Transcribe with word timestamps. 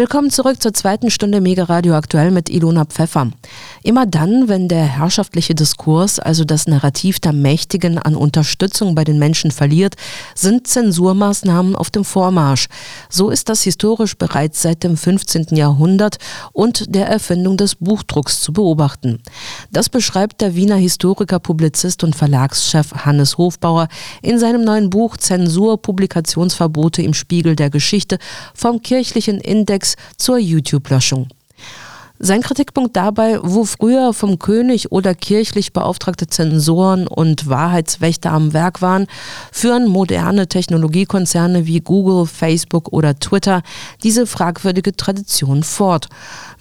Willkommen 0.00 0.30
zurück 0.30 0.62
zur 0.62 0.72
zweiten 0.72 1.10
Stunde 1.10 1.42
Mega 1.42 1.64
Radio 1.64 1.94
aktuell 1.94 2.30
mit 2.30 2.48
Ilona 2.48 2.86
Pfeffer. 2.86 3.28
Immer 3.82 4.06
dann, 4.06 4.48
wenn 4.48 4.66
der 4.66 4.84
herrschaftliche 4.84 5.54
Diskurs, 5.54 6.18
also 6.18 6.44
das 6.44 6.66
Narrativ 6.66 7.20
der 7.20 7.34
Mächtigen 7.34 7.98
an 7.98 8.16
Unterstützung 8.16 8.94
bei 8.94 9.04
den 9.04 9.18
Menschen 9.18 9.50
verliert, 9.50 9.96
sind 10.34 10.66
Zensurmaßnahmen 10.66 11.76
auf 11.76 11.90
dem 11.90 12.06
Vormarsch. 12.06 12.68
So 13.10 13.28
ist 13.28 13.50
das 13.50 13.62
historisch 13.62 14.16
bereits 14.16 14.62
seit 14.62 14.84
dem 14.84 14.96
15. 14.96 15.48
Jahrhundert 15.50 16.16
und 16.52 16.94
der 16.94 17.06
Erfindung 17.06 17.58
des 17.58 17.74
Buchdrucks 17.74 18.40
zu 18.40 18.54
beobachten. 18.54 19.22
Das 19.70 19.90
beschreibt 19.90 20.40
der 20.40 20.54
Wiener 20.54 20.76
Historiker, 20.76 21.40
Publizist 21.40 22.04
und 22.04 22.16
Verlagschef 22.16 23.04
Hannes 23.04 23.36
Hofbauer 23.36 23.88
in 24.22 24.38
seinem 24.38 24.64
neuen 24.64 24.88
Buch 24.88 25.18
Zensur, 25.18 25.82
Publikationsverbote 25.82 27.02
im 27.02 27.12
Spiegel 27.12 27.54
der 27.54 27.68
Geschichte 27.68 28.18
vom 28.54 28.80
kirchlichen 28.80 29.38
Index 29.40 29.89
Index 29.90 29.96
zur 30.16 30.38
YouTube-Löschung. 30.38 31.28
Sein 32.22 32.42
Kritikpunkt 32.42 32.96
dabei, 32.96 33.38
wo 33.42 33.64
früher 33.64 34.12
vom 34.12 34.38
König 34.38 34.92
oder 34.92 35.14
kirchlich 35.14 35.72
beauftragte 35.72 36.26
Zensoren 36.26 37.06
und 37.06 37.48
Wahrheitswächter 37.48 38.30
am 38.30 38.52
Werk 38.52 38.82
waren, 38.82 39.06
führen 39.50 39.88
moderne 39.88 40.46
Technologiekonzerne 40.46 41.66
wie 41.66 41.80
Google, 41.80 42.26
Facebook 42.26 42.92
oder 42.92 43.18
Twitter 43.18 43.62
diese 44.02 44.26
fragwürdige 44.26 44.94
Tradition 44.94 45.62
fort. 45.62 46.10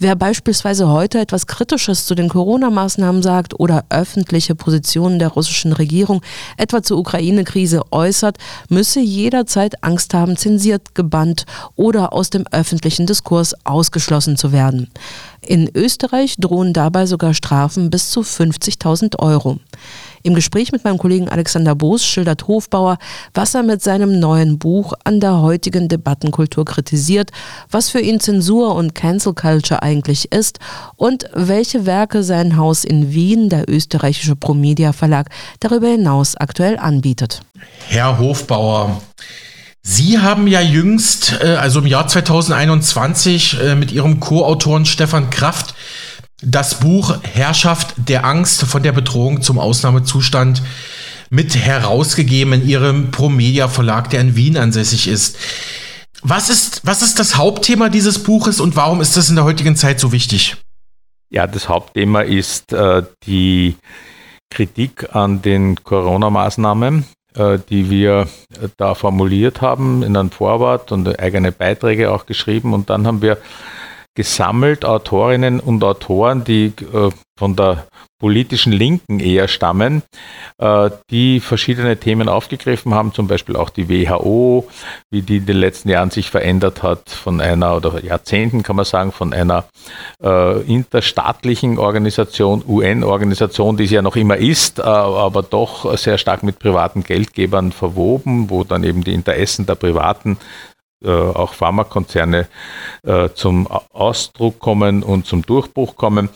Wer 0.02 0.16
beispielsweise 0.16 0.88
heute 0.88 1.20
etwas 1.20 1.46
Kritisches 1.46 2.06
zu 2.06 2.16
den 2.16 2.30
Corona-Maßnahmen 2.30 3.22
sagt 3.22 3.60
oder 3.60 3.84
öffentliche 3.90 4.56
Positionen 4.56 5.20
der 5.20 5.28
russischen 5.28 5.74
Regierung 5.74 6.22
etwa 6.56 6.82
zur 6.82 7.00
Ukraine-Krise 7.00 7.82
äußert, 7.92 8.38
müsse 8.70 9.02
jederzeit 9.02 9.84
Angst 9.84 10.14
haben, 10.14 10.38
zensiert, 10.38 10.96
gebannt 10.96 11.46
oder 11.76 12.14
aus 12.14 12.30
dem 12.30 12.46
öffentlichen 12.50 13.08
Diskurs 13.08 13.54
ausgeschlossen 13.66 14.38
zu 14.38 14.54
werden. 14.54 14.90
In 15.42 15.70
Österreich 15.76 16.38
drohen 16.38 16.72
dabei 16.72 17.06
sogar 17.06 17.34
Strafen 17.34 17.90
bis 17.90 18.10
zu 18.10 18.22
50.000 18.22 19.20
Euro. 19.20 19.60
Im 20.24 20.36
Gespräch 20.36 20.72
mit 20.72 20.84
meinem 20.84 20.98
Kollegen 20.98 21.30
Alexander 21.30 21.76
Boos 21.76 22.06
schildert 22.06 22.48
Hofbauer, 22.48 22.98
was 23.34 23.56
er 23.56 23.64
mit 23.64 23.82
seinem 23.82 24.20
neuen 24.20 24.60
Buch 24.60 24.94
an 25.04 25.20
der 25.20 25.42
heutigen 25.42 25.88
Debattenkultur 25.88 26.66
kritisiert, 26.66 27.32
was 27.72 27.90
für 27.90 28.00
ihn 28.00 28.20
Zensur 28.20 28.76
und 28.76 28.96
Cancel 28.96 29.34
Culture 29.34 29.82
eigentlich 29.82 30.32
ist 30.32 30.60
und 30.96 31.26
welche 31.34 31.86
Werke 31.86 32.24
sein 32.24 32.58
Haus 32.58 32.84
in 32.84 33.14
Wien, 33.14 33.50
der 33.50 33.70
österreichische 33.70 34.36
Promedia 34.36 34.94
Verlag, 34.94 35.30
darüber 35.60 35.88
hinaus 35.88 36.36
aktuell 36.36 36.78
anbietet. 36.78 37.42
Herr 37.88 38.20
Hofbauer, 38.20 39.02
Sie 39.82 40.20
haben 40.20 40.48
ja 40.48 40.62
jüngst, 40.62 41.40
äh, 41.42 41.56
also 41.56 41.80
im 41.80 41.88
Jahr 41.88 42.08
2021, 42.08 43.60
äh, 43.60 43.76
mit 43.76 43.92
Ihrem 43.92 44.20
Co-Autoren 44.20 44.86
Stefan 44.86 45.30
Kraft 45.30 45.74
das 46.42 46.80
Buch 46.80 47.18
Herrschaft 47.24 47.94
der 47.98 48.26
Angst 48.26 48.64
von 48.64 48.84
der 48.84 48.92
Bedrohung 48.92 49.42
zum 49.42 49.60
Ausnahmezustand 49.60 50.62
mit 51.30 51.56
herausgegeben 51.56 52.54
in 52.54 52.68
Ihrem 52.68 53.12
Promedia 53.12 53.68
Verlag, 53.68 54.10
der 54.10 54.22
in 54.22 54.36
Wien 54.36 54.58
ansässig 54.58 55.08
ist. 55.08 55.38
Was 56.22 56.50
ist, 56.50 56.82
was 56.86 57.02
ist 57.02 57.20
das 57.20 57.38
Hauptthema 57.38 57.90
dieses 57.90 58.24
Buches 58.24 58.60
und 58.60 58.76
warum 58.76 59.00
ist 59.00 59.16
das 59.16 59.30
in 59.30 59.36
der 59.36 59.46
heutigen 59.46 59.76
Zeit 59.76 60.00
so 60.00 60.12
wichtig? 60.12 60.58
Ja, 61.30 61.46
das 61.48 61.70
Hauptthema 61.70 62.22
ist 62.22 62.74
äh, 62.74 63.04
die 63.26 63.76
Kritik 64.50 65.16
an 65.16 65.42
den 65.42 65.84
Corona-Maßnahmen, 65.84 67.06
äh, 67.36 67.60
die 67.70 67.90
wir 67.90 68.28
da 68.78 68.96
formuliert 68.96 69.62
haben 69.62 70.02
in 70.02 70.18
einem 70.18 70.32
Vorwort 70.32 70.92
und 70.92 71.20
eigene 71.20 71.52
Beiträge 71.52 72.12
auch 72.12 72.26
geschrieben. 72.26 72.74
Und 72.74 72.90
dann 72.90 73.06
haben 73.06 73.22
wir 73.22 73.38
gesammelt 74.16 74.86
Autorinnen 74.86 75.60
und 75.60 75.84
Autoren, 75.84 76.44
die 76.44 76.74
äh, 76.94 77.10
von 77.38 77.56
der 77.56 77.88
politischen 78.20 78.74
Linken 78.74 79.22
eher 79.22 79.48
stammen, 79.48 80.04
äh, 80.58 80.90
die 81.10 81.40
verschiedene 81.40 81.96
Themen 81.98 82.28
aufgegriffen 82.28 82.94
haben, 82.94 83.14
zum 83.14 83.28
Beispiel 83.28 83.56
auch 83.56 83.70
die 83.70 83.88
WHO, 83.88 84.68
wie 85.10 85.22
die 85.22 85.38
in 85.38 85.46
den 85.46 85.56
letzten 85.56 85.88
Jahren 85.88 86.12
sich 86.12 86.30
verändert 86.30 86.84
hat, 86.84 87.10
von 87.10 87.40
einer 87.40 87.78
oder 87.78 88.04
Jahrzehnten 88.04 88.62
kann 88.62 88.76
man 88.76 88.84
sagen, 88.84 89.14
von 89.14 89.32
einer 89.32 89.64
äh, 90.22 90.62
interstaatlichen 90.64 91.80
Organisation, 91.80 92.62
UN-Organisation, 92.68 93.78
die 93.78 93.86
es 93.86 93.92
ja 93.92 94.02
noch 94.02 94.18
immer 94.18 94.36
ist, 94.36 94.80
äh, 94.80 94.82
aber 94.82 95.42
doch 95.42 95.98
sehr 95.98 96.18
stark 96.18 96.44
mit 96.44 96.60
privaten 96.60 97.04
Geldgebern 97.04 97.72
verwoben, 97.72 98.50
wo 98.50 98.66
dann 98.66 98.84
eben 98.84 99.06
die 99.06 99.14
Interessen 99.14 99.66
der 99.66 99.76
Privaten 99.76 100.38
äh, 101.02 101.12
auch 101.12 101.54
Pharmakonzerne 101.54 102.50
äh, 103.04 103.30
zum 103.34 103.68
Ausdruck 103.68 104.60
kommen 104.60 105.02
und 105.02 105.26
zum 105.26 105.44
Durchbruch 105.44 105.96
kommen. 105.96 106.28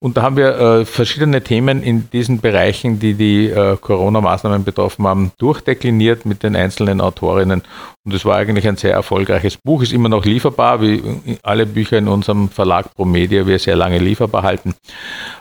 Und 0.00 0.16
da 0.16 0.22
haben 0.22 0.36
wir 0.36 0.58
äh, 0.58 0.84
verschiedene 0.84 1.42
Themen 1.44 1.80
in 1.84 2.10
diesen 2.10 2.40
Bereichen, 2.40 2.98
die 2.98 3.14
die 3.14 3.54
Corona-Maßnahmen 3.80 4.64
betroffen 4.64 5.06
haben, 5.06 5.30
durchdekliniert 5.38 6.26
mit 6.26 6.42
den 6.42 6.56
einzelnen 6.56 7.00
Autorinnen. 7.00 7.62
Und 8.04 8.12
es 8.12 8.24
war 8.24 8.34
eigentlich 8.34 8.66
ein 8.66 8.76
sehr 8.76 8.94
erfolgreiches 8.94 9.56
Buch, 9.58 9.80
ist 9.80 9.92
immer 9.92 10.08
noch 10.08 10.24
lieferbar, 10.24 10.82
wie 10.82 11.38
alle 11.44 11.66
Bücher 11.66 11.98
in 11.98 12.08
unserem 12.08 12.48
Verlag 12.48 12.92
Promedia 12.96 13.46
wir 13.46 13.60
sehr 13.60 13.76
lange 13.76 13.98
lieferbar 13.98 14.42
halten. 14.42 14.74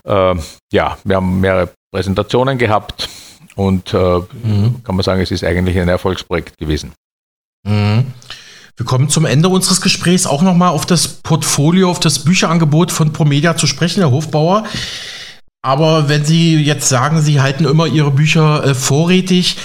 ja, 0.05 0.97
wir 1.03 1.15
haben 1.15 1.39
mehrere 1.39 1.69
Präsentationen 1.91 2.57
gehabt 2.57 3.09
und 3.55 3.93
mhm. 3.93 4.83
kann 4.83 4.95
man 4.95 5.03
sagen, 5.03 5.21
es 5.21 5.31
ist 5.31 5.43
eigentlich 5.43 5.79
ein 5.79 5.89
Erfolgsprojekt 5.89 6.57
gewesen. 6.57 6.93
Mhm. 7.65 8.13
Wir 8.79 8.85
kommen 8.85 9.09
zum 9.09 9.25
Ende 9.25 9.49
unseres 9.49 9.81
Gesprächs 9.81 10.25
auch 10.25 10.41
nochmal 10.41 10.69
auf 10.69 10.85
das 10.85 11.09
Portfolio, 11.09 11.91
auf 11.91 11.99
das 11.99 12.19
Bücherangebot 12.19 12.93
von 12.93 13.11
Promedia 13.11 13.57
zu 13.57 13.67
sprechen, 13.67 13.99
Herr 13.99 14.11
Hofbauer. 14.11 14.63
Aber 15.61 16.07
wenn 16.07 16.23
Sie 16.23 16.55
jetzt 16.55 16.87
sagen, 16.87 17.21
Sie 17.21 17.41
halten 17.41 17.65
immer 17.65 17.87
Ihre 17.87 18.09
Bücher 18.09 18.63
äh, 18.63 18.73
vorrätig, 18.73 19.57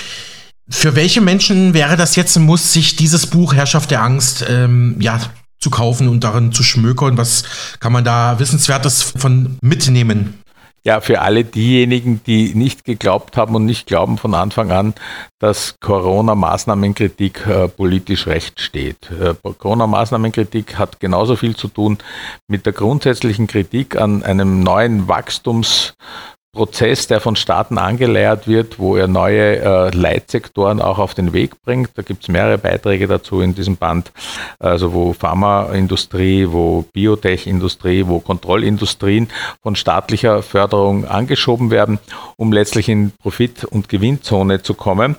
für 0.68 0.96
welche 0.96 1.20
Menschen 1.20 1.74
wäre 1.74 1.96
das 1.96 2.16
jetzt 2.16 2.34
ein 2.36 2.42
Muss, 2.42 2.72
sich 2.72 2.96
dieses 2.96 3.28
Buch 3.28 3.54
Herrschaft 3.54 3.92
der 3.92 4.02
Angst 4.02 4.44
ähm, 4.48 4.96
ja, 4.98 5.20
zu 5.60 5.70
kaufen 5.70 6.08
und 6.08 6.24
darin 6.24 6.50
zu 6.50 6.64
schmökern? 6.64 7.16
Was 7.16 7.44
kann 7.78 7.92
man 7.92 8.02
da 8.02 8.40
Wissenswertes 8.40 9.04
von 9.04 9.58
mitnehmen? 9.62 10.40
Ja, 10.86 11.00
für 11.00 11.22
alle 11.22 11.44
diejenigen, 11.44 12.20
die 12.26 12.54
nicht 12.54 12.84
geglaubt 12.84 13.38
haben 13.38 13.54
und 13.54 13.64
nicht 13.64 13.86
glauben 13.86 14.18
von 14.18 14.34
Anfang 14.34 14.70
an, 14.70 14.92
dass 15.38 15.76
Corona-Maßnahmenkritik 15.80 17.46
äh, 17.46 17.68
politisch 17.68 18.26
recht 18.26 18.60
steht. 18.60 19.10
Äh, 19.10 19.34
Corona-Maßnahmenkritik 19.42 20.78
hat 20.78 21.00
genauso 21.00 21.36
viel 21.36 21.56
zu 21.56 21.68
tun 21.68 21.96
mit 22.48 22.66
der 22.66 22.74
grundsätzlichen 22.74 23.46
Kritik 23.46 23.96
an 23.96 24.22
einem 24.22 24.60
neuen 24.62 25.08
Wachstums- 25.08 25.94
Prozess, 26.54 27.06
der 27.06 27.20
von 27.20 27.36
Staaten 27.36 27.76
angeleiert 27.76 28.48
wird, 28.48 28.78
wo 28.78 28.96
er 28.96 29.08
neue 29.08 29.58
äh, 29.58 29.90
Leitsektoren 29.90 30.80
auch 30.80 30.98
auf 30.98 31.14
den 31.14 31.32
Weg 31.32 31.60
bringt. 31.62 31.90
Da 31.96 32.02
gibt 32.02 32.22
es 32.22 32.28
mehrere 32.28 32.56
Beiträge 32.56 33.06
dazu 33.06 33.40
in 33.40 33.54
diesem 33.54 33.76
Band, 33.76 34.12
also 34.58 34.94
wo 34.94 35.12
Pharmaindustrie, 35.12 36.46
wo 36.50 36.86
Biotech-Industrie, 36.92 38.06
wo 38.06 38.20
Kontrollindustrien 38.20 39.28
von 39.62 39.76
staatlicher 39.76 40.42
Förderung 40.42 41.04
angeschoben 41.06 41.70
werden, 41.70 41.98
um 42.36 42.52
letztlich 42.52 42.88
in 42.88 43.10
Profit- 43.10 43.64
und 43.64 43.88
Gewinnzone 43.88 44.62
zu 44.62 44.74
kommen. 44.74 45.16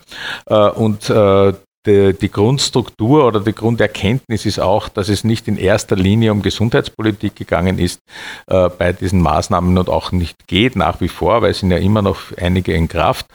Äh, 0.48 0.56
und 0.56 1.10
äh, 1.10 1.54
die, 1.86 2.14
die, 2.14 2.32
Grundstruktur 2.32 3.26
oder 3.26 3.40
die 3.40 3.54
Grunderkenntnis 3.54 4.46
ist 4.46 4.60
auch, 4.60 4.90
dass 4.90 5.10
es 5.10 5.24
nicht 5.24 5.48
in 5.48 5.58
erster 5.58 5.96
Linie 5.96 6.32
um 6.32 6.42
Gesundheitspolitik 6.42 7.36
gegangen 7.36 7.80
ist 7.80 8.00
äh, 8.48 8.70
bei 8.70 8.94
diesen 8.94 9.22
Maßnahmen 9.22 9.78
und 9.78 9.90
auch 9.90 10.12
nicht 10.12 10.48
geht 10.48 10.76
nach 10.76 11.02
wie 11.02 11.08
vor, 11.08 11.42
weil 11.42 11.52
es 11.52 11.60
sind 11.60 11.72
ja 11.72 11.78
immer 11.78 12.02
noch 12.02 12.18
einige 12.38 12.74
in 12.74 12.88
Kraft. 12.88 13.28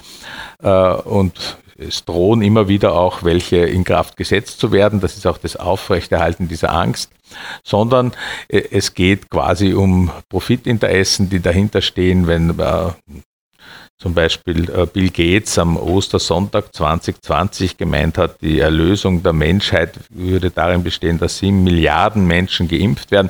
Äh, 0.62 0.68
und 0.68 1.58
es 1.80 2.04
drohen 2.04 2.42
immer 2.42 2.68
wieder 2.68 2.94
auch 2.94 3.22
welche 3.22 3.58
in 3.58 3.84
Kraft 3.84 4.16
gesetzt 4.16 4.60
zu 4.60 4.70
werden. 4.70 5.00
Das 5.00 5.16
ist 5.16 5.26
auch 5.26 5.38
das 5.38 5.56
Aufrechterhalten 5.56 6.48
dieser 6.48 6.72
Angst. 6.72 7.10
Sondern 7.64 8.12
äh, 8.48 8.62
es 8.70 8.94
geht 8.94 9.30
quasi 9.30 9.72
um 9.72 10.10
Profitinteressen, 10.28 11.30
die 11.30 11.40
dahinter 11.40 11.80
stehen, 11.80 12.26
wenn 12.26 12.58
äh, 12.58 12.90
zum 14.00 14.14
Beispiel 14.14 14.70
äh, 14.70 14.86
Bill 14.86 15.10
Gates 15.10 15.58
am 15.58 15.76
Ostersonntag 15.76 16.74
2020 16.74 17.76
gemeint 17.76 18.18
hat, 18.18 18.40
die 18.40 18.58
Erlösung 18.58 19.22
der 19.22 19.34
Menschheit 19.34 19.98
würde 20.08 20.50
darin 20.50 20.82
bestehen, 20.82 21.18
dass 21.18 21.38
sieben 21.38 21.62
Milliarden 21.62 22.26
Menschen 22.26 22.66
geimpft 22.66 23.10
werden, 23.10 23.28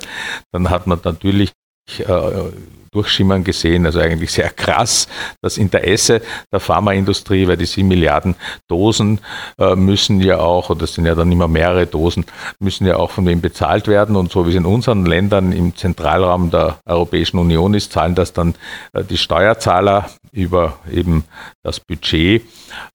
dann 0.52 0.70
hat 0.70 0.86
man 0.86 1.00
natürlich 1.02 1.50
äh, 1.98 2.50
durchschimmern 2.92 3.44
gesehen, 3.44 3.86
also 3.86 4.00
eigentlich 4.00 4.32
sehr 4.32 4.50
krass, 4.50 5.06
das 5.42 5.58
Interesse 5.58 6.22
der 6.52 6.58
Pharmaindustrie, 6.58 7.46
weil 7.46 7.56
die 7.56 7.66
sieben 7.66 7.88
Milliarden 7.88 8.34
Dosen 8.68 9.20
äh, 9.58 9.76
müssen 9.76 10.20
ja 10.20 10.38
auch, 10.38 10.70
oder 10.70 10.80
das 10.80 10.94
sind 10.94 11.06
ja 11.06 11.14
dann 11.14 11.30
immer 11.30 11.46
mehrere 11.46 11.86
Dosen, 11.86 12.26
müssen 12.58 12.86
ja 12.86 12.96
auch 12.96 13.12
von 13.12 13.26
wem 13.26 13.40
bezahlt 13.40 13.86
werden. 13.86 14.16
Und 14.16 14.32
so 14.32 14.44
wie 14.46 14.50
es 14.50 14.56
in 14.56 14.66
unseren 14.66 15.06
Ländern 15.06 15.52
im 15.52 15.76
Zentralraum 15.76 16.50
der 16.50 16.78
Europäischen 16.84 17.38
Union 17.38 17.74
ist, 17.74 17.92
zahlen 17.92 18.16
das 18.16 18.32
dann 18.32 18.54
äh, 18.92 19.04
die 19.04 19.18
Steuerzahler 19.18 20.10
über 20.32 20.78
eben 20.90 21.24
das 21.62 21.80
Budget. 21.80 22.42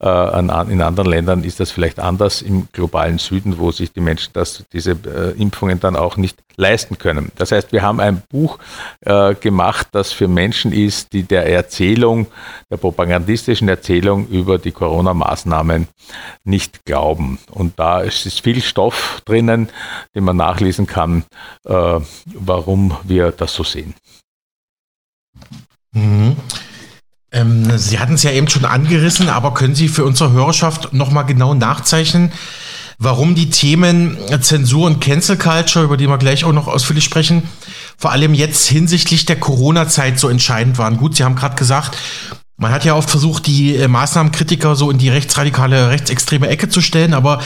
Äh, 0.02 0.40
in 0.40 0.50
anderen 0.82 1.10
Ländern 1.10 1.44
ist 1.44 1.60
das 1.60 1.72
vielleicht 1.72 2.00
anders 2.00 2.42
im 2.42 2.68
globalen 2.72 3.18
Süden, 3.18 3.58
wo 3.58 3.72
sich 3.72 3.92
die 3.92 4.02
Menschen 4.02 4.32
das, 4.34 4.64
diese 4.72 4.92
äh, 4.92 5.40
Impfungen 5.40 5.80
dann 5.80 5.96
auch 5.96 6.18
nicht 6.18 6.38
leisten 6.56 6.98
können. 6.98 7.32
Das 7.36 7.52
heißt, 7.52 7.72
wir 7.72 7.82
haben 7.82 8.00
ein 8.00 8.24
Buch 8.30 8.60
äh, 9.02 9.36
gemacht, 9.36 9.88
das 9.92 10.14
für 10.14 10.28
Menschen 10.28 10.72
ist, 10.72 11.14
die 11.14 11.24
der 11.24 11.48
Erzählung, 11.48 12.28
der 12.72 12.78
propagandistischen 12.78 13.68
Erzählung 13.68 14.28
über 14.28 14.58
die 14.58 14.72
Corona-Maßnahmen 14.72 15.88
nicht 16.44 16.86
glauben. 16.86 17.40
Und 17.52 17.80
da 17.80 18.02
ist 18.02 18.42
viel 18.42 18.62
Stoff 18.62 19.22
drinnen, 19.26 19.70
den 20.14 20.24
man 20.24 20.38
nachlesen 20.38 20.88
kann, 20.88 21.26
warum 21.64 22.98
wir 23.04 23.32
das 23.32 23.54
so 23.54 23.64
sehen. 23.64 23.96
Mhm. 25.94 26.36
Ähm, 27.36 27.78
Sie 27.78 28.00
hatten 28.00 28.14
es 28.14 28.24
ja 28.24 28.32
eben 28.32 28.50
schon 28.50 28.66
angerissen, 28.66 29.30
aber 29.30 29.54
können 29.54 29.76
Sie 29.76 29.90
für 29.90 30.06
unsere 30.06 30.32
Hörerschaft 30.32 30.94
nochmal 30.94 31.26
genau 31.26 31.54
nachzeichnen, 31.54 32.32
warum 32.98 33.36
die 33.36 33.50
Themen 33.50 34.18
Zensur 34.40 34.88
und 34.88 35.02
Cancel 35.02 35.38
Culture, 35.38 35.84
über 35.84 35.98
die 35.98 36.08
wir 36.08 36.18
gleich 36.18 36.46
auch 36.46 36.54
noch 36.54 36.68
ausführlich 36.68 37.04
sprechen, 37.04 37.44
vor 37.98 38.12
allem 38.12 38.34
jetzt 38.34 38.68
hinsichtlich 38.68 39.26
der 39.26 39.36
Corona-Zeit 39.36 40.18
so 40.18 40.30
entscheidend 40.30 40.78
waren. 40.78 40.96
Gut, 40.96 41.18
Sie 41.18 41.26
haben 41.26 41.36
gerade 41.36 41.56
gesagt, 41.56 41.98
man 42.58 42.72
hat 42.72 42.86
ja 42.86 42.96
oft 42.96 43.10
versucht, 43.10 43.48
die 43.48 43.76
äh, 43.76 43.90
Maßnahmenkritiker 43.90 44.78
so 44.78 44.90
in 44.90 44.98
die 44.98 45.10
rechtsradikale, 45.10 45.90
rechtsextreme 45.90 46.48
Ecke 46.48 46.70
zu 46.70 46.80
stellen, 46.80 47.14
aber 47.14 47.42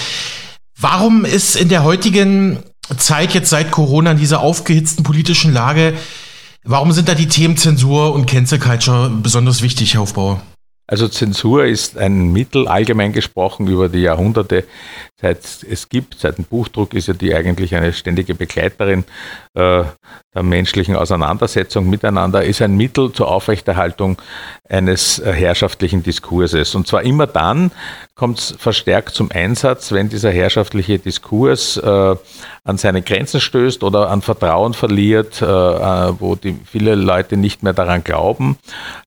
warum 0.79 1.25
ist 1.25 1.55
in 1.55 1.67
der 1.67 1.83
heutigen 1.83 2.59
Zeit 2.97 3.33
jetzt 3.33 3.49
seit 3.49 3.71
Corona 3.71 4.11
in 4.11 4.17
dieser 4.17 4.39
aufgehitzten 4.41 5.03
politischen 5.03 5.51
Lage 5.51 5.95
Warum 6.63 6.91
sind 6.91 7.07
da 7.07 7.15
die 7.15 7.27
Themen 7.27 7.55
Zensur 7.55 8.13
und 8.13 8.25
Cancel 8.25 8.59
Culture 8.59 9.09
besonders 9.09 9.61
wichtig, 9.61 9.93
Herr 9.93 10.01
Hofbauer? 10.01 10.41
Also 10.89 11.07
Zensur 11.07 11.65
ist 11.65 11.99
ein 11.99 12.33
Mittel, 12.33 12.67
allgemein 12.67 13.13
gesprochen, 13.13 13.67
über 13.67 13.89
die 13.89 14.01
Jahrhunderte, 14.01 14.63
seit 15.21 15.63
es 15.69 15.87
gibt, 15.87 16.19
seit 16.19 16.39
dem 16.39 16.45
Buchdruck 16.45 16.95
ist 16.95 17.07
ja 17.07 17.13
die 17.13 17.35
eigentlich 17.35 17.75
eine 17.75 17.93
ständige 17.93 18.33
Begleiterin 18.33 19.03
äh, 19.53 19.83
der 20.33 20.43
menschlichen 20.43 20.95
Auseinandersetzung 20.95 21.89
miteinander, 21.89 22.43
ist 22.43 22.61
ein 22.61 22.75
Mittel 22.75 23.11
zur 23.11 23.29
Aufrechterhaltung 23.29 24.19
eines 24.67 25.19
äh, 25.19 25.31
herrschaftlichen 25.31 26.01
Diskurses. 26.01 26.73
Und 26.73 26.87
zwar 26.87 27.03
immer 27.03 27.27
dann 27.27 27.71
kommt 28.15 28.39
es 28.39 28.55
verstärkt 28.57 29.11
zum 29.11 29.31
Einsatz, 29.31 29.91
wenn 29.91 30.09
dieser 30.09 30.31
herrschaftliche 30.31 30.99
Diskurs 30.99 31.77
äh, 31.77 32.15
an 32.63 32.77
seine 32.77 33.01
Grenzen 33.01 33.41
stößt 33.41 33.83
oder 33.83 34.09
an 34.09 34.21
Vertrauen 34.21 34.73
verliert, 34.73 35.41
äh, 35.41 35.45
äh 35.45 36.13
wo 36.19 36.35
die, 36.35 36.57
viele 36.65 36.95
Leute 36.95 37.37
nicht 37.37 37.63
mehr 37.63 37.73
daran 37.73 38.03
glauben. 38.03 38.57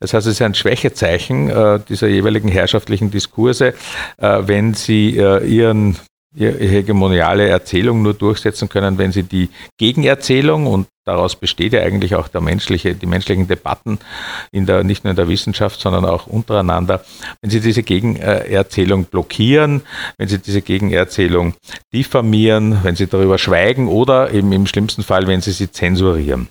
Das 0.00 0.14
heißt, 0.14 0.26
es 0.26 0.34
ist 0.34 0.43
ein 0.43 0.55
Schwächezeichen 0.55 1.50
äh, 1.77 1.81
dieser 1.89 2.09
jeweiligen 2.09 2.49
herrschaftlichen 2.49 3.11
Diskurse, 3.11 3.75
wenn 4.19 4.75
sie 4.75 5.11
ihren 5.11 5.97
ihre 6.35 6.59
hegemoniale 6.67 7.49
Erzählung 7.49 8.03
nur 8.03 8.15
durchsetzen 8.15 8.69
können, 8.69 8.99
wenn 8.99 9.13
sie 9.13 9.23
die 9.23 9.51
Gegenerzählung 9.79 10.67
und 10.67 10.89
daraus 11.05 11.37
besteht 11.37 11.73
ja 11.73 11.83
eigentlich 11.83 12.15
auch 12.15 12.29
der 12.29 12.41
menschliche, 12.41 12.95
die 12.95 13.07
menschlichen 13.07 13.49
Debatten 13.49 13.99
in 14.51 14.67
der, 14.67 14.83
nicht 14.85 15.05
nur 15.05 15.11
in 15.11 15.17
der 15.17 15.29
Wissenschaft, 15.29 15.81
sondern 15.81 16.05
auch 16.05 16.27
untereinander, 16.27 17.05
wenn 17.41 17.51
sie 17.51 17.61
diese 17.61 17.83
Gegenerzählung 17.83 19.05
blockieren, 19.05 19.83
wenn 20.17 20.29
sie 20.29 20.39
diese 20.39 20.63
Gegenerzählung 20.63 21.55
diffamieren, 21.93 22.79
wenn 22.83 22.97
sie 22.97 23.09
darüber 23.09 23.37
schweigen 23.39 23.89
oder 23.89 24.33
eben 24.33 24.53
im 24.53 24.67
schlimmsten 24.67 25.03
Fall, 25.03 25.27
wenn 25.27 25.43
sie 25.43 25.53
sie 25.53 25.71
zensurieren. 25.71 26.49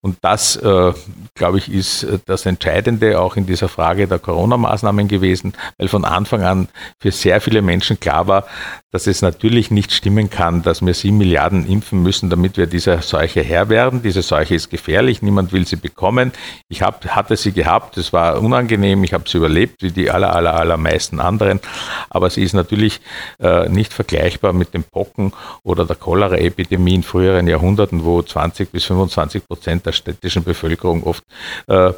Und 0.00 0.18
das, 0.22 0.56
äh, 0.56 0.92
glaube 1.34 1.58
ich, 1.58 1.70
ist 1.72 2.04
äh, 2.04 2.18
das 2.26 2.46
Entscheidende 2.46 3.20
auch 3.20 3.36
in 3.36 3.46
dieser 3.46 3.68
Frage 3.68 4.06
der 4.06 4.18
Corona-Maßnahmen 4.18 5.08
gewesen, 5.08 5.54
weil 5.78 5.88
von 5.88 6.04
Anfang 6.04 6.42
an 6.42 6.68
für 7.00 7.10
sehr 7.10 7.40
viele 7.40 7.62
Menschen 7.62 7.98
klar 7.98 8.28
war, 8.28 8.46
dass 8.92 9.06
es 9.06 9.20
natürlich 9.20 9.70
nicht 9.70 9.92
stimmen 9.92 10.30
kann, 10.30 10.62
dass 10.62 10.84
wir 10.84 10.94
sieben 10.94 11.18
Milliarden 11.18 11.66
impfen 11.66 12.02
müssen, 12.02 12.30
damit 12.30 12.56
wir 12.56 12.66
dieser 12.66 13.02
Seuche 13.02 13.42
Herr 13.42 13.68
werden. 13.68 14.02
Diese 14.02 14.22
Seuche 14.22 14.54
ist 14.54 14.70
gefährlich, 14.70 15.20
niemand 15.20 15.52
will 15.52 15.66
sie 15.66 15.76
bekommen. 15.76 16.32
Ich 16.68 16.82
hab, 16.82 17.06
hatte 17.08 17.36
sie 17.36 17.52
gehabt, 17.52 17.98
es 17.98 18.12
war 18.12 18.40
unangenehm, 18.40 19.04
ich 19.04 19.12
habe 19.12 19.28
sie 19.28 19.38
überlebt, 19.38 19.82
wie 19.82 19.90
die 19.90 20.10
aller, 20.10 20.34
aller, 20.34 20.54
allermeisten 20.54 21.20
anderen. 21.20 21.60
Aber 22.08 22.30
sie 22.30 22.42
ist 22.42 22.54
natürlich 22.54 23.00
äh, 23.38 23.68
nicht 23.68 23.92
vergleichbar 23.92 24.52
mit 24.52 24.72
den 24.72 24.84
Pocken 24.84 25.32
oder 25.62 25.84
der 25.84 25.96
Cholera-Epidemie 25.96 26.94
in 26.94 27.02
früheren 27.02 27.48
Jahrhunderten, 27.48 28.04
wo 28.04 28.22
20 28.22 28.70
bis 28.70 28.84
25 28.84 29.46
Prozent 29.46 29.55
der 29.56 29.92
städtischen 29.92 30.44
Bevölkerung 30.44 31.02
oft 31.02 31.24
äh, 31.68 31.92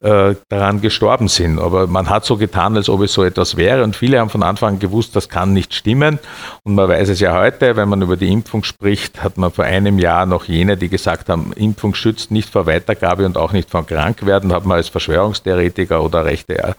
äh, 0.00 0.36
daran 0.48 0.80
gestorben 0.80 1.28
sind. 1.28 1.58
Aber 1.58 1.86
man 1.86 2.08
hat 2.08 2.24
so 2.24 2.36
getan, 2.36 2.76
als 2.76 2.88
ob 2.88 3.02
es 3.02 3.12
so 3.12 3.24
etwas 3.24 3.56
wäre. 3.56 3.82
Und 3.82 3.96
viele 3.96 4.20
haben 4.20 4.30
von 4.30 4.42
Anfang 4.42 4.74
an 4.74 4.78
gewusst, 4.78 5.16
das 5.16 5.28
kann 5.28 5.52
nicht 5.52 5.74
stimmen. 5.74 6.18
Und 6.62 6.74
man 6.74 6.88
weiß 6.88 7.08
es 7.08 7.20
ja 7.20 7.34
heute, 7.38 7.76
wenn 7.76 7.88
man 7.88 8.02
über 8.02 8.16
die 8.16 8.30
Impfung 8.30 8.64
spricht, 8.64 9.22
hat 9.22 9.38
man 9.38 9.50
vor 9.50 9.64
einem 9.64 9.98
Jahr 9.98 10.26
noch 10.26 10.44
jene, 10.44 10.76
die 10.76 10.88
gesagt 10.88 11.28
haben, 11.28 11.52
Impfung 11.54 11.94
schützt 11.94 12.30
nicht 12.30 12.50
vor 12.50 12.66
Weitergabe 12.66 13.26
und 13.26 13.36
auch 13.36 13.52
nicht 13.52 13.70
vor 13.70 13.86
Krankwerden, 13.86 14.52
hat 14.52 14.66
man 14.66 14.76
als 14.76 14.88
Verschwörungstheoretiker 14.88 16.02
oder 16.02 16.24
rechte 16.24 16.76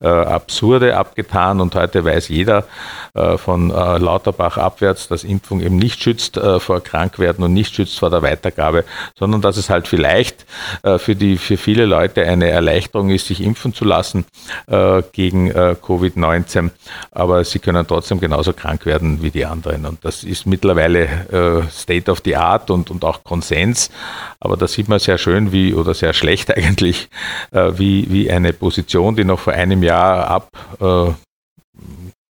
äh, 0.00 0.06
Absurde 0.08 0.96
abgetan. 0.96 1.60
Und 1.60 1.74
heute 1.74 2.04
weiß 2.04 2.28
jeder 2.28 2.64
äh, 3.14 3.38
von 3.38 3.70
äh, 3.70 3.98
Lauterbach 3.98 4.58
abwärts, 4.58 5.08
dass 5.08 5.24
Impfung 5.24 5.60
eben 5.60 5.76
nicht 5.76 6.02
schützt 6.02 6.36
äh, 6.36 6.60
vor 6.60 6.80
Krankwerden 6.80 7.44
und 7.44 7.52
nicht 7.52 7.74
schützt 7.74 7.98
vor 7.98 8.10
der 8.10 8.22
Weitergabe, 8.22 8.84
sondern 9.18 9.40
dass 9.40 9.51
es 9.56 9.70
halt 9.70 9.88
vielleicht 9.88 10.46
äh, 10.82 10.98
für, 10.98 11.14
die, 11.14 11.38
für 11.38 11.56
viele 11.56 11.86
Leute 11.86 12.22
eine 12.24 12.48
Erleichterung 12.48 13.10
ist, 13.10 13.26
sich 13.26 13.42
impfen 13.42 13.74
zu 13.74 13.84
lassen 13.84 14.24
äh, 14.66 15.02
gegen 15.12 15.50
Covid-19. 15.52 16.70
Aber 17.10 17.44
sie 17.44 17.58
können 17.58 17.86
trotzdem 17.86 18.20
genauso 18.20 18.52
krank 18.52 18.86
werden 18.86 19.22
wie 19.22 19.30
die 19.30 19.44
anderen. 19.44 19.86
Und 19.86 20.04
das 20.04 20.24
ist 20.24 20.46
mittlerweile 20.46 21.66
State 21.70 22.10
of 22.10 22.20
the 22.24 22.36
Art 22.36 22.70
und, 22.70 22.90
und 22.90 23.04
auch 23.04 23.24
Konsens. 23.24 23.90
Aber 24.40 24.56
da 24.56 24.66
sieht 24.66 24.88
man 24.88 24.98
sehr 24.98 25.18
schön, 25.18 25.52
wie, 25.52 25.74
oder 25.74 25.94
sehr 25.94 26.12
schlecht 26.12 26.50
eigentlich, 26.56 27.08
wie, 27.50 28.06
wie 28.10 28.30
eine 28.30 28.52
Position, 28.52 29.16
die 29.16 29.24
noch 29.24 29.40
vor 29.40 29.52
einem 29.52 29.82
Jahr 29.82 30.28
ab 30.28 30.48
äh, 30.80 31.12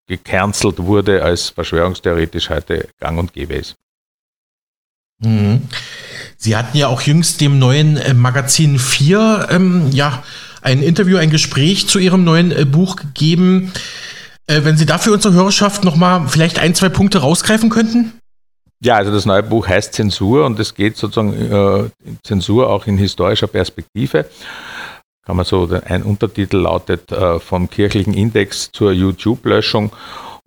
gecancelt 0.07 0.79
wurde, 0.79 1.23
als 1.23 1.51
verschwörungstheoretisch 1.51 2.51
heute 2.51 2.89
gang 3.01 3.19
und 3.19 3.33
gäbe 3.33 3.55
ist. 3.55 3.77
Mhm. 5.21 5.69
Sie 6.43 6.57
hatten 6.57 6.77
ja 6.77 6.89
auch 6.89 7.03
jüngst 7.03 7.41
dem 7.41 7.61
neuen 7.61 7.97
äh, 7.97 8.15
Magazin 8.15 8.81
4 8.81 9.47
ähm, 9.49 9.91
ja, 9.93 10.25
ein 10.61 10.83
Interview, 10.83 11.17
ein 11.17 11.31
Gespräch 11.31 11.87
zu 11.87 12.01
Ihrem 12.01 12.25
neuen 12.25 12.51
äh, 12.51 12.65
Buch 12.65 12.97
gegeben. 12.97 13.73
Äh, 14.49 14.65
wenn 14.65 14.77
Sie 14.77 14.85
dafür 14.85 15.13
unsere 15.13 15.35
Hörerschaft 15.35 15.85
nochmal 15.85 16.27
vielleicht 16.27 16.59
ein, 16.59 16.75
zwei 16.75 16.89
Punkte 16.89 17.19
rausgreifen 17.19 17.71
könnten? 17.71 18.15
Ja, 18.81 18.97
also 18.97 19.13
das 19.13 19.25
neue 19.25 19.45
Buch 19.45 19.69
heißt 19.69 19.95
Zensur 19.95 20.45
und 20.45 20.59
es 20.59 20.75
geht 20.75 20.97
sozusagen 20.97 21.33
äh, 21.33 21.91
Zensur 22.25 22.71
auch 22.71 22.89
in 22.89 22.99
historischer 22.99 23.47
Perspektive 23.47 24.27
kann 25.25 25.37
man 25.37 25.45
so, 25.45 25.69
ein 25.85 26.03
Untertitel 26.03 26.57
lautet 26.57 27.13
äh, 27.13 27.39
vom 27.39 27.71
kirchlichen 27.71 28.13
Index 28.13 28.73
zur 28.73 28.91
YouTube-Löschung. 28.91 29.93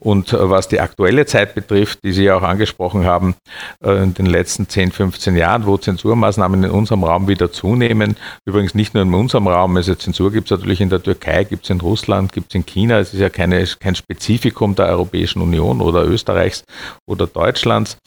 Und 0.01 0.33
äh, 0.33 0.49
was 0.49 0.67
die 0.67 0.81
aktuelle 0.81 1.25
Zeit 1.25 1.55
betrifft, 1.55 1.99
die 2.03 2.11
Sie 2.11 2.29
auch 2.29 2.43
angesprochen 2.43 3.05
haben, 3.05 3.35
äh, 3.81 4.03
in 4.03 4.13
den 4.13 4.25
letzten 4.25 4.67
10, 4.67 4.91
15 4.91 5.37
Jahren, 5.37 5.65
wo 5.65 5.77
Zensurmaßnahmen 5.77 6.65
in 6.65 6.69
unserem 6.69 7.05
Raum 7.05 7.29
wieder 7.29 7.51
zunehmen, 7.51 8.17
übrigens 8.45 8.75
nicht 8.75 8.93
nur 8.93 9.03
in 9.03 9.13
unserem 9.13 9.47
Raum, 9.47 9.77
also 9.77 9.95
Zensur 9.95 10.33
gibt 10.33 10.51
es 10.51 10.57
natürlich 10.57 10.81
in 10.81 10.89
der 10.89 11.01
Türkei, 11.01 11.45
gibt 11.45 11.63
es 11.63 11.69
in 11.69 11.79
Russland, 11.79 12.33
gibt 12.33 12.51
es 12.51 12.55
in 12.55 12.65
China, 12.65 12.99
es 12.99 13.13
ist 13.13 13.21
ja 13.21 13.29
keine, 13.29 13.65
kein 13.79 13.95
Spezifikum 13.95 14.75
der 14.75 14.87
Europäischen 14.87 15.41
Union 15.41 15.79
oder 15.79 16.03
Österreichs 16.03 16.65
oder 17.05 17.25
Deutschlands, 17.25 17.97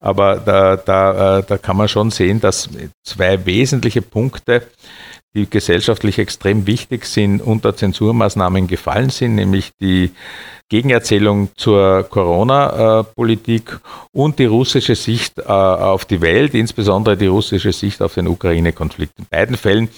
aber 0.00 0.36
da, 0.36 0.76
da, 0.76 1.42
da 1.42 1.58
kann 1.58 1.76
man 1.76 1.88
schon 1.88 2.10
sehen, 2.10 2.40
dass 2.40 2.68
zwei 3.04 3.46
wesentliche 3.46 4.02
Punkte 4.02 4.66
die 5.34 5.48
gesellschaftlich 5.48 6.18
extrem 6.18 6.66
wichtig 6.66 7.04
sind, 7.04 7.40
unter 7.40 7.76
Zensurmaßnahmen 7.76 8.66
gefallen 8.66 9.10
sind, 9.10 9.34
nämlich 9.34 9.70
die 9.80 10.10
Gegenerzählung 10.70 11.48
zur 11.56 12.02
Corona-Politik 12.10 13.80
und 14.12 14.38
die 14.38 14.44
russische 14.44 14.96
Sicht 14.96 15.38
äh, 15.38 15.42
auf 15.44 16.04
die 16.04 16.20
Welt, 16.20 16.52
insbesondere 16.52 17.16
die 17.16 17.26
russische 17.26 17.72
Sicht 17.72 18.02
auf 18.02 18.14
den 18.14 18.28
Ukraine-Konflikt. 18.28 19.18
In 19.18 19.24
beiden 19.30 19.56
Fällen 19.56 19.88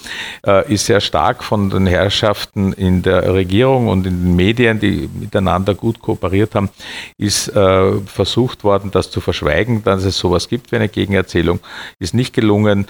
äh, 0.47 0.73
ist 0.73 0.87
sehr 0.87 1.00
stark 1.00 1.43
von 1.43 1.71
den 1.71 1.89
Herrschaften 1.89 2.73
in 2.73 3.03
der 3.03 3.35
Regierung 3.35 3.89
und 3.89 4.07
in 4.07 4.23
den 4.23 4.37
Medien, 4.37 4.79
die 4.79 5.11
miteinander 5.12 5.75
gut 5.75 6.00
kooperiert 6.00 6.55
haben, 6.55 6.69
ist 7.19 7.49
äh, 7.49 7.93
versucht 8.07 8.62
worden, 8.62 8.93
das 8.93 9.11
zu 9.11 9.21
verschweigen, 9.21 9.83
dass 9.83 10.05
es 10.05 10.19
sowas 10.19 10.49
gibt 10.49 10.71
wie 10.71 10.77
eine 10.77 10.89
Gegenerzählung, 10.89 11.59
ist 11.99 12.15
nicht 12.15 12.33
gelungen 12.33 12.87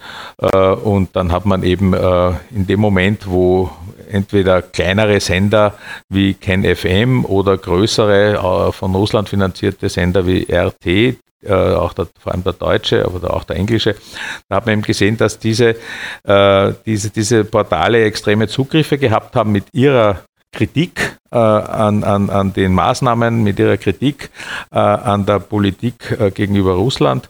und 0.85 1.15
dann 1.15 1.33
hat 1.33 1.47
man 1.47 1.63
eben 1.63 1.95
in 1.95 2.67
dem 2.67 2.81
Moment, 2.81 3.29
wo 3.29 3.71
entweder 4.11 4.63
kleinere 4.63 5.21
Sender 5.21 5.75
wie 6.09 6.35
KenFM 6.35 7.25
oder 7.25 7.59
größere, 7.71 8.69
äh, 8.69 8.73
von 8.73 8.95
Russland 8.95 9.29
finanzierte 9.29 9.89
Sender 9.89 10.27
wie 10.27 10.47
RT, 10.50 10.87
äh, 10.87 11.53
auch 11.53 11.93
der, 11.93 12.09
vor 12.19 12.33
allem 12.33 12.43
der 12.43 12.53
deutsche, 12.53 13.05
aber 13.05 13.33
auch 13.33 13.45
der 13.45 13.57
englische, 13.57 13.95
da 14.49 14.57
hat 14.57 14.67
man 14.67 14.75
eben 14.75 14.83
gesehen, 14.83 15.17
dass 15.17 15.39
diese, 15.39 15.77
äh, 16.25 16.73
diese, 16.85 17.11
diese 17.11 17.45
Portale 17.45 18.05
extreme 18.05 18.49
Zugriffe 18.49 18.99
gehabt 18.99 19.37
haben 19.37 19.53
mit 19.53 19.65
ihrer 19.73 20.23
Kritik 20.52 21.21
äh, 21.33 21.38
an, 21.38 22.02
an, 22.02 22.28
an 22.28 22.52
den 22.52 22.75
Maßnahmen, 22.75 23.42
mit 23.42 23.59
ihrer 23.59 23.76
Kritik 23.76 24.30
äh, 24.73 24.78
an 24.78 25.26
der 25.26 25.38
Politik 25.38 26.16
äh, 26.19 26.30
gegenüber 26.30 26.73
Russland. 26.73 27.28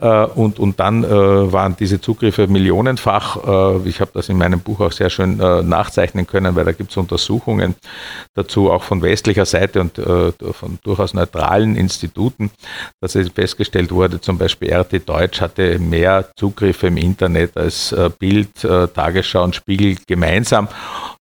Äh, 0.00 0.24
und, 0.24 0.58
und 0.58 0.80
dann 0.80 1.04
äh, 1.04 1.08
waren 1.08 1.76
diese 1.78 2.00
Zugriffe 2.00 2.48
millionenfach. 2.48 3.78
Äh, 3.82 3.88
ich 3.88 4.00
habe 4.00 4.10
das 4.14 4.28
in 4.28 4.38
meinem 4.38 4.60
Buch 4.60 4.80
auch 4.80 4.92
sehr 4.92 5.10
schön 5.10 5.36
nachzeichnen 5.38 6.26
können, 6.26 6.56
weil 6.56 6.64
da 6.64 6.72
gibt 6.72 6.90
es 6.90 6.96
Untersuchungen 6.96 7.74
dazu, 8.34 8.70
auch 8.70 8.82
von 8.82 9.02
westlicher 9.02 9.46
Seite 9.46 9.80
und 9.80 9.96
von 9.96 10.78
durchaus 10.82 11.14
neutralen 11.14 11.76
Instituten, 11.76 12.50
dass 13.00 13.14
es 13.14 13.28
festgestellt 13.28 13.92
wurde, 13.92 14.20
zum 14.20 14.38
Beispiel 14.38 14.72
RT 14.72 15.08
Deutsch 15.08 15.40
hatte 15.40 15.78
mehr 15.78 16.28
Zugriffe 16.36 16.88
im 16.88 16.96
Internet 16.96 17.56
als 17.56 17.94
Bild, 18.18 18.50
Tagesschau 18.60 19.44
und 19.44 19.54
Spiegel 19.54 19.96
gemeinsam. 20.06 20.68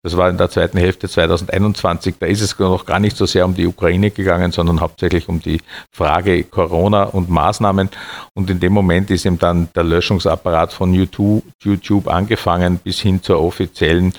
Das 0.05 0.15
war 0.15 0.29
in 0.29 0.37
der 0.37 0.51
zweiten 0.51 0.77
Hälfte 0.77 1.07
2021. 1.27 2.15
Da 2.19 2.25
ist 2.25 2.41
es 2.41 2.57
noch 2.59 2.85
gar 2.85 2.99
nicht 2.99 3.17
so 3.17 3.25
sehr 3.25 3.45
um 3.45 3.55
die 3.55 3.67
Ukraine 3.67 4.11
gegangen, 4.11 4.51
sondern 4.51 4.81
hauptsächlich 4.81 5.27
um 5.29 5.41
die 5.41 5.61
Frage 5.91 6.43
Corona 6.43 7.03
und 7.03 7.29
Maßnahmen. 7.29 7.89
Und 8.33 8.49
in 8.49 8.59
dem 8.59 8.73
Moment 8.73 9.09
ist 9.11 9.25
eben 9.25 9.39
dann 9.39 9.69
der 9.75 9.83
Löschungsapparat 9.83 10.73
von 10.73 10.93
YouTube, 10.93 12.07
angefangen 12.07 12.77
bis 12.77 12.99
hin 12.99 13.21
zur 13.21 13.41
offiziellen, 13.41 14.13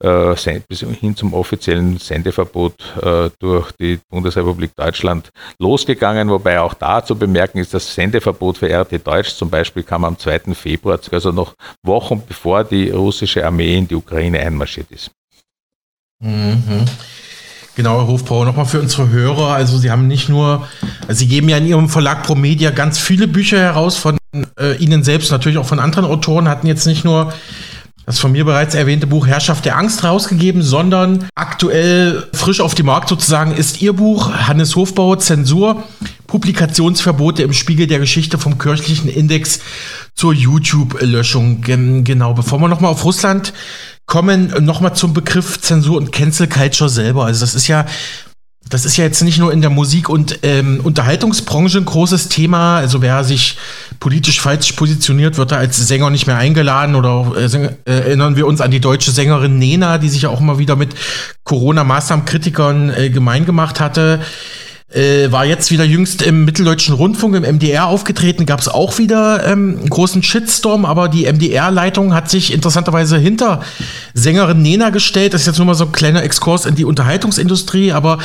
äh, 0.00 0.34
bis 0.68 0.80
hin 0.80 1.16
zum 1.16 1.34
offiziellen 1.34 1.98
Sendeverbot 1.98 2.74
äh, 3.02 3.30
durch 3.38 3.72
die 3.72 3.98
Bundesrepublik 4.10 4.74
Deutschland 4.76 5.30
losgegangen. 5.58 6.30
Wobei 6.30 6.60
auch 6.60 6.74
da 6.74 7.04
zu 7.04 7.16
bemerken 7.16 7.58
ist, 7.58 7.74
das 7.74 7.94
Sendeverbot 7.94 8.58
für 8.58 8.68
RT 8.68 9.06
Deutsch 9.06 9.34
zum 9.34 9.50
Beispiel 9.50 9.82
kam 9.82 10.04
am 10.04 10.18
2. 10.18 10.54
Februar, 10.54 10.98
also 11.10 11.32
noch 11.32 11.54
Wochen 11.82 12.22
bevor 12.26 12.64
die 12.64 12.90
russische 12.90 13.44
Armee 13.44 13.78
in 13.78 13.88
die 13.88 13.94
Ukraine 13.94 14.40
einmarschiert 14.40 14.90
ist. 14.90 15.10
Mhm. 16.22 16.86
Genau, 17.74 17.98
Herr 17.98 18.06
Hofbauer, 18.06 18.44
nochmal 18.44 18.66
für 18.66 18.80
unsere 18.80 19.08
Hörer. 19.08 19.54
Also 19.54 19.78
Sie 19.78 19.90
haben 19.90 20.06
nicht 20.06 20.28
nur, 20.28 20.68
also 21.08 21.18
Sie 21.18 21.26
geben 21.26 21.48
ja 21.48 21.56
in 21.56 21.66
Ihrem 21.66 21.88
Verlag 21.88 22.22
Promedia 22.22 22.70
ganz 22.70 22.98
viele 22.98 23.26
Bücher 23.26 23.58
heraus 23.58 23.96
von 23.96 24.18
äh, 24.58 24.76
Ihnen 24.76 25.02
selbst, 25.02 25.30
natürlich 25.30 25.58
auch 25.58 25.66
von 25.66 25.80
anderen 25.80 26.04
Autoren, 26.04 26.48
hatten 26.48 26.66
jetzt 26.66 26.86
nicht 26.86 27.04
nur 27.04 27.32
das 28.04 28.18
von 28.18 28.32
mir 28.32 28.44
bereits 28.44 28.74
erwähnte 28.74 29.06
Buch 29.06 29.28
Herrschaft 29.28 29.64
der 29.64 29.78
Angst 29.78 30.02
rausgegeben, 30.02 30.62
sondern 30.62 31.28
aktuell 31.36 32.24
frisch 32.32 32.60
auf 32.60 32.74
dem 32.74 32.86
Markt 32.86 33.08
sozusagen 33.08 33.52
ist 33.52 33.80
Ihr 33.80 33.92
Buch 33.92 34.32
Hannes 34.32 34.74
Hofbauer 34.74 35.20
Zensur, 35.20 35.84
Publikationsverbote 36.26 37.44
im 37.44 37.52
Spiegel 37.52 37.86
der 37.86 38.00
Geschichte 38.00 38.38
vom 38.38 38.58
kirchlichen 38.58 39.08
Index 39.08 39.60
zur 40.14 40.34
YouTube-Löschung. 40.34 41.60
Genau, 41.62 42.34
bevor 42.34 42.58
wir 42.58 42.68
nochmal 42.68 42.90
auf 42.90 43.04
Russland 43.04 43.52
kommen, 44.06 44.52
nochmal 44.64 44.94
zum 44.94 45.14
Begriff 45.14 45.60
Zensur 45.60 45.96
und 45.96 46.12
Cancel 46.12 46.48
Culture 46.48 46.90
selber. 46.90 47.24
Also 47.24 47.40
das 47.40 47.54
ist 47.54 47.68
ja 47.68 47.86
das 48.68 48.84
ist 48.84 48.96
ja 48.96 49.04
jetzt 49.04 49.22
nicht 49.22 49.38
nur 49.38 49.52
in 49.52 49.60
der 49.60 49.70
Musik- 49.70 50.08
und 50.08 50.38
ähm, 50.42 50.80
Unterhaltungsbranche 50.82 51.78
ein 51.78 51.84
großes 51.84 52.28
Thema. 52.28 52.78
Also 52.78 53.02
wer 53.02 53.24
sich 53.24 53.58
politisch 54.00 54.40
falsch 54.40 54.72
positioniert, 54.72 55.36
wird 55.36 55.52
da 55.52 55.56
als 55.56 55.76
Sänger 55.76 56.10
nicht 56.10 56.26
mehr 56.26 56.38
eingeladen. 56.38 56.94
Oder 56.94 57.32
äh, 57.36 57.70
erinnern 57.84 58.36
wir 58.36 58.46
uns 58.46 58.60
an 58.60 58.70
die 58.70 58.80
deutsche 58.80 59.10
Sängerin 59.10 59.58
Nena, 59.58 59.98
die 59.98 60.08
sich 60.08 60.22
ja 60.22 60.30
auch 60.30 60.40
immer 60.40 60.58
wieder 60.58 60.76
mit 60.76 60.94
Corona-Maßnahmen-Kritikern 61.44 62.90
äh, 62.90 63.10
gemein 63.10 63.44
gemacht 63.44 63.80
hatte. 63.80 64.20
Äh, 64.94 65.32
war 65.32 65.46
jetzt 65.46 65.70
wieder 65.70 65.84
jüngst 65.84 66.20
im 66.20 66.44
Mitteldeutschen 66.44 66.94
Rundfunk, 66.94 67.34
im 67.34 67.44
MDR 67.44 67.86
aufgetreten, 67.86 68.44
gab 68.44 68.60
es 68.60 68.68
auch 68.68 68.98
wieder 68.98 69.46
ähm, 69.46 69.78
einen 69.78 69.88
großen 69.88 70.22
Shitstorm, 70.22 70.84
aber 70.84 71.08
die 71.08 71.24
MDR-Leitung 71.24 72.12
hat 72.12 72.28
sich 72.28 72.52
interessanterweise 72.52 73.16
hinter 73.16 73.62
Sängerin 74.12 74.60
Nena 74.60 74.90
gestellt. 74.90 75.32
Das 75.32 75.42
ist 75.42 75.46
jetzt 75.46 75.56
nur 75.56 75.66
mal 75.66 75.74
so 75.74 75.86
ein 75.86 75.92
kleiner 75.92 76.22
Exkurs 76.22 76.66
in 76.66 76.74
die 76.74 76.84
Unterhaltungsindustrie, 76.84 77.92
aber 77.92 78.18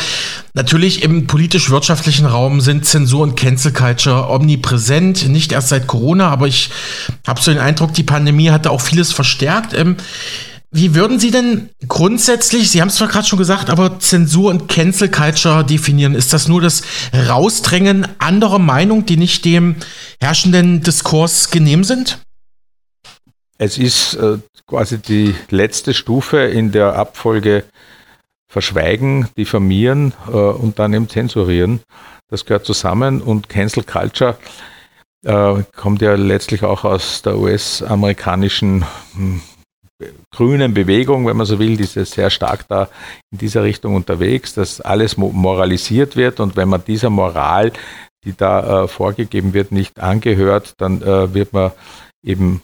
natürlich 0.55 1.03
im 1.03 1.25
politisch-wirtschaftlichen 1.25 2.25
Raum 2.25 2.59
sind 2.59 2.85
Zensur 2.85 3.21
und 3.21 3.37
Cancel 3.37 3.71
Culture 3.71 4.29
omnipräsent, 4.29 5.29
nicht 5.29 5.53
erst 5.53 5.69
seit 5.69 5.87
Corona, 5.87 6.29
aber 6.29 6.47
ich 6.47 6.69
habe 7.25 7.41
so 7.41 7.49
den 7.49 7.61
Eindruck, 7.61 7.93
die 7.93 8.03
Pandemie 8.03 8.49
hat 8.49 8.65
da 8.65 8.71
auch 8.71 8.81
vieles 8.81 9.13
verstärkt. 9.13 9.73
Ähm, 9.73 9.95
wie 10.71 10.95
würden 10.95 11.19
Sie 11.19 11.31
denn 11.31 11.69
grundsätzlich, 11.87 12.69
Sie 12.69 12.81
haben 12.81 12.89
es 12.89 12.95
zwar 12.95 13.07
gerade 13.07 13.25
schon 13.25 13.39
gesagt, 13.39 13.69
aber 13.69 13.99
Zensur 13.99 14.49
und 14.49 14.67
Cancel 14.67 15.09
Culture 15.09 15.63
definieren? 15.63 16.13
Ist 16.13 16.33
das 16.33 16.47
nur 16.47 16.61
das 16.61 16.83
Rausdrängen 17.13 18.07
anderer 18.19 18.59
Meinung, 18.59 19.05
die 19.05 19.17
nicht 19.17 19.45
dem 19.45 19.77
herrschenden 20.19 20.81
Diskurs 20.81 21.51
genehm 21.51 21.83
sind? 21.83 22.19
Es 23.57 23.77
ist 23.77 24.15
äh, 24.15 24.39
quasi 24.67 24.99
die 24.99 25.35
letzte 25.49 25.93
Stufe 25.93 26.39
in 26.39 26.71
der 26.71 26.95
Abfolge 26.95 27.63
Verschweigen, 28.49 29.27
Diffamieren 29.37 30.13
äh, 30.27 30.31
und 30.31 30.79
dann 30.79 30.93
eben 30.93 31.09
Zensurieren. 31.09 31.81
Das 32.29 32.45
gehört 32.45 32.65
zusammen 32.65 33.21
und 33.21 33.49
Cancel 33.49 33.83
Culture 33.83 34.37
äh, 35.23 35.63
kommt 35.75 36.01
ja 36.01 36.15
letztlich 36.15 36.63
auch 36.63 36.83
aus 36.83 37.21
der 37.21 37.37
US-amerikanischen 37.37 38.85
hm, 39.13 39.41
grünen 40.31 40.73
Bewegung, 40.73 41.25
wenn 41.25 41.37
man 41.37 41.45
so 41.45 41.59
will, 41.59 41.77
die 41.77 41.83
ist 41.83 41.93
sehr 41.93 42.29
stark 42.29 42.67
da 42.67 42.89
in 43.31 43.39
dieser 43.39 43.63
Richtung 43.63 43.95
unterwegs, 43.95 44.53
dass 44.53 44.81
alles 44.81 45.17
moralisiert 45.17 46.15
wird 46.15 46.39
und 46.39 46.55
wenn 46.55 46.69
man 46.69 46.83
dieser 46.85 47.09
Moral, 47.09 47.71
die 48.23 48.35
da 48.35 48.83
äh, 48.83 48.87
vorgegeben 48.87 49.53
wird, 49.53 49.71
nicht 49.71 49.99
angehört, 49.99 50.73
dann 50.77 51.01
äh, 51.01 51.33
wird 51.33 51.53
man 51.53 51.71
eben 52.23 52.61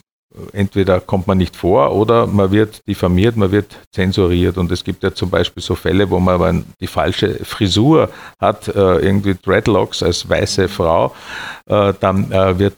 entweder 0.52 1.00
kommt 1.00 1.28
man 1.28 1.38
nicht 1.38 1.56
vor 1.56 1.94
oder 1.94 2.26
man 2.28 2.52
wird 2.52 2.88
diffamiert, 2.88 3.36
man 3.36 3.52
wird 3.52 3.76
zensuriert. 3.92 4.58
Und 4.58 4.72
es 4.72 4.84
gibt 4.84 5.04
ja 5.04 5.14
zum 5.14 5.30
Beispiel 5.30 5.62
so 5.62 5.76
Fälle, 5.76 6.10
wo 6.10 6.20
man 6.20 6.66
die 6.80 6.88
falsche 6.88 7.36
Frisur 7.44 8.10
hat, 8.40 8.68
äh, 8.68 8.98
irgendwie 8.98 9.36
Dreadlocks 9.36 10.02
als 10.02 10.28
weiße 10.28 10.68
Frau, 10.68 11.14
äh, 11.68 11.94
dann 12.00 12.32
äh, 12.32 12.60
wird 12.60 12.74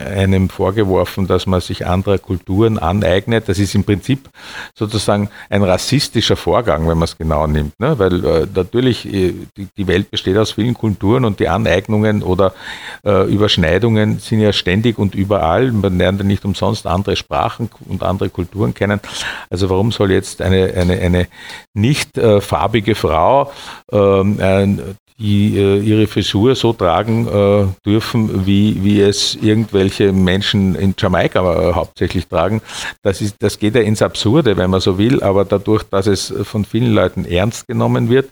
einem 0.00 0.48
vorgeworfen, 0.48 1.26
dass 1.26 1.46
man 1.46 1.60
sich 1.60 1.86
anderer 1.86 2.18
Kulturen 2.18 2.78
aneignet. 2.78 3.48
Das 3.48 3.58
ist 3.58 3.74
im 3.74 3.84
Prinzip 3.84 4.30
sozusagen 4.74 5.28
ein 5.50 5.62
rassistischer 5.62 6.36
Vorgang, 6.36 6.88
wenn 6.88 6.96
man 6.96 7.04
es 7.04 7.18
genau 7.18 7.46
nimmt. 7.46 7.78
Ne? 7.78 7.98
Weil 7.98 8.46
natürlich 8.54 9.02
die 9.02 9.86
Welt 9.86 10.10
besteht 10.10 10.38
aus 10.38 10.52
vielen 10.52 10.74
Kulturen 10.74 11.24
und 11.24 11.38
die 11.38 11.48
Aneignungen 11.48 12.22
oder 12.22 12.54
Überschneidungen 13.02 14.20
sind 14.20 14.40
ja 14.40 14.52
ständig 14.52 14.98
und 14.98 15.14
überall. 15.14 15.70
Man 15.72 15.98
lernt 15.98 16.20
ja 16.20 16.26
nicht 16.26 16.44
umsonst 16.60 16.82
sonst 16.82 16.92
andere 16.92 17.16
Sprachen 17.16 17.70
und 17.88 18.02
andere 18.02 18.30
Kulturen 18.30 18.74
kennen. 18.74 19.00
Also 19.48 19.70
warum 19.70 19.92
soll 19.92 20.12
jetzt 20.12 20.42
eine, 20.42 20.72
eine, 20.74 20.98
eine 21.00 21.28
nicht 21.74 22.18
äh, 22.18 22.40
farbige 22.40 22.94
Frau 22.94 23.52
ähm, 23.90 24.38
äh, 24.40 24.76
ihre 25.20 26.06
Frisur 26.06 26.54
so 26.54 26.72
tragen 26.72 27.28
äh, 27.28 27.66
dürfen, 27.84 28.46
wie, 28.46 28.82
wie 28.82 29.00
es 29.00 29.34
irgendwelche 29.34 30.12
Menschen 30.12 30.74
in 30.74 30.94
Jamaika 30.98 31.40
äh, 31.40 31.74
hauptsächlich 31.74 32.26
tragen. 32.26 32.62
Das, 33.02 33.20
ist, 33.20 33.36
das 33.40 33.58
geht 33.58 33.74
ja 33.74 33.82
ins 33.82 34.02
Absurde, 34.02 34.56
wenn 34.56 34.70
man 34.70 34.80
so 34.80 34.98
will, 34.98 35.22
aber 35.22 35.44
dadurch, 35.44 35.82
dass 35.84 36.06
es 36.06 36.32
von 36.42 36.64
vielen 36.64 36.94
Leuten 36.94 37.24
ernst 37.24 37.68
genommen 37.68 38.08
wird 38.08 38.30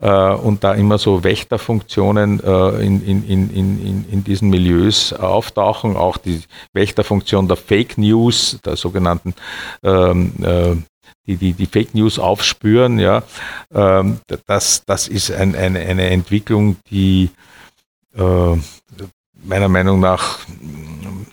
äh, 0.00 0.32
und 0.32 0.64
da 0.64 0.72
immer 0.72 0.98
so 0.98 1.24
Wächterfunktionen 1.24 2.40
äh, 2.42 2.68
in, 2.84 3.04
in, 3.04 3.28
in, 3.28 3.50
in, 3.50 4.04
in 4.10 4.24
diesen 4.24 4.48
Milieus 4.48 5.12
auftauchen, 5.12 5.96
auch 5.96 6.16
die 6.16 6.40
Wächterfunktion 6.72 7.48
der 7.48 7.56
Fake 7.56 7.98
News, 7.98 8.58
der 8.64 8.76
sogenannten 8.76 9.34
ähm, 9.82 10.32
äh, 10.42 10.76
die, 11.26 11.36
die, 11.36 11.52
die 11.52 11.66
Fake 11.66 11.94
News 11.94 12.18
aufspüren, 12.18 12.98
ja, 12.98 13.22
ähm, 13.72 14.18
das, 14.46 14.84
das 14.84 15.08
ist 15.08 15.30
ein, 15.30 15.54
eine, 15.54 15.80
eine 15.80 16.10
Entwicklung, 16.10 16.76
die 16.90 17.30
äh, 18.16 18.56
meiner 19.44 19.68
Meinung 19.68 20.00
nach 20.00 20.38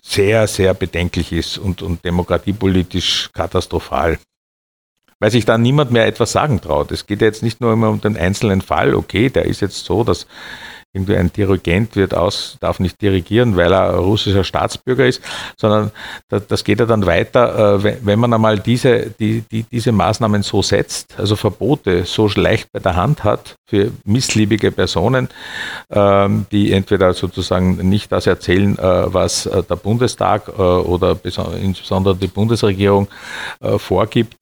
sehr, 0.01 0.47
sehr 0.47 0.73
bedenklich 0.73 1.31
ist 1.31 1.57
und, 1.57 1.81
und 1.81 2.03
demokratiepolitisch 2.03 3.29
katastrophal. 3.33 4.19
Weil 5.19 5.31
sich 5.31 5.45
da 5.45 5.57
niemand 5.57 5.91
mehr 5.91 6.07
etwas 6.07 6.31
sagen 6.31 6.61
traut. 6.61 6.91
Es 6.91 7.05
geht 7.05 7.21
jetzt 7.21 7.43
nicht 7.43 7.61
nur 7.61 7.73
immer 7.73 7.89
um 7.89 8.01
den 8.01 8.17
einzelnen 8.17 8.61
Fall, 8.61 8.95
okay, 8.95 9.29
der 9.29 9.45
ist 9.45 9.61
jetzt 9.61 9.85
so, 9.85 10.03
dass 10.03 10.25
irgendwie 10.93 11.15
ein 11.15 11.31
Dirigent 11.31 11.95
wird 11.95 12.13
aus, 12.13 12.57
darf 12.59 12.79
nicht 12.79 13.01
dirigieren, 13.01 13.55
weil 13.55 13.71
er 13.71 13.95
russischer 13.95 14.43
Staatsbürger 14.43 15.05
ist, 15.05 15.21
sondern 15.57 15.91
das, 16.27 16.63
geht 16.65 16.79
ja 16.79 16.85
dann 16.85 17.05
weiter, 17.05 17.75
äh, 17.83 17.97
wenn 18.01 18.19
man 18.19 18.33
einmal 18.33 18.59
diese, 18.59 19.09
die, 19.11 19.41
die, 19.49 19.63
diese 19.63 19.93
Maßnahmen 19.93 20.43
so 20.43 20.61
setzt, 20.61 21.17
also 21.17 21.37
Verbote 21.37 22.03
so 22.05 22.27
leicht 22.27 22.71
bei 22.73 22.79
der 22.79 22.97
Hand 22.97 23.23
hat 23.23 23.55
für 23.65 23.91
missliebige 24.03 24.71
Personen, 24.71 25.29
ähm, 25.89 26.45
die 26.51 26.73
entweder 26.73 27.13
sozusagen 27.13 27.77
nicht 27.87 28.11
das 28.11 28.27
erzählen, 28.27 28.77
äh, 28.77 29.13
was 29.13 29.45
äh, 29.45 29.63
der 29.63 29.77
Bundestag 29.77 30.49
oder 30.59 31.17
insbesondere 31.23 32.15
die 32.15 32.27
Bundesregierung 32.27 33.07
vorgibt, 33.77 34.40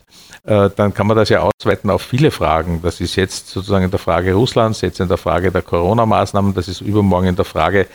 dann 0.49 0.93
kann 0.93 1.05
man 1.05 1.15
das 1.15 1.29
ja 1.29 1.41
ausweiten 1.41 1.89
auf 1.89 2.01
viele 2.01 2.31
Fragen. 2.31 2.81
Das 2.81 2.99
ist 3.01 3.15
jetzt 3.15 3.49
sozusagen 3.49 3.85
in 3.85 3.91
der 3.91 3.99
Frage 3.99 4.33
Russlands, 4.33 4.81
jetzt 4.81 4.99
in 4.99 5.07
der 5.07 5.17
Frage 5.17 5.51
der 5.51 5.61
Corona-Maßnahmen, 5.61 6.53
das 6.55 6.67
ist 6.67 6.81
übermorgen 6.81 7.27
in 7.27 7.35
der 7.35 7.45
Frage 7.45 7.81
äh, 7.81 7.85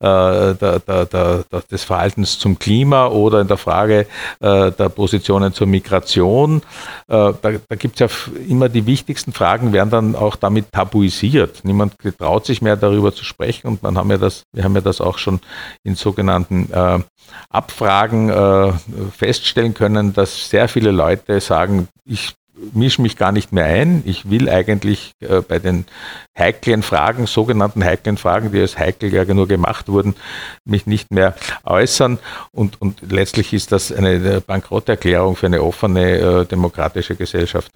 der, 0.00 0.54
der, 0.54 1.06
der, 1.06 1.44
des 1.70 1.82
Verhaltens 1.82 2.38
zum 2.38 2.58
Klima 2.58 3.08
oder 3.08 3.40
in 3.40 3.48
der 3.48 3.56
Frage 3.56 4.06
äh, 4.40 4.70
der 4.70 4.88
Positionen 4.90 5.52
zur 5.52 5.66
Migration. 5.66 6.62
Äh, 7.08 7.32
da 7.42 7.50
da 7.68 7.76
gibt 7.76 8.00
es 8.00 8.00
ja 8.00 8.32
immer 8.48 8.68
die 8.68 8.86
wichtigsten 8.86 9.32
Fragen, 9.32 9.72
werden 9.72 9.90
dann 9.90 10.14
auch 10.14 10.36
damit 10.36 10.70
tabuisiert. 10.72 11.64
Niemand 11.64 11.94
traut 12.18 12.46
sich 12.46 12.62
mehr 12.62 12.76
darüber 12.76 13.12
zu 13.12 13.24
sprechen 13.24 13.66
und 13.66 13.82
man 13.82 13.98
haben 13.98 14.10
ja 14.10 14.18
das, 14.18 14.44
wir 14.52 14.62
haben 14.62 14.76
ja 14.76 14.80
das 14.80 15.00
auch 15.00 15.18
schon 15.18 15.40
in 15.82 15.96
sogenannten 15.96 16.72
äh, 16.72 17.00
Abfragen 17.50 18.28
äh, 18.28 18.72
feststellen 19.16 19.74
können, 19.74 20.12
dass 20.12 20.50
sehr 20.50 20.68
viele 20.68 20.90
Leute 20.90 21.40
sagen, 21.40 21.88
ich 22.04 22.34
mische 22.72 23.02
mich 23.02 23.16
gar 23.16 23.32
nicht 23.32 23.52
mehr 23.52 23.64
ein. 23.64 24.02
Ich 24.06 24.30
will 24.30 24.48
eigentlich 24.48 25.12
äh, 25.20 25.40
bei 25.40 25.58
den 25.58 25.86
heiklen 26.38 26.82
Fragen, 26.82 27.26
sogenannten 27.26 27.84
heiklen 27.84 28.16
Fragen, 28.16 28.52
die 28.52 28.60
als 28.60 28.78
heikel 28.78 29.12
ja 29.12 29.24
nur 29.24 29.48
gemacht 29.48 29.88
wurden, 29.88 30.14
mich 30.64 30.86
nicht 30.86 31.10
mehr 31.10 31.34
äußern. 31.64 32.18
Und, 32.52 32.80
und 32.80 33.00
letztlich 33.10 33.52
ist 33.52 33.72
das 33.72 33.92
eine 33.92 34.40
Bankrotterklärung 34.40 35.36
für 35.36 35.46
eine 35.46 35.62
offene 35.62 36.18
äh, 36.18 36.44
demokratische 36.46 37.16
Gesellschaft. 37.16 37.72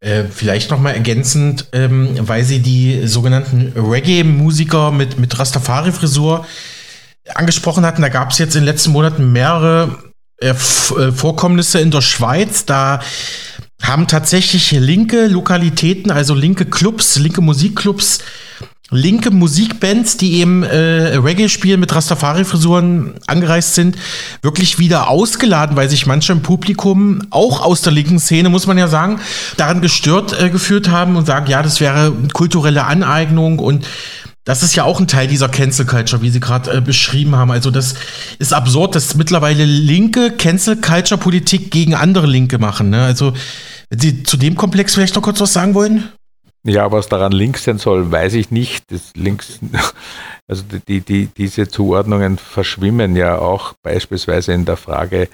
Äh, 0.00 0.24
vielleicht 0.24 0.70
nochmal 0.70 0.94
ergänzend, 0.94 1.68
ähm, 1.72 2.16
weil 2.20 2.44
Sie 2.44 2.60
die 2.60 3.06
sogenannten 3.06 3.72
Reggae-Musiker 3.76 4.90
mit, 4.90 5.18
mit 5.18 5.38
Rastafari-Frisur 5.38 6.44
angesprochen 7.34 7.84
hatten, 7.84 8.02
da 8.02 8.08
gab 8.08 8.30
es 8.30 8.38
jetzt 8.38 8.54
in 8.54 8.62
den 8.62 8.66
letzten 8.66 8.92
Monaten 8.92 9.32
mehrere 9.32 9.98
äh, 10.38 10.50
äh, 10.50 10.54
Vorkommnisse 11.12 11.80
in 11.80 11.90
der 11.90 12.02
Schweiz. 12.02 12.64
Da 12.66 13.00
haben 13.82 14.06
tatsächlich 14.06 14.72
linke 14.72 15.26
Lokalitäten, 15.26 16.10
also 16.10 16.34
linke 16.34 16.66
Clubs, 16.66 17.16
linke 17.18 17.40
Musikclubs, 17.40 18.20
linke 18.90 19.30
Musikbands, 19.30 20.16
die 20.16 20.34
eben 20.34 20.62
äh, 20.62 21.16
Reggae 21.16 21.48
spielen 21.48 21.80
mit 21.80 21.94
Rastafari-Frisuren 21.94 23.14
angereist 23.26 23.74
sind, 23.74 23.96
wirklich 24.42 24.78
wieder 24.78 25.08
ausgeladen, 25.08 25.76
weil 25.76 25.90
sich 25.90 26.06
manche 26.06 26.32
im 26.32 26.42
Publikum, 26.42 27.22
auch 27.30 27.62
aus 27.62 27.82
der 27.82 27.92
linken 27.92 28.20
Szene, 28.20 28.48
muss 28.48 28.66
man 28.66 28.78
ja 28.78 28.88
sagen, 28.88 29.20
daran 29.56 29.80
gestört 29.80 30.38
äh, 30.40 30.50
geführt 30.50 30.88
haben 30.88 31.16
und 31.16 31.26
sagen, 31.26 31.50
ja, 31.50 31.62
das 31.62 31.80
wäre 31.80 32.12
kulturelle 32.32 32.84
Aneignung 32.84 33.58
und 33.58 33.86
das 34.46 34.62
ist 34.62 34.76
ja 34.76 34.84
auch 34.84 35.00
ein 35.00 35.08
Teil 35.08 35.26
dieser 35.26 35.48
Cancel 35.48 35.86
Culture, 35.86 36.22
wie 36.22 36.30
Sie 36.30 36.38
gerade 36.38 36.70
äh, 36.72 36.80
beschrieben 36.80 37.34
haben. 37.34 37.50
Also 37.50 37.72
das 37.72 37.96
ist 38.38 38.54
absurd, 38.54 38.94
dass 38.94 39.16
mittlerweile 39.16 39.64
linke 39.64 40.30
Cancel 40.30 40.76
Culture 40.76 41.20
Politik 41.20 41.72
gegen 41.72 41.94
andere 41.94 42.28
Linke 42.28 42.58
machen. 42.58 42.88
Ne? 42.88 43.02
Also 43.02 43.34
wenn 43.90 43.98
Sie 43.98 44.22
zu 44.22 44.36
dem 44.36 44.54
Komplex 44.54 44.94
vielleicht 44.94 45.16
noch 45.16 45.22
kurz 45.22 45.40
was 45.40 45.52
sagen 45.52 45.74
wollen? 45.74 46.12
Ja, 46.62 46.90
was 46.92 47.08
daran 47.08 47.32
links 47.32 47.64
sein 47.64 47.78
soll, 47.78 48.10
weiß 48.10 48.34
ich 48.34 48.52
nicht. 48.52 48.90
Das 48.92 49.12
links, 49.16 49.58
also 50.48 50.62
die, 50.86 51.00
die, 51.00 51.26
diese 51.26 51.66
Zuordnungen 51.66 52.38
verschwimmen 52.38 53.16
ja 53.16 53.38
auch 53.38 53.74
beispielsweise 53.82 54.52
in 54.52 54.64
der 54.64 54.76
Frage 54.76 55.28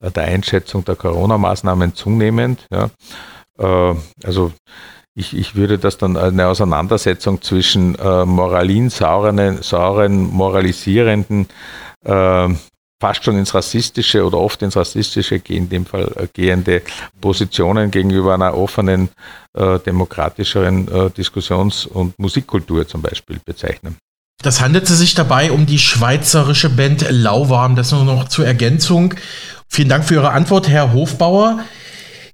der 0.00 0.24
Einschätzung 0.24 0.84
der 0.84 0.96
Corona-Maßnahmen 0.96 1.94
zunehmend. 1.94 2.66
Ja. 2.72 2.90
Äh, 3.58 3.94
also 4.24 4.52
ich, 5.16 5.34
ich 5.34 5.54
würde 5.54 5.78
das 5.78 5.96
dann 5.96 6.16
eine 6.16 6.46
Auseinandersetzung 6.46 7.40
zwischen 7.40 7.94
äh, 7.96 8.24
moralin 8.26 8.90
sauren, 8.90 9.62
sauren 9.62 10.30
moralisierenden, 10.30 11.48
äh, 12.04 12.48
fast 13.00 13.24
schon 13.24 13.38
ins 13.38 13.54
Rassistische 13.54 14.24
oder 14.24 14.38
oft 14.38 14.60
ins 14.62 14.76
Rassistische 14.76 15.36
in 15.48 15.70
dem 15.70 15.86
Fall 15.86 16.12
äh, 16.16 16.26
gehende 16.32 16.82
Positionen 17.20 17.90
gegenüber 17.90 18.34
einer 18.34 18.54
offenen, 18.56 19.08
äh, 19.54 19.78
demokratischeren 19.78 20.88
äh, 20.88 21.10
Diskussions- 21.10 21.86
und 21.86 22.18
Musikkultur 22.18 22.86
zum 22.86 23.00
Beispiel 23.00 23.40
bezeichnen. 23.42 23.96
Das 24.42 24.60
handelte 24.60 24.92
sich 24.92 25.14
dabei 25.14 25.50
um 25.50 25.64
die 25.64 25.78
schweizerische 25.78 26.68
Band 26.68 27.06
Lauwarm. 27.08 27.74
Das 27.74 27.90
nur 27.90 28.04
noch 28.04 28.28
zur 28.28 28.46
Ergänzung. 28.46 29.14
Vielen 29.66 29.88
Dank 29.88 30.04
für 30.04 30.14
Ihre 30.14 30.32
Antwort, 30.32 30.68
Herr 30.68 30.92
Hofbauer. 30.92 31.60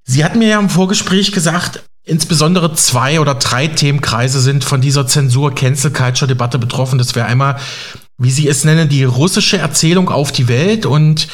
Sie 0.05 0.25
hatten 0.25 0.41
mir 0.41 0.49
ja 0.49 0.59
im 0.59 0.69
Vorgespräch 0.69 1.31
gesagt, 1.31 1.85
insbesondere 2.05 2.75
zwei 2.75 3.21
oder 3.21 3.35
drei 3.35 3.69
Themenkreise 3.69 4.41
sind 4.41 4.65
von 4.65 4.81
dieser 4.81 5.07
Zensur-Cancel-Culture-Debatte 5.07 6.59
betroffen. 6.59 6.99
Das 6.99 7.15
wäre 7.15 7.27
einmal, 7.27 7.57
wie 8.19 8.31
Sie 8.31 8.49
es 8.49 8.65
nennen, 8.65 8.89
die 8.89 9.05
russische 9.05 9.59
Erzählung 9.59 10.11
auf 10.11 10.33
die 10.33 10.49
Welt 10.49 10.87
und 10.87 11.29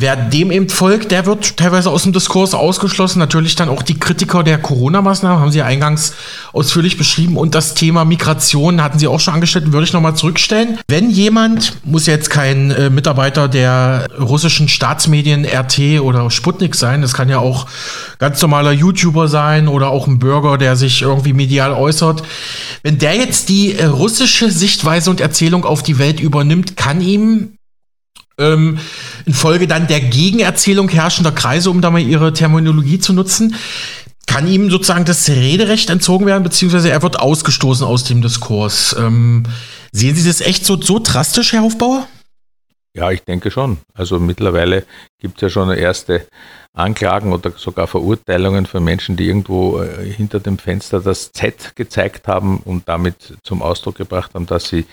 Wer 0.00 0.16
dem 0.16 0.50
eben 0.50 0.70
folgt, 0.70 1.10
der 1.10 1.26
wird 1.26 1.58
teilweise 1.58 1.90
aus 1.90 2.04
dem 2.04 2.14
Diskurs 2.14 2.54
ausgeschlossen. 2.54 3.18
Natürlich 3.18 3.54
dann 3.54 3.68
auch 3.68 3.82
die 3.82 4.00
Kritiker 4.00 4.42
der 4.42 4.56
Corona-Maßnahmen, 4.56 5.38
haben 5.38 5.50
Sie 5.50 5.60
eingangs 5.60 6.14
ausführlich 6.54 6.96
beschrieben. 6.96 7.36
Und 7.36 7.54
das 7.54 7.74
Thema 7.74 8.06
Migration 8.06 8.82
hatten 8.82 8.98
Sie 8.98 9.06
auch 9.06 9.20
schon 9.20 9.34
angestellt, 9.34 9.72
würde 9.72 9.84
ich 9.84 9.92
nochmal 9.92 10.16
zurückstellen. 10.16 10.78
Wenn 10.88 11.10
jemand, 11.10 11.84
muss 11.84 12.06
jetzt 12.06 12.30
kein 12.30 12.70
äh, 12.70 12.88
Mitarbeiter 12.88 13.46
der 13.46 14.06
russischen 14.18 14.68
Staatsmedien 14.68 15.44
RT 15.44 16.00
oder 16.00 16.30
Sputnik 16.30 16.76
sein, 16.76 17.02
das 17.02 17.12
kann 17.12 17.28
ja 17.28 17.38
auch 17.40 17.66
ganz 18.18 18.40
normaler 18.40 18.72
YouTuber 18.72 19.28
sein 19.28 19.68
oder 19.68 19.90
auch 19.90 20.06
ein 20.06 20.18
Bürger, 20.18 20.56
der 20.56 20.76
sich 20.76 21.02
irgendwie 21.02 21.34
medial 21.34 21.74
äußert. 21.74 22.22
Wenn 22.82 22.96
der 22.96 23.16
jetzt 23.16 23.50
die 23.50 23.74
äh, 23.74 23.84
russische 23.84 24.50
Sichtweise 24.50 25.10
und 25.10 25.20
Erzählung 25.20 25.66
auf 25.66 25.82
die 25.82 25.98
Welt 25.98 26.20
übernimmt, 26.20 26.78
kann 26.78 27.02
ihm 27.02 27.58
ähm, 28.40 28.78
infolge 29.26 29.68
dann 29.68 29.86
der 29.86 30.00
Gegenerzählung 30.00 30.88
herrschender 30.88 31.32
Kreise, 31.32 31.70
um 31.70 31.80
da 31.80 31.90
mal 31.90 32.00
ihre 32.00 32.32
Terminologie 32.32 32.98
zu 32.98 33.12
nutzen, 33.12 33.54
kann 34.26 34.46
ihm 34.46 34.70
sozusagen 34.70 35.04
das 35.04 35.28
Rederecht 35.28 35.90
entzogen 35.90 36.26
werden, 36.26 36.42
beziehungsweise 36.42 36.90
er 36.90 37.02
wird 37.02 37.18
ausgestoßen 37.18 37.84
aus 37.84 38.04
dem 38.04 38.22
Diskurs. 38.22 38.94
Ähm, 38.98 39.44
sehen 39.92 40.14
Sie 40.14 40.26
das 40.26 40.40
echt 40.40 40.64
so, 40.64 40.80
so 40.80 41.00
drastisch, 41.02 41.52
Herr 41.52 41.62
Hofbauer? 41.62 42.06
Ja, 42.92 43.10
ich 43.12 43.22
denke 43.22 43.52
schon. 43.52 43.78
Also 43.94 44.18
mittlerweile 44.18 44.84
gibt 45.20 45.36
es 45.36 45.42
ja 45.42 45.48
schon 45.48 45.70
erste 45.70 46.26
Anklagen 46.72 47.32
oder 47.32 47.52
sogar 47.56 47.86
Verurteilungen 47.86 48.66
für 48.66 48.80
Menschen, 48.80 49.16
die 49.16 49.26
irgendwo 49.26 49.80
äh, 49.80 50.04
hinter 50.10 50.40
dem 50.40 50.58
Fenster 50.58 51.00
das 51.00 51.30
Z 51.32 51.76
gezeigt 51.76 52.26
haben 52.26 52.58
und 52.58 52.88
damit 52.88 53.36
zum 53.42 53.62
Ausdruck 53.62 53.96
gebracht 53.96 54.34
haben, 54.34 54.46
dass 54.46 54.68
sie 54.68 54.86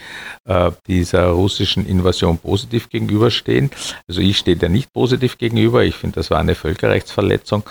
äh, 0.45 0.71
dieser 0.87 1.29
russischen 1.29 1.87
Invasion 1.87 2.37
positiv 2.37 2.89
gegenüberstehen. 2.89 3.71
Also 4.07 4.21
ich 4.21 4.39
stehe 4.39 4.57
da 4.57 4.69
nicht 4.69 4.91
positiv 4.93 5.37
gegenüber. 5.37 5.83
Ich 5.83 5.95
finde, 5.95 6.15
das 6.15 6.29
war 6.29 6.39
eine 6.39 6.55
Völkerrechtsverletzung. 6.55 7.63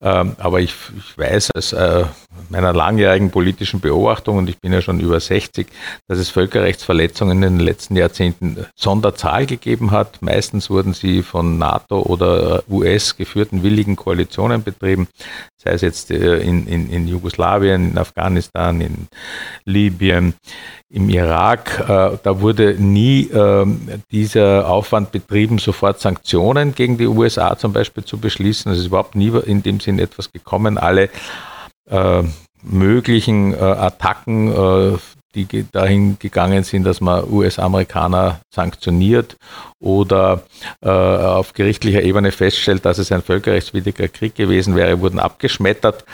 Ähm, 0.00 0.34
aber 0.38 0.60
ich, 0.60 0.74
ich 0.96 1.18
weiß 1.18 1.50
aus 1.54 1.72
äh, 1.72 2.04
meiner 2.50 2.72
langjährigen 2.72 3.30
politischen 3.30 3.80
Beobachtung, 3.80 4.38
und 4.38 4.48
ich 4.48 4.58
bin 4.58 4.72
ja 4.72 4.82
schon 4.82 5.00
über 5.00 5.20
60, 5.20 5.66
dass 6.06 6.18
es 6.18 6.30
Völkerrechtsverletzungen 6.30 7.42
in 7.42 7.58
den 7.58 7.60
letzten 7.60 7.96
Jahrzehnten 7.96 8.66
Sonderzahl 8.76 9.46
gegeben 9.46 9.90
hat. 9.90 10.22
Meistens 10.22 10.70
wurden 10.70 10.92
sie 10.92 11.22
von 11.22 11.58
NATO 11.58 12.02
oder 12.02 12.62
US 12.68 13.16
geführt 13.16 13.38
geführten 13.38 13.62
willigen 13.62 13.96
Koalitionen 13.96 14.62
betrieben, 14.62 15.08
sei 15.56 15.72
es 15.72 15.82
jetzt 15.82 16.10
äh, 16.10 16.38
in, 16.38 16.66
in, 16.66 16.90
in 16.90 17.08
Jugoslawien, 17.08 17.92
in 17.92 17.98
Afghanistan, 17.98 18.80
in 18.80 19.08
Libyen, 19.64 20.34
im 20.90 21.08
Irak. 21.08 21.78
Äh, 21.88 22.18
da 22.22 22.40
wurde 22.40 22.74
nie 22.74 23.28
ähm, 23.32 24.02
dieser 24.10 24.68
Aufwand 24.68 25.12
betrieben, 25.12 25.58
sofort 25.58 26.00
Sanktionen 26.00 26.74
gegen 26.74 26.98
die 26.98 27.06
USA 27.06 27.56
zum 27.56 27.72
Beispiel 27.72 28.04
zu 28.04 28.18
beschließen. 28.18 28.72
Es 28.72 28.78
ist 28.78 28.86
überhaupt 28.86 29.14
nie 29.14 29.32
in 29.46 29.62
dem 29.62 29.80
Sinn 29.80 29.98
etwas 29.98 30.32
gekommen. 30.32 30.78
Alle 30.78 31.10
äh, 31.90 32.22
möglichen 32.62 33.54
Attacken 33.54 34.98
die 35.34 35.66
dahin 35.70 36.18
gegangen 36.18 36.64
sind, 36.64 36.84
dass 36.84 37.00
man 37.00 37.24
US-Amerikaner 37.30 38.40
sanktioniert 38.50 39.36
oder 39.78 40.42
äh, 40.80 40.88
auf 40.88 41.52
gerichtlicher 41.52 42.02
Ebene 42.02 42.32
feststellt, 42.32 42.84
dass 42.84 42.98
es 42.98 43.12
ein 43.12 43.22
völkerrechtswidriger 43.22 44.08
Krieg 44.08 44.34
gewesen 44.34 44.74
wäre, 44.74 45.00
wurden 45.00 45.18
abgeschmettert. 45.18 46.04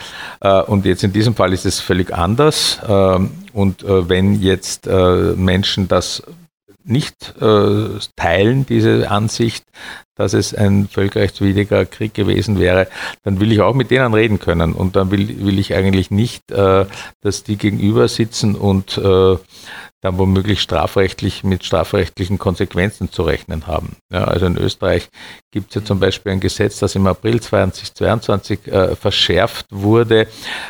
Äh, 0.41 0.61
und 0.61 0.85
jetzt 0.85 1.03
in 1.03 1.13
diesem 1.13 1.35
Fall 1.35 1.53
ist 1.53 1.65
es 1.65 1.79
völlig 1.79 2.13
anders. 2.13 2.79
Äh, 2.87 3.19
und 3.53 3.83
äh, 3.83 4.09
wenn 4.09 4.41
jetzt 4.41 4.85
äh, 4.87 5.33
Menschen 5.35 5.87
das 5.87 6.21
nicht 6.85 7.35
äh, 7.41 7.99
teilen, 8.15 8.65
diese 8.65 9.09
Ansicht, 9.09 9.65
dass 10.15 10.33
es 10.33 10.53
ein 10.53 10.87
völkerrechtswidriger 10.87 11.85
Krieg 11.85 12.13
gewesen 12.13 12.59
wäre, 12.59 12.87
dann 13.23 13.39
will 13.39 13.51
ich 13.51 13.61
auch 13.61 13.73
mit 13.73 13.91
denen 13.91 14.13
reden 14.13 14.39
können. 14.39 14.73
Und 14.73 14.95
dann 14.95 15.11
will, 15.11 15.45
will 15.45 15.59
ich 15.59 15.73
eigentlich 15.73 16.09
nicht, 16.11 16.51
äh, 16.51 16.85
dass 17.21 17.43
die 17.43 17.57
gegenüber 17.57 18.07
sitzen 18.07 18.55
und 18.55 18.97
äh, 18.97 19.37
dann 20.05 20.17
womöglich 20.19 20.61
strafrechtlich 20.61 21.43
mit 21.43 21.65
strafrechtlichen 21.65 22.37
Konsequenzen 22.37 23.11
zu 23.11 23.23
rechnen 23.23 23.65
haben. 23.65 23.97
Ja, 24.11 24.25
also 24.25 24.45
in 24.45 24.55
Österreich 24.57 25.09
gibt 25.51 25.69
es 25.69 25.75
ja 25.75 25.83
zum 25.83 25.99
Beispiel 25.99 26.33
ein 26.33 26.39
Gesetz, 26.39 26.79
das 26.79 26.95
im 26.95 27.07
April 27.07 27.41
2022 27.41 28.67
äh, 28.67 28.95
verschärft 28.95 29.65
wurde, 29.71 30.21
äh, 30.21 30.27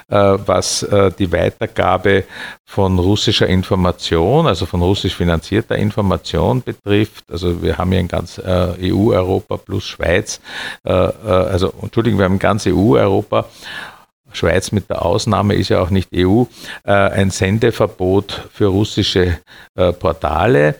was 0.07 0.83
äh, 0.83 1.11
die 1.11 1.31
Weitergabe 1.31 2.23
von 2.65 2.97
russischer 2.97 3.47
Information, 3.47 4.47
also 4.47 4.65
von 4.65 4.81
russisch 4.81 5.15
finanzierter 5.15 5.75
Information 5.75 6.63
betrifft. 6.63 7.25
Also 7.29 7.61
wir 7.61 7.77
haben 7.77 7.91
hier 7.91 7.99
in 7.99 8.07
ganz 8.07 8.37
äh, 8.37 8.91
EU, 8.91 9.11
Europa 9.11 9.57
plus 9.57 9.83
Schweiz, 9.83 10.39
äh, 10.85 10.91
äh, 10.91 11.27
also 11.27 11.73
Entschuldigung, 11.81 12.19
wir 12.19 12.25
haben 12.25 12.35
in 12.35 12.39
ganz 12.39 12.65
EU, 12.67 12.95
Europa 12.95 13.47
Schweiz 14.35 14.71
mit 14.71 14.89
der 14.89 15.03
Ausnahme 15.03 15.55
ist 15.55 15.69
ja 15.69 15.81
auch 15.81 15.89
nicht 15.89 16.09
EU, 16.15 16.43
äh, 16.83 16.91
ein 16.91 17.31
Sendeverbot 17.31 18.47
für 18.53 18.67
russische 18.67 19.37
äh, 19.75 19.93
Portale. 19.93 20.75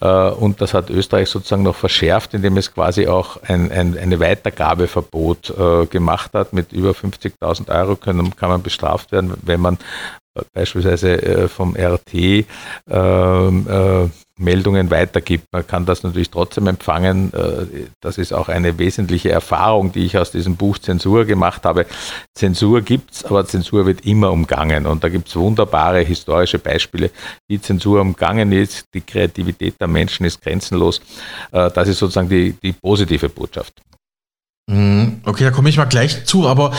Äh, 0.00 0.06
und 0.06 0.60
das 0.60 0.74
hat 0.74 0.90
Österreich 0.90 1.28
sozusagen 1.28 1.62
noch 1.62 1.76
verschärft, 1.76 2.34
indem 2.34 2.56
es 2.56 2.72
quasi 2.72 3.06
auch 3.06 3.42
ein, 3.42 3.70
ein 3.70 3.98
eine 3.98 4.20
Weitergabeverbot 4.20 5.54
gemacht 5.90 6.32
hat. 6.34 6.52
Mit 6.52 6.72
über 6.72 6.90
50.000 6.90 7.68
Euro 7.68 7.96
können, 7.96 8.34
kann 8.36 8.48
man 8.48 8.62
bestraft 8.62 9.12
werden, 9.12 9.34
wenn 9.42 9.60
man 9.60 9.78
beispielsweise 10.52 11.48
vom 11.48 11.76
RT 11.76 12.46
ähm, 12.88 14.10
Meldungen 14.40 14.90
weitergibt. 14.90 15.46
Man 15.52 15.66
kann 15.66 15.86
das 15.86 16.02
natürlich 16.02 16.30
trotzdem 16.30 16.66
empfangen. 16.66 17.32
Äh, 17.32 17.86
das 18.00 18.18
ist 18.18 18.32
auch 18.32 18.48
eine 18.48 18.78
wesentliche 18.78 19.30
Erfahrung, 19.30 19.92
die 19.92 20.06
ich 20.06 20.18
aus 20.18 20.30
diesem 20.30 20.56
Buch 20.56 20.78
Zensur 20.78 21.26
gemacht 21.26 21.64
habe. 21.64 21.86
Zensur 22.34 22.80
gibt 22.80 23.12
es, 23.12 23.24
aber 23.24 23.46
Zensur 23.46 23.86
wird 23.86 24.06
immer 24.06 24.32
umgangen. 24.32 24.86
Und 24.86 25.04
da 25.04 25.08
gibt 25.08 25.28
es 25.28 25.36
wunderbare 25.36 26.00
historische 26.00 26.58
Beispiele, 26.58 27.10
wie 27.48 27.60
Zensur 27.60 28.00
umgangen 28.00 28.52
ist. 28.52 28.86
Die 28.94 29.02
Kreativität 29.02 29.80
der 29.80 29.88
Menschen 29.88 30.24
ist 30.26 30.40
grenzenlos. 30.40 31.00
Äh, 31.52 31.70
das 31.70 31.88
ist 31.88 31.98
sozusagen 31.98 32.28
die, 32.28 32.52
die 32.52 32.72
positive 32.72 33.28
Botschaft. 33.28 33.82
Mhm. 34.70 35.20
Okay, 35.24 35.42
da 35.42 35.50
komme 35.50 35.68
ich 35.68 35.76
mal 35.78 35.86
gleich 35.86 36.26
zu, 36.26 36.46
aber 36.46 36.72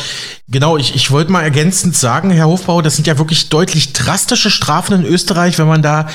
genau, 0.48 0.78
ich, 0.78 0.96
ich 0.96 1.12
wollte 1.12 1.30
mal 1.30 1.42
ergänzend 1.42 1.94
sagen, 1.94 2.32
Herr 2.32 2.48
Hofbauer, 2.48 2.84
das 2.84 2.96
sind 2.96 3.06
ja 3.06 3.18
wirklich 3.18 3.50
deutlich 3.50 3.92
drastische 3.92 4.50
Strafen 4.50 5.02
in 5.02 5.06
Österreich, 5.06 5.60
wenn 5.60 5.68
man 5.68 5.82
da 5.82 6.08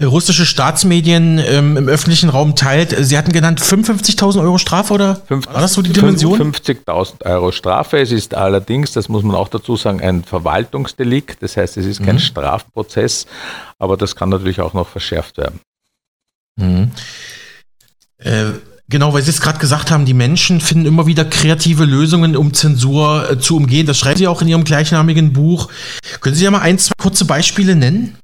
äh, 0.00 0.06
russische 0.06 0.44
Staatsmedien 0.44 1.38
ähm, 1.38 1.76
im 1.76 1.88
öffentlichen 1.88 2.30
Raum 2.30 2.56
teilt. 2.56 2.96
Sie 2.98 3.16
hatten 3.16 3.30
genannt 3.30 3.60
55.000 3.60 4.42
Euro 4.42 4.58
Strafe 4.58 4.92
oder 4.92 5.22
war 5.28 5.60
das 5.60 5.74
so 5.74 5.82
die 5.82 5.92
Dimension? 5.92 6.52
50.000 6.52 7.24
Euro 7.24 7.52
Strafe. 7.52 7.98
Es 7.98 8.10
ist 8.10 8.34
allerdings, 8.34 8.90
das 8.90 9.08
muss 9.08 9.22
man 9.22 9.36
auch 9.36 9.48
dazu 9.48 9.76
sagen, 9.76 10.00
ein 10.00 10.24
Verwaltungsdelikt. 10.24 11.44
Das 11.44 11.56
heißt, 11.56 11.76
es 11.76 11.86
ist 11.86 12.02
kein 12.02 12.16
mhm. 12.16 12.20
Strafprozess, 12.20 13.26
aber 13.78 13.96
das 13.96 14.16
kann 14.16 14.30
natürlich 14.30 14.60
auch 14.60 14.74
noch 14.74 14.88
verschärft 14.88 15.38
werden. 15.38 15.60
Mhm. 16.56 16.90
Äh, 18.18 18.50
Genau, 18.90 19.14
weil 19.14 19.22
Sie 19.22 19.30
es 19.30 19.40
gerade 19.40 19.60
gesagt 19.60 19.92
haben, 19.92 20.04
die 20.04 20.14
Menschen 20.14 20.60
finden 20.60 20.84
immer 20.84 21.06
wieder 21.06 21.24
kreative 21.24 21.84
Lösungen, 21.84 22.36
um 22.36 22.52
Zensur 22.52 23.30
äh, 23.30 23.38
zu 23.38 23.56
umgehen. 23.56 23.86
Das 23.86 23.98
schreiben 23.98 24.18
Sie 24.18 24.26
auch 24.26 24.42
in 24.42 24.48
Ihrem 24.48 24.64
gleichnamigen 24.64 25.32
Buch. 25.32 25.68
Können 26.20 26.34
Sie 26.34 26.42
ja 26.42 26.50
mal 26.50 26.60
ein, 26.60 26.76
zwei 26.76 26.92
kurze 27.00 27.24
Beispiele 27.24 27.76
nennen? 27.76 28.16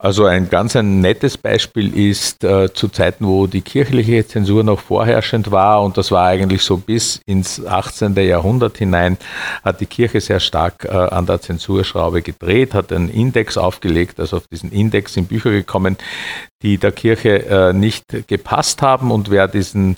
Also 0.00 0.26
ein 0.26 0.48
ganz 0.48 0.76
ein 0.76 1.00
nettes 1.00 1.36
Beispiel 1.36 1.92
ist 1.96 2.44
äh, 2.44 2.72
zu 2.72 2.86
Zeiten, 2.86 3.26
wo 3.26 3.48
die 3.48 3.62
kirchliche 3.62 4.24
Zensur 4.24 4.62
noch 4.62 4.78
vorherrschend 4.78 5.50
war 5.50 5.82
und 5.82 5.98
das 5.98 6.12
war 6.12 6.24
eigentlich 6.28 6.62
so 6.62 6.76
bis 6.76 7.20
ins 7.26 7.66
18. 7.66 8.14
Jahrhundert 8.14 8.78
hinein, 8.78 9.18
hat 9.64 9.80
die 9.80 9.86
Kirche 9.86 10.20
sehr 10.20 10.38
stark 10.38 10.84
äh, 10.84 10.90
an 10.90 11.26
der 11.26 11.40
Zensurschraube 11.40 12.22
gedreht, 12.22 12.74
hat 12.74 12.92
einen 12.92 13.08
Index 13.08 13.58
aufgelegt, 13.58 14.20
also 14.20 14.36
auf 14.36 14.46
diesen 14.46 14.70
Index 14.70 15.14
sind 15.14 15.30
Bücher 15.30 15.50
gekommen, 15.50 15.96
die 16.62 16.78
der 16.78 16.90
Kirche 16.90 17.46
äh, 17.46 17.72
nicht 17.72 18.26
gepasst 18.26 18.82
haben 18.82 19.12
und 19.12 19.30
wer 19.30 19.46
diesen, 19.46 19.96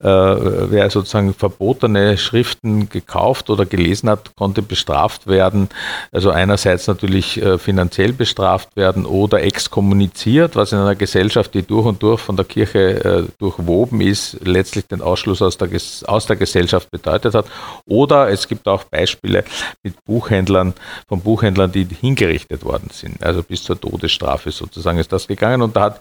äh, 0.00 0.08
wer 0.08 0.90
sozusagen 0.90 1.32
verbotene 1.32 2.18
Schriften 2.18 2.88
gekauft 2.88 3.50
oder 3.50 3.66
gelesen 3.66 4.08
hat, 4.10 4.34
konnte 4.34 4.62
bestraft 4.62 5.28
werden. 5.28 5.68
Also 6.10 6.30
einerseits 6.30 6.88
natürlich 6.88 7.40
äh, 7.40 7.56
finanziell 7.56 8.12
bestraft 8.12 8.74
werden 8.74 9.06
oder 9.06 9.42
exkommuniziert, 9.42 10.56
was 10.56 10.72
in 10.72 10.78
einer 10.78 10.96
Gesellschaft, 10.96 11.54
die 11.54 11.62
durch 11.62 11.86
und 11.86 12.02
durch 12.02 12.20
von 12.20 12.36
der 12.36 12.46
Kirche 12.46 13.04
äh, 13.04 13.22
durchwoben 13.38 14.00
ist, 14.00 14.38
letztlich 14.44 14.86
den 14.86 15.02
Ausschluss 15.02 15.40
aus 15.40 15.56
der, 15.56 15.68
aus 16.06 16.26
der 16.26 16.36
Gesellschaft 16.36 16.90
bedeutet 16.90 17.34
hat. 17.34 17.46
Oder 17.86 18.28
es 18.28 18.48
gibt 18.48 18.66
auch 18.66 18.82
Beispiele 18.84 19.44
mit 19.84 20.04
Buchhändlern, 20.04 20.74
von 21.08 21.20
Buchhändlern, 21.20 21.70
die 21.70 21.86
hingerichtet 22.00 22.64
worden 22.64 22.90
sind. 22.92 23.22
Also 23.22 23.44
bis 23.44 23.62
zur 23.62 23.80
Todesstrafe 23.80 24.50
sozusagen 24.50 24.98
ist 24.98 25.12
das 25.12 25.28
gegangen 25.28 25.62
und 25.62 25.76
da 25.76 25.82
hat 25.82 25.91
hat 25.92 26.00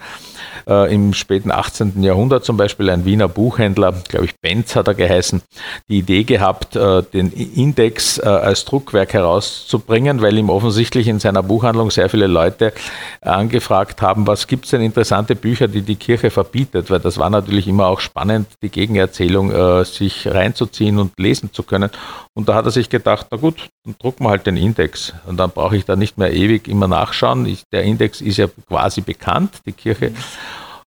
äh, 0.68 0.94
im 0.94 1.14
späten 1.14 1.52
18. 1.52 2.04
Jahrhundert 2.04 2.46
zum 2.46 2.58
Beispiel 2.58 2.90
ein 2.90 3.06
Wiener 3.06 3.28
Buchhändler, 3.28 3.94
glaube 4.08 4.26
ich, 4.26 4.40
Benz 4.40 4.76
hat 4.76 4.88
er 4.88 4.94
geheißen, 4.94 5.42
die 5.90 6.00
Idee 6.00 6.24
gehabt, 6.24 6.76
äh, 6.76 7.04
den 7.04 7.32
Index 7.32 8.18
äh, 8.18 8.24
als 8.24 8.66
Druckwerk 8.66 9.14
herauszubringen, 9.14 10.22
weil 10.22 10.38
ihm 10.38 10.50
offensichtlich 10.50 11.08
in 11.08 11.20
seiner 11.20 11.44
Buchhandlung 11.44 11.92
sehr 11.92 12.10
viele 12.10 12.28
Leute 12.28 12.74
angefragt 13.22 14.02
haben, 14.02 14.28
was 14.28 14.48
gibt 14.48 14.66
es 14.66 14.72
denn 14.72 14.82
interessante 14.82 15.36
Bücher, 15.36 15.68
die 15.68 15.82
die 15.82 15.96
Kirche 15.96 16.30
verbietet, 16.30 16.90
weil 16.90 17.00
das 17.00 17.18
war 17.18 17.30
natürlich 17.30 17.68
immer 17.68 17.88
auch 17.88 18.00
spannend, 18.00 18.48
die 18.62 18.70
Gegenerzählung 18.70 19.52
äh, 19.52 19.86
sich 19.86 20.28
reinzuziehen 20.28 21.00
und 21.00 21.18
lesen 21.18 21.52
zu 21.54 21.64
können. 21.64 21.90
Und 22.34 22.48
da 22.48 22.56
hat 22.56 22.66
er 22.66 22.72
sich 22.72 22.90
gedacht, 22.90 23.28
na 23.30 23.38
gut, 23.38 23.70
dann 23.84 23.96
drucken 24.00 24.24
wir 24.24 24.30
halt 24.30 24.48
den 24.48 24.56
Index. 24.56 25.14
Und 25.26 25.38
dann 25.38 25.52
brauche 25.52 25.76
ich 25.76 25.84
da 25.84 25.96
nicht 25.96 26.18
mehr 26.18 26.34
ewig 26.34 26.68
immer 26.68 26.88
nachschauen. 26.88 27.46
Ich, 27.46 27.64
der 27.72 27.84
Index 27.84 28.22
ist 28.22 28.38
ja 28.38 28.48
quasi 28.68 29.02
bekannt, 29.02 29.62
die 29.66 29.74
Kirche. 29.82 30.12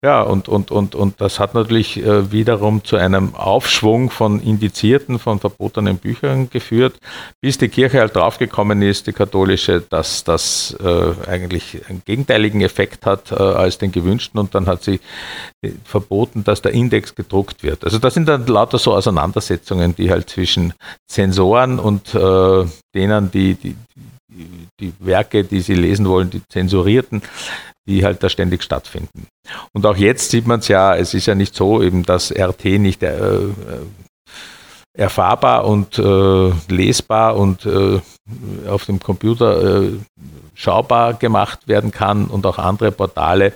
Ja, 0.05 0.21
und, 0.21 0.47
und, 0.49 0.71
und, 0.71 0.95
und 0.95 1.21
das 1.23 1.41
hat 1.41 1.55
natürlich 1.55 1.97
äh, 1.97 2.31
wiederum 2.31 2.85
zu 2.85 2.97
einem 2.97 3.35
Aufschwung 3.35 4.11
von 4.11 4.41
indizierten, 4.41 5.19
von 5.19 5.41
verbotenen 5.41 5.97
Büchern 5.97 6.51
geführt, 6.51 6.99
bis 7.41 7.57
die 7.57 7.69
Kirche 7.69 8.01
halt 8.01 8.15
draufgekommen 8.15 8.83
ist, 8.83 9.07
die 9.07 9.13
katholische, 9.13 9.81
dass 9.81 10.23
das 10.23 10.77
äh, 10.85 11.29
eigentlich 11.29 11.81
einen 11.89 12.03
gegenteiligen 12.05 12.61
Effekt 12.61 13.07
hat 13.07 13.33
äh, 13.33 13.37
als 13.37 13.79
den 13.79 13.91
gewünschten 13.91 14.39
und 14.39 14.55
dann 14.55 14.67
hat 14.67 14.85
sie 14.85 15.01
verboten, 15.83 16.45
dass 16.45 16.63
der 16.63 16.73
Index 16.73 17.15
gedruckt 17.15 17.63
wird. 17.63 17.83
Also 17.83 17.99
das 17.99 18.15
sind 18.15 18.29
dann 18.29 18.47
lauter 18.47 18.79
so 18.79 18.95
Auseinandersetzungen, 18.95 19.97
die 19.97 20.11
halt 20.11 20.29
zwischen 20.31 20.75
Zensoren 21.09 21.81
und 21.81 22.15
denen, 22.95 23.31
die, 23.33 23.55
die 23.55 23.75
die 24.81 24.93
Werke, 24.99 25.45
die 25.45 25.61
sie 25.61 25.75
lesen 25.75 26.07
wollen, 26.07 26.31
die 26.31 26.43
zensurierten, 26.49 27.23
die 27.87 28.05
halt 28.05 28.23
da 28.23 28.29
ständig 28.29 28.63
stattfinden. 28.63 29.29
Und 29.73 29.87
auch 29.87 29.97
jetzt 29.97 30.31
sieht 30.31 30.47
man 30.47 30.61
es 30.61 30.69
ja, 30.69 30.95
es 30.97 31.15
ist 31.15 31.27
ja 31.27 31.35
nicht 31.35 31.55
so, 31.55 31.83
eben 31.83 32.05
dass 32.05 32.33
RT 32.33 32.65
nicht 32.65 33.03
äh, 33.03 33.17
äh, 33.17 33.51
erfahrbar 34.97 35.67
und 35.67 35.99
äh, 35.99 36.53
lesbar 36.69 37.37
und 37.37 37.67
äh, 37.67 38.01
auf 38.69 38.87
dem 38.87 38.99
Computer 38.99 39.83
äh, 39.83 39.93
schaubar 40.55 41.15
gemacht 41.15 41.69
werden 41.69 41.91
kann 41.91 42.27
und 42.27 42.47
auch 42.47 42.59
andere 42.59 42.93
Portale, 42.93 43.53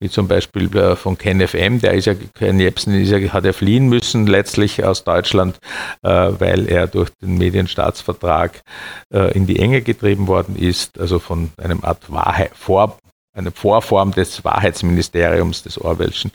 wie 0.00 0.10
zum 0.10 0.26
Beispiel 0.26 0.76
äh, 0.76 0.96
von 0.96 1.16
KenFM, 1.16 1.80
der 1.80 1.94
ist 1.94 2.06
ja, 2.06 2.14
Ken 2.34 2.58
Jebsen 2.58 3.00
ist 3.00 3.10
ja, 3.10 3.18
hat 3.32 3.44
ja 3.44 3.52
fliehen 3.52 3.88
müssen 3.88 4.26
letztlich 4.26 4.84
aus 4.84 5.04
Deutschland, 5.04 5.58
weil 6.02 6.68
er 6.68 6.88
durch 6.88 7.10
den 7.22 7.38
Medienstaatsvertrag 7.38 8.62
in 9.10 9.46
die 9.46 9.60
Enge 9.60 9.82
getrieben 9.82 10.26
worden 10.26 10.56
ist, 10.56 10.98
also 10.98 11.20
von 11.20 11.52
einem 11.56 11.84
Art 11.84 12.10
Wahrheit, 12.10 12.50
Vor 12.54 12.98
eine 13.34 13.50
Vorform 13.50 14.12
des 14.12 14.44
Wahrheitsministeriums 14.44 15.62
des 15.62 15.80
Orwellschen 15.80 16.32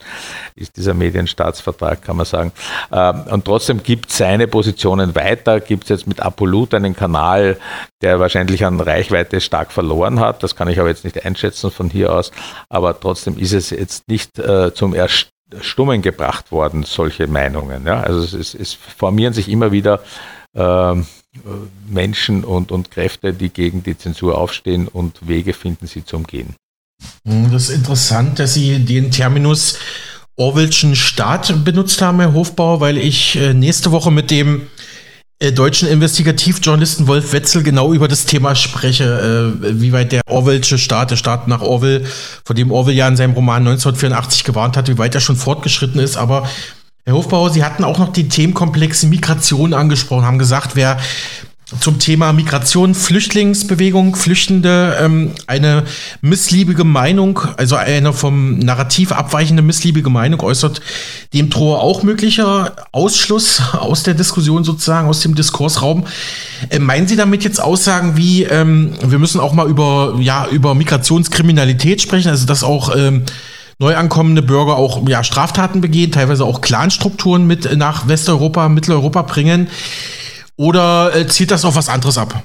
ist 0.56 0.76
dieser 0.76 0.94
Medienstaatsvertrag, 0.94 2.02
kann 2.02 2.16
man 2.16 2.26
sagen. 2.26 2.52
Ähm, 2.90 3.22
und 3.30 3.44
trotzdem 3.44 3.82
gibt 3.82 4.10
seine 4.10 4.48
Positionen 4.48 5.14
weiter, 5.14 5.60
gibt 5.60 5.84
es 5.84 5.90
jetzt 5.90 6.06
mit 6.08 6.20
Apolut 6.20 6.74
einen 6.74 6.96
Kanal, 6.96 7.58
der 8.02 8.18
wahrscheinlich 8.18 8.64
an 8.64 8.80
Reichweite 8.80 9.40
stark 9.40 9.70
verloren 9.70 10.18
hat. 10.18 10.42
Das 10.42 10.56
kann 10.56 10.68
ich 10.68 10.80
aber 10.80 10.88
jetzt 10.88 11.04
nicht 11.04 11.24
einschätzen 11.24 11.70
von 11.70 11.88
hier 11.88 12.12
aus. 12.12 12.32
Aber 12.68 12.98
trotzdem 12.98 13.38
ist 13.38 13.52
es 13.52 13.70
jetzt 13.70 14.08
nicht 14.08 14.38
äh, 14.40 14.74
zum 14.74 14.92
Erstummen 14.92 16.02
gebracht 16.02 16.50
worden, 16.50 16.82
solche 16.82 17.28
Meinungen. 17.28 17.86
Also 17.86 18.22
es, 18.22 18.32
es, 18.32 18.54
es 18.54 18.74
formieren 18.74 19.34
sich 19.34 19.48
immer 19.48 19.70
wieder 19.70 20.00
ähm, 20.56 21.06
Menschen 21.86 22.42
und, 22.42 22.72
und 22.72 22.90
Kräfte, 22.90 23.32
die 23.32 23.50
gegen 23.50 23.84
die 23.84 23.96
Zensur 23.96 24.36
aufstehen 24.36 24.88
und 24.88 25.28
Wege 25.28 25.52
finden, 25.52 25.86
sie 25.86 26.04
zu 26.04 26.16
umgehen. 26.16 26.56
Hm, 27.28 27.52
das 27.52 27.68
ist 27.68 27.74
interessant, 27.74 28.38
dass 28.38 28.54
Sie 28.54 28.78
den 28.78 29.10
Terminus 29.10 29.76
Orwellschen 30.36 30.96
Staat 30.96 31.64
benutzt 31.64 32.00
haben, 32.00 32.20
Herr 32.20 32.32
Hofbauer, 32.32 32.80
weil 32.80 32.96
ich 32.96 33.36
äh, 33.36 33.54
nächste 33.54 33.90
Woche 33.90 34.10
mit 34.10 34.30
dem 34.30 34.68
äh, 35.40 35.52
deutschen 35.52 35.88
Investigativjournalisten 35.88 37.06
Wolf 37.06 37.32
Wetzel 37.32 37.62
genau 37.62 37.92
über 37.92 38.08
das 38.08 38.24
Thema 38.24 38.54
spreche, 38.54 39.58
äh, 39.62 39.80
wie 39.80 39.92
weit 39.92 40.12
der 40.12 40.22
Orwellsche 40.26 40.78
Staat, 40.78 41.10
der 41.10 41.16
Staat 41.16 41.48
nach 41.48 41.60
Orwell, 41.60 42.06
von 42.44 42.56
dem 42.56 42.70
Orwell 42.70 42.94
ja 42.94 43.08
in 43.08 43.16
seinem 43.16 43.34
Roman 43.34 43.66
1984 43.66 44.44
gewarnt 44.44 44.76
hat, 44.76 44.88
wie 44.88 44.98
weit 44.98 45.14
er 45.14 45.20
schon 45.20 45.36
fortgeschritten 45.36 46.00
ist. 46.00 46.16
Aber 46.16 46.48
Herr 47.04 47.14
Hofbauer, 47.14 47.50
Sie 47.50 47.64
hatten 47.64 47.84
auch 47.84 47.98
noch 47.98 48.12
den 48.12 48.30
Themenkomplex 48.30 49.02
Migration 49.04 49.74
angesprochen, 49.74 50.24
haben 50.24 50.38
gesagt, 50.38 50.76
wer 50.76 50.98
zum 51.80 51.98
Thema 51.98 52.32
Migration, 52.32 52.94
Flüchtlingsbewegung, 52.94 54.16
Flüchtende, 54.16 54.96
ähm, 55.02 55.32
eine 55.46 55.84
missliebige 56.22 56.84
Meinung, 56.84 57.40
also 57.58 57.76
eine 57.76 58.14
vom 58.14 58.58
Narrativ 58.58 59.12
abweichende 59.12 59.62
missliebige 59.62 60.08
Meinung 60.08 60.40
äußert, 60.40 60.80
dem 61.34 61.50
drohe 61.50 61.78
auch 61.78 62.02
möglicher 62.02 62.74
Ausschluss 62.92 63.60
aus 63.74 64.02
der 64.02 64.14
Diskussion 64.14 64.64
sozusagen, 64.64 65.08
aus 65.08 65.20
dem 65.20 65.34
Diskursraum. 65.34 66.06
Äh, 66.70 66.78
meinen 66.78 67.06
Sie 67.06 67.16
damit 67.16 67.44
jetzt 67.44 67.60
Aussagen 67.60 68.16
wie, 68.16 68.44
ähm, 68.44 68.94
wir 69.02 69.18
müssen 69.18 69.38
auch 69.38 69.52
mal 69.52 69.68
über, 69.68 70.16
ja, 70.20 70.46
über 70.48 70.74
Migrationskriminalität 70.74 72.00
sprechen, 72.00 72.30
also 72.30 72.46
dass 72.46 72.64
auch 72.64 72.96
ähm, 72.96 73.24
neu 73.78 73.94
ankommende 73.94 74.40
Bürger 74.40 74.76
auch 74.76 75.06
ja, 75.06 75.22
Straftaten 75.22 75.82
begehen, 75.82 76.12
teilweise 76.12 76.46
auch 76.46 76.62
Clanstrukturen 76.62 77.46
mit 77.46 77.76
nach 77.76 78.08
Westeuropa, 78.08 78.70
Mitteleuropa 78.70 79.20
bringen? 79.20 79.68
Oder 80.58 81.14
äh, 81.14 81.26
zielt 81.28 81.52
das 81.52 81.64
auf 81.64 81.76
was 81.76 81.88
anderes 81.88 82.18
ab? 82.18 82.42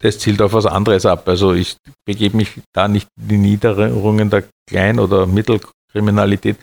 Das 0.00 0.18
zielt 0.18 0.42
auf 0.42 0.52
was 0.52 0.66
anderes 0.66 1.06
ab. 1.06 1.26
Also 1.26 1.54
ich 1.54 1.76
begebe 2.04 2.36
mich 2.36 2.50
da 2.72 2.86
nicht 2.86 3.08
in 3.18 3.28
die 3.28 3.38
Niederungen 3.38 4.28
der 4.28 4.44
Klein- 4.68 5.00
oder 5.00 5.26
Mittelkriminalität, 5.26 6.58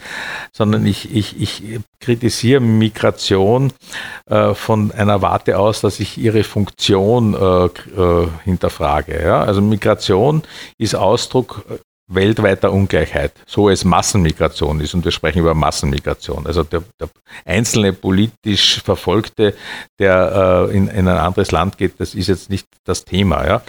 sondern 0.56 0.86
ich, 0.86 1.14
ich, 1.14 1.42
ich 1.42 1.80
kritisiere 2.00 2.62
Migration 2.62 3.74
äh, 4.28 4.54
von 4.54 4.92
einer 4.92 5.24
Warte 5.24 5.58
aus, 5.58 5.82
dass 5.82 6.00
ich 6.00 6.20
ihre 6.20 6.44
Funktion 6.44 7.34
äh, 7.34 7.66
äh, 7.66 8.28
hinterfrage. 8.44 9.20
Ja? 9.20 9.44
Also 9.44 9.62
Migration 9.62 10.44
ist 10.78 10.94
Ausdruck 10.94 11.66
weltweiter 12.08 12.72
Ungleichheit, 12.72 13.34
so 13.46 13.70
es 13.70 13.86
Massenmigration 13.86 14.82
ist. 14.82 14.94
Und 14.94 15.06
wir 15.06 15.12
sprechen 15.12 15.40
über 15.40 15.54
Massenmigration. 15.54 16.46
Also 16.46 16.64
der, 16.64 16.84
der 17.00 17.10
einzelne 17.46 17.94
politisch 17.94 18.82
Verfolgte, 18.82 19.56
der 20.00 20.68
äh, 20.70 20.76
in, 20.76 20.88
in, 20.88 21.08
ein 21.08 21.18
anderes 21.18 21.52
Land 21.52 21.78
geht, 21.78 22.00
das 22.00 22.14
ist 22.16 22.28
jetzt 22.28 22.50
nicht 22.50 22.68
das 22.84 23.06
Thema. 23.06 23.48
Ja 23.48 23.62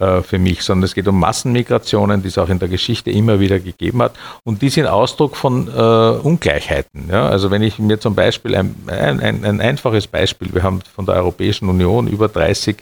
äh, 0.00 0.22
für 0.22 0.38
mich, 0.38 0.62
sondern 0.62 0.84
es 0.84 0.94
geht 0.94 1.06
um 1.08 1.18
Massenmigrationen, 1.18 2.22
die 2.22 2.28
es 2.28 2.38
auch 2.38 2.48
in 2.48 2.58
der 2.58 2.68
Geschichte 2.68 3.10
immer 3.10 3.40
wieder 3.40 3.58
gegeben 3.58 4.02
hat. 4.02 4.14
Und 4.44 4.62
die 4.62 4.70
sind 4.70 4.86
Ausdruck 4.86 5.36
von 5.36 5.68
äh, 5.68 5.70
Ungleichheiten. 5.70 7.08
Ja? 7.10 7.28
Also 7.28 7.50
wenn 7.50 7.62
ich 7.62 7.78
mir 7.78 8.00
zum 8.00 8.14
Beispiel 8.14 8.56
ein, 8.56 8.74
ein, 8.86 9.20
ein, 9.20 9.44
ein, 9.44 9.60
einfaches 9.60 10.06
Beispiel, 10.06 10.52
wir 10.52 10.62
haben 10.62 10.80
von 10.94 11.06
der 11.06 11.16
Europäischen 11.16 11.68
Union 11.68 12.08
über 12.08 12.28
30 12.28 12.76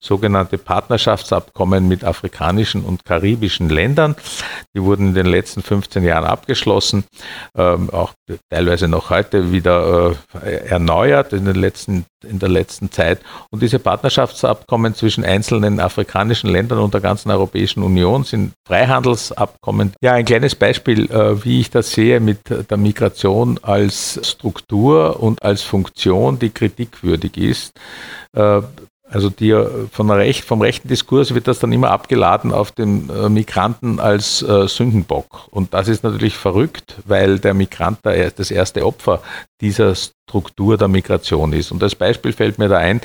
sogenannte 0.00 0.58
Partnerschaftsabkommen 0.58 1.86
mit 1.86 2.04
afrikanischen 2.04 2.82
und 2.82 3.04
karibischen 3.04 3.68
Ländern. 3.68 4.16
Die 4.74 4.82
wurden 4.82 5.08
in 5.08 5.14
den 5.14 5.26
letzten 5.26 5.62
15 5.62 6.04
Jahren 6.04 6.24
abgeschlossen, 6.24 7.04
ähm, 7.56 7.90
auch 7.90 8.12
teilweise 8.50 8.88
noch 8.88 9.10
heute 9.10 9.52
wieder 9.52 10.16
äh, 10.42 10.68
erneuert 10.68 11.32
in, 11.32 11.44
den 11.44 11.56
letzten, 11.56 12.04
in 12.24 12.38
der 12.38 12.48
letzten 12.48 12.90
Zeit. 12.90 13.20
Und 13.50 13.62
diese 13.62 13.78
Partnerschaftsabkommen 13.78 14.94
zwischen 14.94 15.24
einzelnen 15.24 15.80
afrikanischen 15.80 16.47
Ländern 16.48 16.78
und 16.78 16.94
der 16.94 17.00
ganzen 17.00 17.30
Europäischen 17.30 17.82
Union 17.82 18.24
sind 18.24 18.52
Freihandelsabkommen. 18.66 19.92
Ja, 20.00 20.12
ein 20.12 20.24
kleines 20.24 20.54
Beispiel, 20.54 21.10
äh, 21.10 21.44
wie 21.44 21.60
ich 21.60 21.70
das 21.70 21.92
sehe 21.92 22.20
mit 22.20 22.40
der 22.70 22.76
Migration 22.76 23.58
als 23.62 24.20
Struktur 24.22 25.20
und 25.22 25.42
als 25.42 25.62
Funktion, 25.62 26.38
die 26.38 26.50
kritikwürdig 26.50 27.36
ist. 27.36 27.72
Äh, 28.34 28.62
also 29.10 29.30
die, 29.30 29.56
von 29.90 30.10
Recht, 30.10 30.44
vom 30.44 30.60
rechten 30.60 30.88
Diskurs 30.88 31.34
wird 31.34 31.48
das 31.48 31.58
dann 31.60 31.72
immer 31.72 31.90
abgeladen 31.90 32.52
auf 32.52 32.72
den 32.72 33.08
äh, 33.08 33.28
Migranten 33.30 34.00
als 34.00 34.42
äh, 34.42 34.68
Sündenbock. 34.68 35.48
Und 35.50 35.72
das 35.72 35.88
ist 35.88 36.04
natürlich 36.04 36.36
verrückt, 36.36 36.96
weil 37.06 37.38
der 37.38 37.54
Migrant 37.54 38.00
das 38.02 38.50
erste 38.50 38.84
Opfer 38.84 39.22
dieser 39.62 39.94
Struktur 40.28 40.76
der 40.76 40.88
Migration 40.88 41.52
ist. 41.54 41.72
Und 41.72 41.82
als 41.82 41.94
Beispiel 41.94 42.32
fällt 42.32 42.58
mir 42.58 42.68
da 42.68 42.76
ein, 42.76 43.00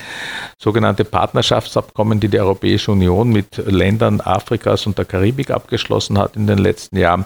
sogenannte 0.58 1.06
Partnerschaftsabkommen, 1.06 2.20
die 2.20 2.28
die 2.28 2.40
Europäische 2.40 2.92
Union 2.92 3.30
mit 3.30 3.58
Ländern 3.66 4.20
Afrikas 4.20 4.86
und 4.86 4.98
der 4.98 5.06
Karibik 5.06 5.50
abgeschlossen 5.50 6.18
hat 6.18 6.36
in 6.36 6.48
den 6.48 6.58
letzten 6.58 6.98
Jahren, 6.98 7.26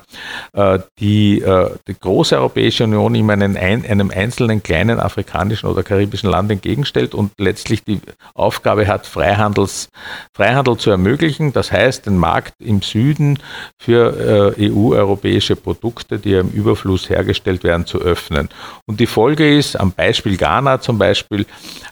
äh, 0.54 0.80
die 1.00 1.42
äh, 1.42 1.72
die 1.88 2.00
große 2.00 2.38
Europäische 2.38 2.84
Union 2.84 3.16
einen, 3.30 3.58
einem 3.58 4.12
einzelnen 4.12 4.62
kleinen 4.62 5.00
afrikanischen 5.00 5.68
oder 5.70 5.84
karibischen 5.84 6.30
Land 6.30 6.52
entgegenstellt 6.52 7.16
und 7.16 7.32
letztlich 7.38 7.84
die 7.84 8.00
Aufgabe 8.34 8.88
hat, 8.88 9.08
Freihandels, 9.08 9.90
Freihandel 10.34 10.78
zu 10.78 10.92
ermöglichen. 10.92 11.54
Das 11.54 11.72
heißt, 11.72 12.06
den 12.06 12.18
Markt 12.18 12.54
im 12.60 12.82
Süden 12.82 13.40
für 13.80 14.56
äh, 14.58 14.72
EU-europäische 14.72 15.56
Produkte, 15.56 16.20
die 16.20 16.34
im 16.34 16.50
Überfluss 16.50 17.10
hergestellt 17.10 17.64
werden, 17.64 17.86
zu 17.86 18.00
öffnen. 18.00 18.50
Und 18.86 19.00
die 19.00 19.08
Folge 19.08 19.58
ist, 19.58 19.80
am 19.80 19.87
Beispiel 19.92 20.38
Ghana 20.38 20.80
zum 20.82 20.98
Beispiel, 20.98 21.46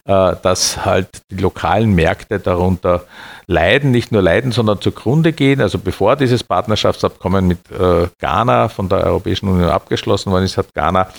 äh, 0.06 0.36
dass 0.42 0.86
halt 0.86 1.10
die 1.32 1.38
lokalen 1.38 1.94
Märkte 1.94 2.40
darunter 2.40 3.06
leiden, 3.48 3.92
nicht 3.92 4.12
nur 4.12 4.22
leiden, 4.22 4.52
sondern 4.52 4.82
zugrunde 4.82 5.34
gehen. 5.34 5.62
Also 5.62 5.78
bevor 5.78 6.16
dieses 6.16 6.44
Partnerschaftsabkommen 6.44 7.48
mit 7.48 7.60
äh, 7.72 8.08
Ghana 8.20 8.70
von 8.70 8.90
der 8.90 9.04
Europäischen 9.04 9.48
Union 9.50 9.70
abgeschlossen 9.70 10.32
worden 10.32 10.46
ist, 10.46 10.58
hat 10.58 10.74
Ghana 10.74 11.10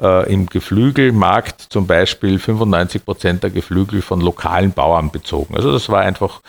äh, 0.00 0.32
im 0.32 0.46
Geflügelmarkt 0.46 1.66
zum 1.68 1.86
Beispiel 1.86 2.38
95 2.38 3.04
Prozent 3.04 3.42
der 3.42 3.50
Geflügel 3.50 4.02
von 4.02 4.20
lokalen 4.20 4.72
Bauern 4.72 5.10
bezogen. 5.10 5.56
Also 5.56 5.72
das 5.72 5.88
war 5.88 6.00
einfach 6.00 6.40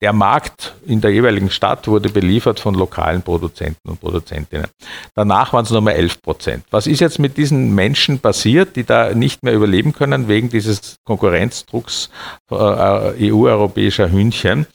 der 0.00 0.12
Markt 0.12 0.74
in 0.86 1.00
der 1.00 1.10
jeweiligen 1.10 1.50
Stadt 1.50 1.88
wurde 1.88 2.08
beliefert 2.08 2.60
von 2.60 2.74
lokalen 2.74 3.22
Produzenten 3.22 3.88
und 3.88 4.00
Produzentinnen. 4.00 4.68
Danach 5.14 5.52
waren 5.52 5.64
es 5.64 5.70
nochmal 5.70 5.94
11 5.94 6.22
Prozent. 6.22 6.64
Was 6.70 6.86
ist 6.86 7.00
jetzt 7.00 7.18
mit 7.18 7.36
diesen 7.36 7.74
Menschen 7.74 8.20
passiert, 8.20 8.76
die 8.76 8.84
da 8.84 9.12
nicht 9.12 9.42
mehr 9.42 9.54
überleben 9.54 9.92
können 9.92 10.28
wegen 10.28 10.50
dieses 10.50 10.98
Konkurrenzdrucks 11.04 12.10
äh, 12.50 13.32
EU-europäischer 13.32 14.10
Hühnchen? 14.10 14.66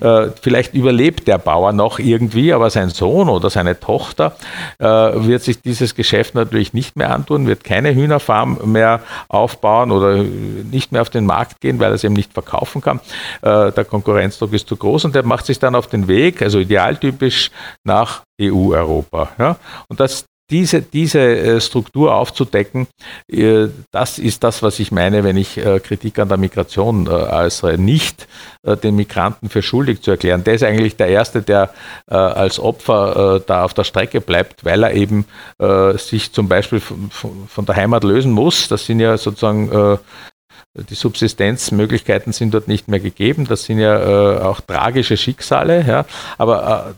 Äh, 0.00 0.30
vielleicht 0.40 0.74
überlebt 0.74 1.28
der 1.28 1.38
Bauer 1.38 1.72
noch 1.72 2.00
irgendwie, 2.00 2.52
aber 2.52 2.68
sein 2.68 2.90
Sohn 2.90 3.28
oder 3.28 3.50
seine 3.50 3.78
Tochter 3.78 4.36
äh, 4.78 4.86
wird 4.86 5.42
sich 5.42 5.62
dieses 5.62 5.94
Geschäft 5.94 6.34
natürlich 6.34 6.72
nicht 6.72 6.96
mehr 6.96 7.14
antun, 7.14 7.46
wird 7.46 7.62
keine 7.62 7.94
Hühnerfarm 7.94 8.58
mehr 8.64 9.00
aufbauen 9.28 9.92
oder 9.92 10.24
nicht 10.24 10.90
mehr 10.90 11.02
auf 11.02 11.10
den 11.10 11.24
Markt 11.24 11.60
gehen, 11.60 11.78
weil 11.78 11.92
er 11.92 11.94
es 11.94 12.02
eben 12.02 12.14
nicht 12.14 12.32
verkaufen 12.32 12.80
kann. 12.80 12.98
Äh, 13.42 13.70
der 13.70 13.84
Konkurrenzdruck 13.84 14.52
ist 14.52 14.71
zu 14.72 14.76
groß 14.76 15.04
und 15.04 15.14
der 15.14 15.24
macht 15.24 15.46
sich 15.46 15.58
dann 15.58 15.74
auf 15.74 15.86
den 15.86 16.08
Weg, 16.08 16.40
also 16.40 16.58
idealtypisch 16.58 17.50
nach 17.84 18.22
EU-Europa. 18.40 19.30
Ja? 19.38 19.56
Und 19.88 20.00
das, 20.00 20.24
diese, 20.50 20.80
diese 20.82 21.20
äh, 21.20 21.60
Struktur 21.60 22.14
aufzudecken, 22.14 22.86
äh, 23.30 23.68
das 23.90 24.18
ist 24.18 24.44
das, 24.44 24.62
was 24.62 24.78
ich 24.80 24.90
meine, 24.90 25.24
wenn 25.24 25.36
ich 25.36 25.58
äh, 25.58 25.78
Kritik 25.80 26.18
an 26.18 26.28
der 26.28 26.38
Migration 26.38 27.08
äußere. 27.08 27.78
Nicht 27.78 28.28
den 28.64 28.94
Migranten 28.94 29.48
für 29.48 29.60
schuldig 29.60 30.02
zu 30.02 30.12
erklären. 30.12 30.44
Der 30.44 30.54
ist 30.54 30.62
eigentlich 30.62 30.94
der 30.94 31.08
Erste, 31.08 31.42
der 31.42 31.70
als 32.06 32.60
Opfer 32.60 33.42
da 33.44 33.64
auf 33.64 33.74
der 33.74 33.82
Strecke 33.82 34.20
bleibt, 34.20 34.64
weil 34.64 34.84
er 34.84 34.94
eben 34.94 35.24
sich 35.96 36.32
zum 36.32 36.46
Beispiel 36.46 36.78
von 36.80 37.66
der 37.66 37.74
Heimat 37.74 38.04
lösen 38.04 38.30
muss. 38.30 38.68
Das 38.68 38.86
sind 38.86 39.00
ja 39.00 39.18
sozusagen 39.18 39.98
die 40.74 40.94
Subsistenzmöglichkeiten 40.94 42.32
sind 42.32 42.54
dort 42.54 42.68
nicht 42.68 42.88
mehr 42.88 43.00
gegeben. 43.00 43.46
Das 43.46 43.64
sind 43.64 43.78
ja 43.78 44.36
äh, 44.36 44.40
auch 44.40 44.60
tragische 44.60 45.16
Schicksale. 45.16 45.84
Ja. 45.86 46.04
Aber 46.38 46.88
äh, 46.88 46.92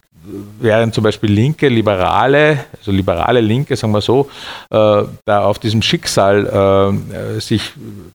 während 0.60 0.94
zum 0.94 1.04
Beispiel 1.04 1.30
Linke, 1.30 1.68
Liberale, 1.68 2.64
also 2.78 2.92
liberale 2.92 3.40
Linke, 3.40 3.76
sagen 3.76 3.92
wir 3.92 4.00
so, 4.00 4.30
äh, 4.70 5.02
da 5.24 5.44
auf 5.44 5.58
diesem 5.58 5.82
Schicksal 5.82 6.94
äh, 7.36 7.40
sich 7.40 7.72
nur, 7.76 8.12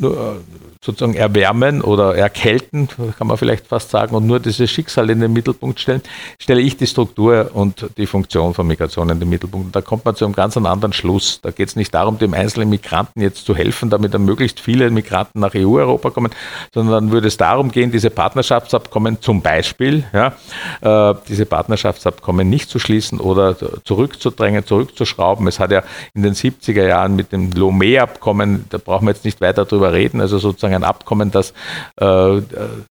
sozusagen 0.00 1.14
erwärmen 1.14 1.82
oder 1.82 2.16
erkälten, 2.16 2.88
kann 3.18 3.26
man 3.26 3.36
vielleicht 3.36 3.66
fast 3.66 3.90
sagen, 3.90 4.14
und 4.14 4.26
nur 4.26 4.40
dieses 4.40 4.70
Schicksal 4.70 5.10
in 5.10 5.20
den 5.20 5.32
Mittelpunkt 5.32 5.78
stellen, 5.80 6.02
stelle 6.38 6.60
ich 6.60 6.76
die 6.76 6.86
Struktur 6.86 7.50
und 7.52 7.86
die 7.96 8.06
Funktion 8.06 8.54
von 8.54 8.66
Migration 8.66 9.08
in 9.10 9.20
den 9.20 9.28
Mittelpunkt. 9.28 9.66
Und 9.66 9.76
da 9.76 9.80
kommt 9.80 10.04
man 10.04 10.16
zu 10.16 10.24
einem 10.24 10.34
ganz 10.34 10.56
anderen 10.56 10.92
Schluss. 10.92 11.40
Da 11.42 11.50
geht 11.50 11.68
es 11.68 11.76
nicht 11.76 11.94
darum, 11.94 12.18
dem 12.18 12.34
einzelnen 12.34 12.70
Migranten 12.70 13.20
jetzt 13.20 13.44
zu 13.44 13.54
helfen, 13.54 13.90
damit 13.90 14.14
dann 14.14 14.24
möglichst 14.24 14.60
viele 14.60 14.90
Migranten 14.90 15.40
nach 15.40 15.54
EU-Europa 15.54 16.10
kommen, 16.10 16.30
sondern 16.72 17.10
würde 17.10 17.28
es 17.28 17.36
darum 17.36 17.70
gehen, 17.70 17.92
diese 17.92 18.10
Partnerschaftsabkommen 18.10 19.20
zum 19.20 19.42
Beispiel, 19.42 20.04
ja, 20.12 20.32
äh, 20.80 21.14
diese 21.28 21.46
Partnerschaftsabkommen 21.46 22.48
nicht 22.48 22.70
zu 22.70 22.78
schließen 22.78 23.20
oder 23.20 23.56
zurückzudrängen, 23.84 24.66
zurückzuschrauben. 24.66 25.46
Es 25.46 25.60
hat 25.60 25.70
ja 25.70 25.82
in 26.14 26.22
den 26.22 26.34
70er 26.34 26.86
Jahren 26.86 27.14
mit 27.14 27.32
dem 27.32 27.50
Lomé-Abkommen, 27.50 28.64
da 28.70 28.78
brauchen 28.78 29.06
wir 29.06 29.12
jetzt 29.12 29.24
nicht 29.24 29.40
weiter 29.40 29.64
drüber 29.64 29.81
reden, 29.88 30.20
also 30.20 30.38
sozusagen 30.38 30.74
ein 30.74 30.84
Abkommen, 30.84 31.30
das 31.30 31.52
äh, 31.96 32.40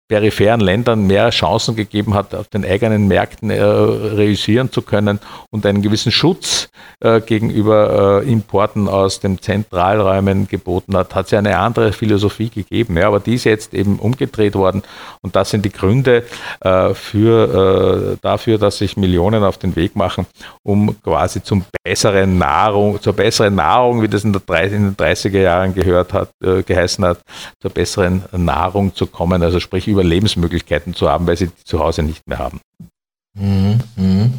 peripheren 0.09 0.59
Ländern 0.59 1.05
mehr 1.05 1.29
Chancen 1.29 1.75
gegeben 1.75 2.15
hat, 2.15 2.33
auf 2.33 2.47
den 2.47 2.65
eigenen 2.65 3.07
Märkten 3.07 3.51
äh, 3.51 3.61
reüssieren 3.61 4.71
zu 4.71 4.81
können 4.81 5.19
und 5.51 5.65
einen 5.65 5.83
gewissen 5.83 6.11
Schutz 6.11 6.69
äh, 6.99 7.21
gegenüber 7.21 8.21
äh, 8.23 8.29
Importen 8.29 8.87
aus 8.87 9.19
den 9.19 9.39
Zentralräumen 9.39 10.47
geboten 10.47 10.97
hat, 10.97 11.13
hat 11.13 11.25
es 11.25 11.31
ja 11.31 11.39
eine 11.39 11.59
andere 11.59 11.93
Philosophie 11.93 12.49
gegeben. 12.49 12.97
Ja, 12.97 13.07
aber 13.07 13.19
die 13.19 13.35
ist 13.35 13.43
jetzt 13.43 13.73
eben 13.75 13.99
umgedreht 13.99 14.55
worden 14.55 14.81
und 15.21 15.35
das 15.35 15.51
sind 15.51 15.63
die 15.63 15.71
Gründe 15.71 16.25
äh, 16.61 16.93
für, 16.95 18.13
äh, 18.13 18.17
dafür, 18.21 18.57
dass 18.57 18.79
sich 18.79 18.97
Millionen 18.97 19.43
auf 19.43 19.59
den 19.59 19.75
Weg 19.75 19.95
machen, 19.95 20.25
um 20.63 20.99
quasi 21.03 21.43
zum 21.43 21.65
besseren 21.83 22.39
Nahrung, 22.39 22.99
zur 22.99 23.13
besseren 23.13 23.55
Nahrung, 23.55 24.01
wie 24.01 24.07
das 24.07 24.23
in, 24.23 24.33
der, 24.33 24.63
in 24.63 24.95
den 24.95 24.95
30er 24.95 25.39
Jahren 25.39 25.75
gehört 25.75 26.13
hat, 26.13 26.31
äh, 26.43 26.63
geheißen 26.63 27.05
hat, 27.05 27.19
zur 27.61 27.71
besseren 27.71 28.23
Nahrung 28.31 28.95
zu 28.95 29.05
kommen, 29.05 29.43
also 29.43 29.59
sprich 29.59 29.87
über 29.87 29.98
Überlebensmöglichkeiten 29.99 30.93
zu 30.93 31.09
haben, 31.09 31.27
weil 31.27 31.37
sie 31.37 31.49
zu 31.63 31.79
Hause 31.79 32.03
nicht 32.03 32.27
mehr 32.27 32.39
haben. 32.39 32.61
Mhm. 33.33 33.79
mhm. 33.95 34.33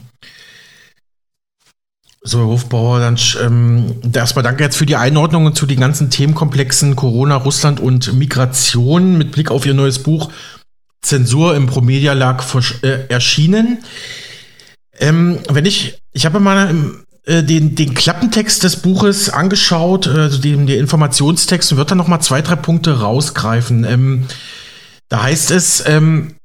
So, 2.23 2.41
Herr 2.41 2.49
Hofbauer, 2.49 3.01
dann 3.01 3.19
ähm, 3.43 3.95
erstmal 4.13 4.43
danke 4.43 4.63
jetzt 4.63 4.77
für 4.77 4.85
die 4.85 4.97
Einordnungen 4.97 5.55
zu 5.55 5.65
den 5.65 5.81
ganzen 5.81 6.11
Themenkomplexen 6.11 6.95
Corona, 6.95 7.37
Russland 7.37 7.81
und 7.81 8.13
Migration 8.13 9.17
mit 9.17 9.33
Blick 9.33 9.51
auf 9.51 9.65
Ihr 9.65 9.73
neues 9.73 10.03
Buch 10.03 10.31
Zensur 11.03 11.57
im 11.57 11.67
Promedia 11.67 12.13
lag 12.13 12.45
äh, 12.83 13.07
erschienen. 13.09 13.79
Ähm, 14.99 15.39
wenn 15.49 15.65
ich, 15.65 15.99
ich 16.13 16.27
habe 16.27 16.41
mal 16.41 16.75
äh, 17.25 17.43
den, 17.43 17.75
den 17.75 17.95
Klappentext 17.95 18.65
des 18.65 18.77
Buches 18.77 19.31
angeschaut, 19.31 20.07
also 20.07 20.39
den, 20.39 20.67
den 20.67 20.79
Informationstext, 20.79 21.73
und 21.73 21.79
wird 21.79 21.91
dann 21.91 21.99
nochmal 21.99 22.21
zwei, 22.21 22.43
drei 22.43 22.57
Punkte 22.57 23.01
rausgreifen. 23.01 23.85
Ähm, 23.85 24.27
da 25.11 25.25
heißt 25.25 25.51
es, 25.51 25.85
ähm, 25.87 26.37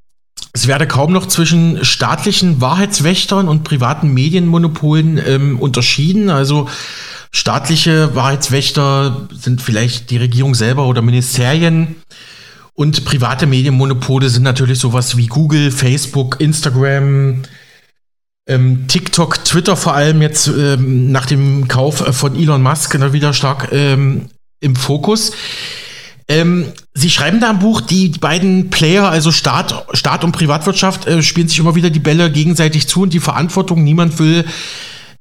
es 0.52 0.68
werde 0.68 0.88
kaum 0.88 1.14
noch 1.14 1.28
zwischen 1.28 1.86
staatlichen 1.86 2.60
Wahrheitswächtern 2.60 3.48
und 3.48 3.64
privaten 3.64 4.14
Medienmonopolen 4.14 5.22
ähm, 5.26 5.60
unterschieden. 5.60 6.30
Also 6.30 6.68
staatliche 7.32 8.16
Wahrheitswächter 8.16 9.28
sind 9.32 9.62
vielleicht 9.62 10.10
die 10.10 10.18
Regierung 10.18 10.56
selber 10.56 10.88
oder 10.88 11.02
Ministerien. 11.02 11.96
Und 12.74 13.06
private 13.06 13.46
Medienmonopole 13.46 14.30
sind 14.30 14.44
natürlich 14.44 14.80
sowas 14.80 15.16
wie 15.16 15.28
Google, 15.28 15.72
Facebook, 15.72 16.42
Instagram, 16.42 17.44
ähm, 18.48 18.88
TikTok, 18.88 19.44
Twitter 19.46 19.76
vor 19.78 19.94
allem 19.94 20.22
jetzt 20.22 20.48
ähm, 20.48 21.12
nach 21.12 21.26
dem 21.26 21.68
Kauf 21.68 21.98
von 22.16 22.36
Elon 22.36 22.62
Musk 22.62 23.00
wieder 23.14 23.34
stark 23.34 23.70
ähm, 23.72 24.30
im 24.60 24.76
Fokus. 24.76 25.32
Ähm, 26.28 26.72
Sie 26.94 27.10
schreiben 27.10 27.40
da 27.40 27.52
im 27.52 27.60
Buch, 27.60 27.82
die, 27.82 28.10
die 28.10 28.20
beiden 28.20 28.70
Player, 28.70 29.10
also 29.10 29.32
Staat, 29.32 29.86
Staat 29.94 30.24
und 30.24 30.32
Privatwirtschaft, 30.32 31.08
äh, 31.08 31.22
spielen 31.22 31.48
sich 31.48 31.60
immer 31.60 31.76
wieder 31.76 31.90
die 31.90 32.00
Bälle 32.00 32.32
gegenseitig 32.32 32.88
zu 32.88 33.04
und 33.04 33.14
die 33.14 33.20
Verantwortung. 33.20 33.84
Niemand 33.84 34.18
will 34.18 34.46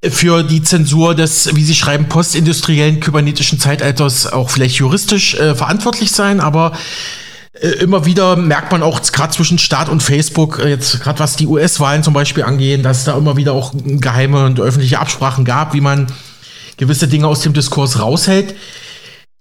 äh, 0.00 0.10
für 0.10 0.42
die 0.42 0.62
Zensur 0.62 1.14
des, 1.14 1.54
wie 1.54 1.64
Sie 1.64 1.74
schreiben, 1.74 2.08
postindustriellen 2.08 3.00
kybernetischen 3.00 3.58
Zeitalters 3.58 4.32
auch 4.32 4.48
vielleicht 4.48 4.76
juristisch 4.76 5.34
äh, 5.34 5.54
verantwortlich 5.54 6.10
sein, 6.10 6.40
aber 6.40 6.72
äh, 7.52 7.68
immer 7.68 8.06
wieder 8.06 8.36
merkt 8.36 8.72
man 8.72 8.82
auch 8.82 9.00
gerade 9.02 9.32
zwischen 9.32 9.58
Staat 9.58 9.90
und 9.90 10.02
Facebook, 10.02 10.58
äh, 10.58 10.70
jetzt 10.70 11.00
gerade 11.00 11.18
was 11.18 11.36
die 11.36 11.46
US-Wahlen 11.46 12.02
zum 12.02 12.14
Beispiel 12.14 12.44
angehen, 12.44 12.82
dass 12.82 13.04
da 13.04 13.16
immer 13.16 13.36
wieder 13.36 13.52
auch 13.52 13.72
geheime 13.74 14.46
und 14.46 14.58
öffentliche 14.58 14.98
Absprachen 14.98 15.44
gab, 15.44 15.74
wie 15.74 15.80
man 15.80 16.06
gewisse 16.78 17.08
Dinge 17.08 17.26
aus 17.26 17.40
dem 17.40 17.52
Diskurs 17.52 18.00
raushält. 18.00 18.54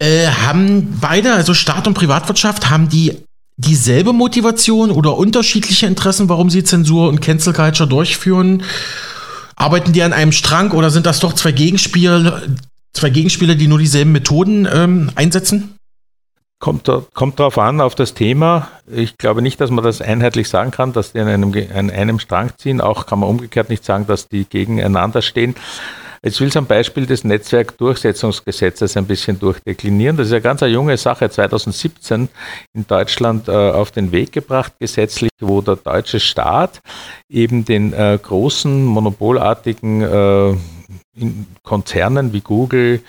Äh, 0.03 0.27
haben 0.27 0.97
beide, 0.99 1.33
also 1.33 1.53
Staat 1.53 1.87
und 1.87 1.93
Privatwirtschaft, 1.93 2.69
haben 2.69 2.89
die 2.89 3.23
dieselbe 3.55 4.11
Motivation 4.11 4.91
oder 4.91 5.15
unterschiedliche 5.15 5.85
Interessen, 5.85 6.27
warum 6.27 6.49
sie 6.49 6.65
Zensur 6.65 7.07
und 7.07 7.21
Cancel 7.21 7.53
Culture 7.53 7.87
durchführen? 7.87 8.63
Arbeiten 9.55 9.93
die 9.93 10.03
an 10.03 10.11
einem 10.11 10.33
Strang 10.33 10.71
oder 10.71 10.89
sind 10.89 11.05
das 11.05 11.21
doch 11.21 11.31
zwei 11.31 11.53
Gegenspieler, 11.53 12.41
zwei 12.91 13.11
Gegenspieler, 13.11 13.55
die 13.55 13.67
nur 13.67 13.79
dieselben 13.79 14.11
Methoden 14.11 14.67
ähm, 14.69 15.09
einsetzen? 15.15 15.75
Kommt, 16.59 16.91
kommt 17.13 17.39
darauf 17.39 17.57
an, 17.57 17.79
auf 17.79 17.95
das 17.95 18.13
Thema. 18.13 18.67
Ich 18.91 19.17
glaube 19.17 19.41
nicht, 19.41 19.61
dass 19.61 19.69
man 19.69 19.85
das 19.85 20.01
einheitlich 20.01 20.49
sagen 20.49 20.71
kann, 20.71 20.91
dass 20.91 21.13
die 21.13 21.19
an 21.21 21.29
einem, 21.29 21.53
an 21.73 21.89
einem 21.89 22.19
Strang 22.19 22.51
ziehen. 22.57 22.81
Auch 22.81 23.05
kann 23.05 23.19
man 23.19 23.29
umgekehrt 23.29 23.69
nicht 23.69 23.85
sagen, 23.85 24.05
dass 24.05 24.27
die 24.27 24.43
gegeneinander 24.43 25.21
stehen. 25.21 25.55
Jetzt 26.25 26.39
will 26.39 26.47
ich 26.47 26.57
am 26.57 26.67
Beispiel 26.67 27.05
des 27.05 27.25
Netzwerkdurchsetzungsgesetzes 27.25 28.95
ein 28.95 29.05
bisschen 29.05 29.39
durchdeklinieren. 29.39 30.15
Das 30.15 30.27
ist 30.27 30.33
eine 30.33 30.41
ganz 30.41 30.63
eine 30.63 30.71
junge 30.71 30.95
Sache, 30.95 31.29
2017 31.29 32.29
in 32.73 32.87
Deutschland 32.87 33.49
äh, 33.49 33.51
auf 33.51 33.91
den 33.91 34.13
Weg 34.13 34.31
gebracht, 34.31 34.71
gesetzlich, 34.79 35.29
wo 35.41 35.61
der 35.61 35.75
deutsche 35.75 36.21
Staat 36.21 36.79
eben 37.27 37.65
den 37.65 37.91
äh, 37.91 38.17
großen 38.21 38.85
monopolartigen 38.85 40.01
äh, 40.01 40.55
in 41.15 41.45
Konzernen 41.63 42.33
wie 42.33 42.41
Google, 42.41 43.01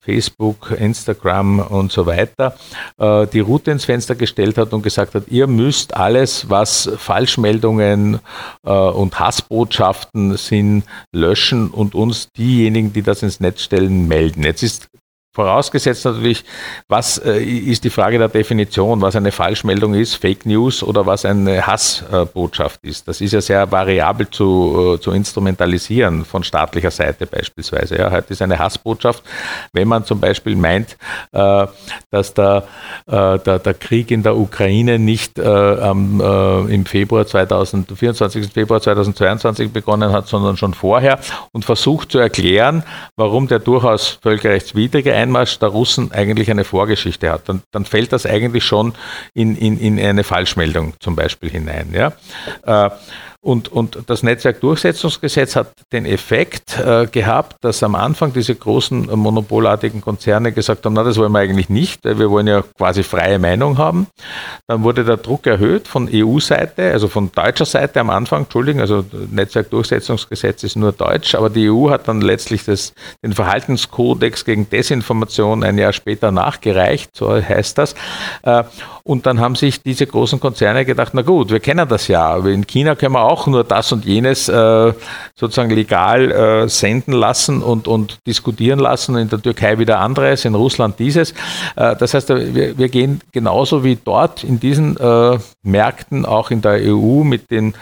Facebook, 0.00 0.74
Instagram 0.76 1.60
und 1.60 1.92
so 1.92 2.06
weiter 2.06 2.56
äh, 2.98 3.26
die 3.28 3.40
Route 3.40 3.70
ins 3.70 3.84
Fenster 3.84 4.16
gestellt 4.16 4.58
hat 4.58 4.72
und 4.72 4.82
gesagt 4.82 5.14
hat, 5.14 5.28
ihr 5.28 5.46
müsst 5.46 5.94
alles, 5.94 6.50
was 6.50 6.90
Falschmeldungen 6.96 8.18
äh, 8.64 8.70
und 8.70 9.18
Hassbotschaften 9.20 10.36
sind, 10.36 10.84
löschen 11.12 11.70
und 11.70 11.94
uns 11.94 12.28
diejenigen, 12.36 12.92
die 12.92 13.02
das 13.02 13.22
ins 13.22 13.38
Netz 13.38 13.62
stellen, 13.62 14.08
melden. 14.08 14.42
Jetzt 14.42 14.62
ist 14.62 14.88
Vorausgesetzt 15.34 16.04
natürlich, 16.04 16.44
was 16.88 17.16
äh, 17.16 17.42
ist 17.42 17.84
die 17.84 17.90
Frage 17.90 18.18
der 18.18 18.28
Definition, 18.28 19.00
was 19.00 19.16
eine 19.16 19.32
Falschmeldung 19.32 19.94
ist, 19.94 20.16
Fake 20.16 20.44
News 20.44 20.82
oder 20.82 21.06
was 21.06 21.24
eine 21.24 21.66
Hassbotschaft 21.66 22.84
äh, 22.84 22.88
ist. 22.88 23.08
Das 23.08 23.22
ist 23.22 23.32
ja 23.32 23.40
sehr 23.40 23.72
variabel 23.72 24.28
zu, 24.28 24.96
äh, 24.96 25.00
zu 25.00 25.10
instrumentalisieren 25.12 26.26
von 26.26 26.44
staatlicher 26.44 26.90
Seite 26.90 27.24
beispielsweise. 27.24 27.96
Ja, 27.96 28.10
heute 28.10 28.34
ist 28.34 28.42
eine 28.42 28.58
Hassbotschaft, 28.58 29.22
wenn 29.72 29.88
man 29.88 30.04
zum 30.04 30.20
Beispiel 30.20 30.54
meint, 30.54 30.98
äh, 31.32 31.66
dass 32.10 32.34
der, 32.34 32.64
äh, 33.06 33.38
der, 33.38 33.58
der, 33.58 33.72
Krieg 33.72 34.10
in 34.10 34.22
der 34.22 34.36
Ukraine 34.36 34.98
nicht 34.98 35.38
äh, 35.38 35.48
am, 35.48 36.20
im 36.68 36.84
Februar 36.84 37.26
2024, 37.26 38.52
Februar 38.52 38.82
2022 38.82 39.72
begonnen 39.72 40.12
hat, 40.12 40.28
sondern 40.28 40.58
schon 40.58 40.74
vorher 40.74 41.18
und 41.52 41.64
versucht 41.64 42.12
zu 42.12 42.18
erklären, 42.18 42.82
warum 43.16 43.48
der 43.48 43.60
durchaus 43.60 44.18
völkerrechtswidrige 44.22 45.21
Einmarsch 45.22 45.58
der 45.58 45.68
Russen 45.68 46.12
eigentlich 46.12 46.50
eine 46.50 46.64
Vorgeschichte 46.64 47.30
hat, 47.30 47.48
dann, 47.48 47.62
dann 47.70 47.84
fällt 47.84 48.12
das 48.12 48.26
eigentlich 48.26 48.64
schon 48.64 48.94
in, 49.34 49.56
in, 49.56 49.78
in 49.78 49.98
eine 49.98 50.24
Falschmeldung 50.24 50.94
zum 51.00 51.16
Beispiel 51.16 51.50
hinein. 51.50 51.92
Ja? 51.92 52.12
Äh, 52.66 52.90
und, 53.44 53.72
und 53.72 53.98
das 54.06 54.22
Netzwerkdurchsetzungsgesetz 54.22 55.56
hat 55.56 55.72
den 55.92 56.06
Effekt 56.06 56.78
äh, 56.78 57.08
gehabt, 57.10 57.56
dass 57.62 57.82
am 57.82 57.96
Anfang 57.96 58.32
diese 58.32 58.54
großen 58.54 59.10
äh, 59.10 59.16
monopolartigen 59.16 60.00
Konzerne 60.00 60.52
gesagt 60.52 60.86
haben, 60.86 60.92
na, 60.92 61.02
das 61.02 61.16
wollen 61.16 61.32
wir 61.32 61.40
eigentlich 61.40 61.68
nicht, 61.68 62.04
wir 62.04 62.30
wollen 62.30 62.46
ja 62.46 62.62
quasi 62.78 63.02
freie 63.02 63.40
Meinung 63.40 63.78
haben. 63.78 64.06
Dann 64.68 64.84
wurde 64.84 65.04
der 65.04 65.16
Druck 65.16 65.48
erhöht 65.48 65.88
von 65.88 66.08
EU-Seite, 66.12 66.92
also 66.92 67.08
von 67.08 67.32
deutscher 67.32 67.64
Seite 67.64 67.98
am 67.98 68.10
Anfang, 68.10 68.42
Entschuldigung, 68.44 68.80
also 68.80 69.04
Netzwerkdurchsetzungsgesetz 69.32 70.62
ist 70.62 70.76
nur 70.76 70.92
deutsch, 70.92 71.34
aber 71.34 71.50
die 71.50 71.68
EU 71.68 71.90
hat 71.90 72.06
dann 72.06 72.20
letztlich 72.20 72.64
das, 72.64 72.94
den 73.24 73.32
Verhaltenskodex 73.32 74.44
gegen 74.44 74.70
Desinformation 74.70 75.64
ein 75.64 75.78
Jahr 75.78 75.92
später 75.92 76.30
nachgereicht, 76.30 77.10
so 77.16 77.34
heißt 77.34 77.76
das. 77.76 77.96
Äh, 78.44 78.62
und 79.04 79.26
dann 79.26 79.40
haben 79.40 79.56
sich 79.56 79.82
diese 79.82 80.06
großen 80.06 80.38
Konzerne 80.38 80.84
gedacht, 80.84 81.12
na 81.14 81.22
gut, 81.22 81.50
wir 81.50 81.58
kennen 81.58 81.88
das 81.88 82.06
ja, 82.06 82.36
in 82.36 82.68
China 82.68 82.94
können 82.94 83.14
wir 83.14 83.24
auch 83.24 83.31
auch 83.32 83.46
nur 83.46 83.64
das 83.64 83.90
und 83.92 84.04
jenes 84.04 84.48
äh, 84.48 84.92
sozusagen 85.34 85.70
legal 85.70 86.30
äh, 86.30 86.68
senden 86.68 87.14
lassen 87.14 87.62
und, 87.62 87.88
und 87.88 88.18
diskutieren 88.26 88.78
lassen, 88.78 89.16
in 89.16 89.28
der 89.30 89.40
Türkei 89.40 89.78
wieder 89.78 90.00
anderes, 90.00 90.44
in 90.44 90.54
Russland 90.54 90.98
dieses. 90.98 91.32
Äh, 91.76 91.96
das 91.96 92.12
heißt, 92.12 92.28
wir, 92.28 92.76
wir 92.76 92.88
gehen 92.88 93.20
genauso 93.32 93.84
wie 93.84 93.96
dort 93.96 94.44
in 94.44 94.60
diesen 94.60 94.96
äh, 94.98 95.38
Märkten, 95.62 96.26
auch 96.26 96.50
in 96.50 96.60
der 96.60 96.80
EU 96.82 97.24
mit, 97.24 97.50
den, 97.50 97.74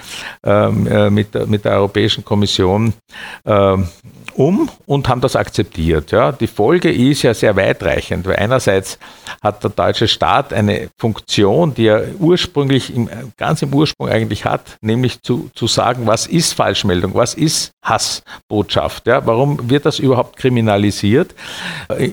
ähm, 0.44 0.86
äh, 0.86 1.10
mit, 1.10 1.34
der, 1.34 1.46
mit 1.46 1.64
der 1.64 1.72
Europäischen 1.72 2.24
Kommission 2.24 2.92
ähm, 3.44 3.88
um 4.34 4.70
und 4.86 5.08
haben 5.08 5.20
das 5.20 5.36
akzeptiert. 5.36 6.12
Ja. 6.12 6.32
Die 6.32 6.46
Folge 6.46 6.90
ist 6.90 7.22
ja 7.22 7.34
sehr 7.34 7.56
weitreichend, 7.56 8.26
weil 8.26 8.36
einerseits 8.36 8.98
hat 9.42 9.62
der 9.62 9.70
deutsche 9.70 10.08
Staat 10.08 10.52
eine 10.52 10.90
Funktion, 10.98 11.74
die 11.74 11.86
er 11.86 12.04
ursprünglich, 12.18 12.94
im, 12.94 13.08
ganz 13.36 13.62
im 13.62 13.74
Ursprung 13.74 14.08
eigentlich 14.08 14.44
hat, 14.44 14.78
nämlich 14.80 15.22
zu 15.22 15.39
zu, 15.54 15.66
sagen, 15.66 16.06
was 16.06 16.26
ist 16.26 16.52
Falschmeldung, 16.52 17.14
was 17.14 17.34
ist 17.34 17.72
Hassbotschaft, 17.84 19.06
ja, 19.06 19.26
warum 19.26 19.70
wird 19.70 19.86
das 19.86 19.98
überhaupt 19.98 20.36
kriminalisiert? 20.36 21.34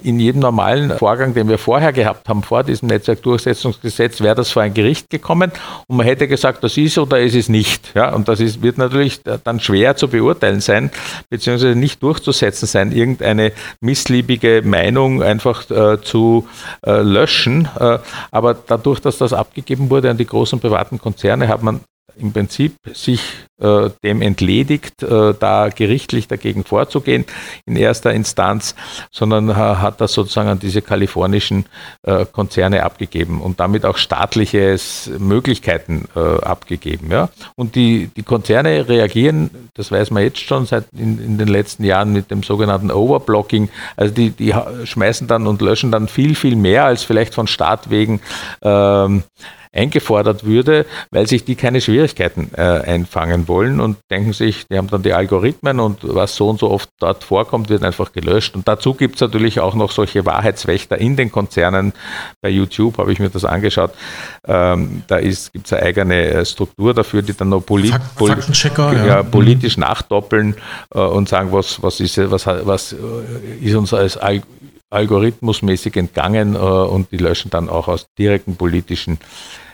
In 0.03 0.19
jedem 0.19 0.41
normalen 0.41 0.97
Vorgang, 0.97 1.33
den 1.33 1.49
wir 1.49 1.57
vorher 1.57 1.91
gehabt 1.91 2.29
haben, 2.29 2.43
vor 2.43 2.63
diesem 2.63 2.87
Netzwerkdurchsetzungsgesetz, 2.87 4.21
wäre 4.21 4.35
das 4.35 4.51
vor 4.51 4.61
ein 4.61 4.73
Gericht 4.73 5.09
gekommen 5.09 5.51
und 5.87 5.97
man 5.97 6.05
hätte 6.05 6.27
gesagt, 6.27 6.63
das 6.63 6.77
ist 6.77 6.97
oder 6.97 7.19
ist 7.19 7.35
es 7.35 7.49
nicht. 7.49 7.93
Ja, 7.95 8.13
und 8.13 8.27
das 8.27 8.39
ist, 8.39 8.61
wird 8.61 8.77
natürlich 8.77 9.21
dann 9.43 9.59
schwer 9.59 9.95
zu 9.95 10.07
beurteilen 10.07 10.61
sein, 10.61 10.91
beziehungsweise 11.29 11.75
nicht 11.75 12.01
durchzusetzen 12.03 12.67
sein, 12.67 12.91
irgendeine 12.91 13.51
missliebige 13.81 14.61
Meinung 14.63 15.23
einfach 15.23 15.69
äh, 15.69 16.01
zu 16.01 16.47
äh, 16.85 17.01
löschen. 17.01 17.67
Äh, 17.79 17.99
aber 18.31 18.53
dadurch, 18.53 18.99
dass 18.99 19.17
das 19.17 19.33
abgegeben 19.33 19.89
wurde 19.89 20.09
an 20.09 20.17
die 20.17 20.25
großen 20.25 20.59
privaten 20.59 20.99
Konzerne, 20.99 21.47
hat 21.47 21.63
man 21.63 21.81
im 22.15 22.33
Prinzip 22.33 22.75
sich 22.93 23.21
äh, 23.59 23.89
dem 24.03 24.21
entledigt, 24.21 25.03
äh, 25.03 25.33
da 25.39 25.69
gerichtlich 25.69 26.27
dagegen 26.27 26.63
vorzugehen 26.63 27.25
in 27.65 27.75
erster 27.75 28.13
Instanz, 28.13 28.75
sondern 29.11 29.49
äh, 29.49 29.53
hat 29.53 30.01
das 30.01 30.13
sozusagen 30.13 30.49
an 30.49 30.59
diese 30.59 30.81
kalifornischen 30.81 31.65
äh, 32.03 32.25
Konzerne 32.25 32.83
abgegeben 32.83 33.41
und 33.41 33.59
damit 33.59 33.85
auch 33.85 33.97
staatliche 33.97 34.77
Möglichkeiten 35.19 36.07
äh, 36.15 36.19
abgegeben. 36.19 37.11
Ja? 37.11 37.29
Und 37.55 37.75
die, 37.75 38.09
die 38.15 38.23
Konzerne 38.23 38.87
reagieren, 38.87 39.49
das 39.73 39.91
weiß 39.91 40.11
man 40.11 40.23
jetzt 40.23 40.39
schon 40.39 40.65
seit 40.65 40.85
in, 40.93 41.23
in 41.23 41.37
den 41.37 41.47
letzten 41.47 41.83
Jahren 41.83 42.13
mit 42.13 42.31
dem 42.31 42.43
sogenannten 42.43 42.91
Overblocking, 42.91 43.69
also 43.95 44.13
die, 44.13 44.31
die 44.31 44.53
schmeißen 44.83 45.27
dann 45.27 45.47
und 45.47 45.61
löschen 45.61 45.91
dann 45.91 46.07
viel, 46.07 46.35
viel 46.35 46.55
mehr 46.55 46.85
als 46.85 47.03
vielleicht 47.03 47.33
von 47.33 47.47
Staat 47.47 47.89
wegen 47.89 48.21
ähm, 48.61 49.23
eingefordert 49.71 50.45
würde, 50.45 50.85
weil 51.11 51.27
sich 51.27 51.45
die 51.45 51.55
keine 51.55 51.81
Schwierigkeiten 51.81 52.51
äh, 52.55 52.61
einfangen 52.61 53.47
wollen 53.47 53.79
und 53.79 53.97
denken 54.09 54.33
sich, 54.33 54.65
die 54.67 54.77
haben 54.77 54.89
dann 54.89 55.03
die 55.03 55.13
Algorithmen 55.13 55.79
und 55.79 55.99
was 56.01 56.35
so 56.35 56.49
und 56.49 56.59
so 56.59 56.69
oft 56.69 56.89
dort 56.99 57.23
vorkommt, 57.23 57.69
wird 57.69 57.83
einfach 57.83 58.11
gelöscht. 58.11 58.55
Und 58.55 58.67
dazu 58.67 58.93
gibt 58.93 59.15
es 59.15 59.21
natürlich 59.21 59.59
auch 59.59 59.75
noch 59.75 59.91
solche 59.91 60.25
Wahrheitswächter 60.25 60.97
in 60.97 61.15
den 61.15 61.31
Konzernen. 61.31 61.93
Bei 62.41 62.49
YouTube 62.49 62.97
habe 62.97 63.11
ich 63.11 63.19
mir 63.19 63.29
das 63.29 63.45
angeschaut. 63.45 63.91
Ähm, 64.45 65.03
da 65.07 65.19
gibt 65.19 65.65
es 65.65 65.73
eine 65.73 65.83
eigene 65.83 66.25
äh, 66.25 66.45
Struktur 66.45 66.93
dafür, 66.93 67.21
die 67.21 67.35
dann 67.35 67.49
noch 67.49 67.65
polit 67.65 67.91
Fak 67.91 68.01
ja. 68.93 69.05
Ja, 69.05 69.23
politisch 69.23 69.77
nachdoppeln 69.77 70.55
äh, 70.93 70.99
und 70.99 71.29
sagen, 71.29 71.51
was, 71.51 71.81
was, 71.81 71.99
ist, 71.99 72.17
was, 72.31 72.45
was 72.45 72.93
äh, 72.93 72.97
ist 73.61 73.75
uns 73.75 73.93
als 73.93 74.17
Al 74.17 74.41
algorithmusmäßig 74.89 75.97
entgangen 75.97 76.55
äh, 76.55 76.59
und 76.59 77.11
die 77.11 77.17
löschen 77.17 77.51
dann 77.51 77.67
auch 77.67 77.89
aus 77.89 78.07
direkten 78.17 78.55
politischen 78.55 79.19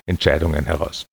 Entscheidungen 0.06 0.66
heraus. 0.66 1.06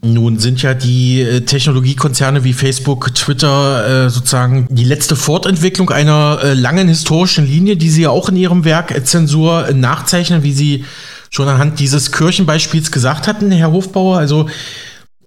Nun 0.00 0.38
sind 0.38 0.62
ja 0.62 0.74
die 0.74 1.20
äh, 1.22 1.40
Technologiekonzerne 1.40 2.44
wie 2.44 2.52
Facebook, 2.52 3.12
Twitter 3.16 4.04
äh, 4.06 4.10
sozusagen 4.10 4.68
die 4.70 4.84
letzte 4.84 5.16
Fortentwicklung 5.16 5.90
einer 5.90 6.38
äh, 6.40 6.54
langen 6.54 6.86
historischen 6.86 7.44
Linie, 7.44 7.76
die 7.76 7.90
Sie 7.90 8.02
ja 8.02 8.10
auch 8.10 8.28
in 8.28 8.36
Ihrem 8.36 8.64
Werk 8.64 8.92
äh, 8.94 9.02
Zensur 9.02 9.66
äh, 9.66 9.74
nachzeichnen, 9.74 10.44
wie 10.44 10.52
Sie 10.52 10.84
schon 11.30 11.48
anhand 11.48 11.80
dieses 11.80 12.12
Kirchenbeispiels 12.12 12.92
gesagt 12.92 13.26
hatten, 13.26 13.50
Herr 13.50 13.72
Hofbauer. 13.72 14.18
Also 14.18 14.48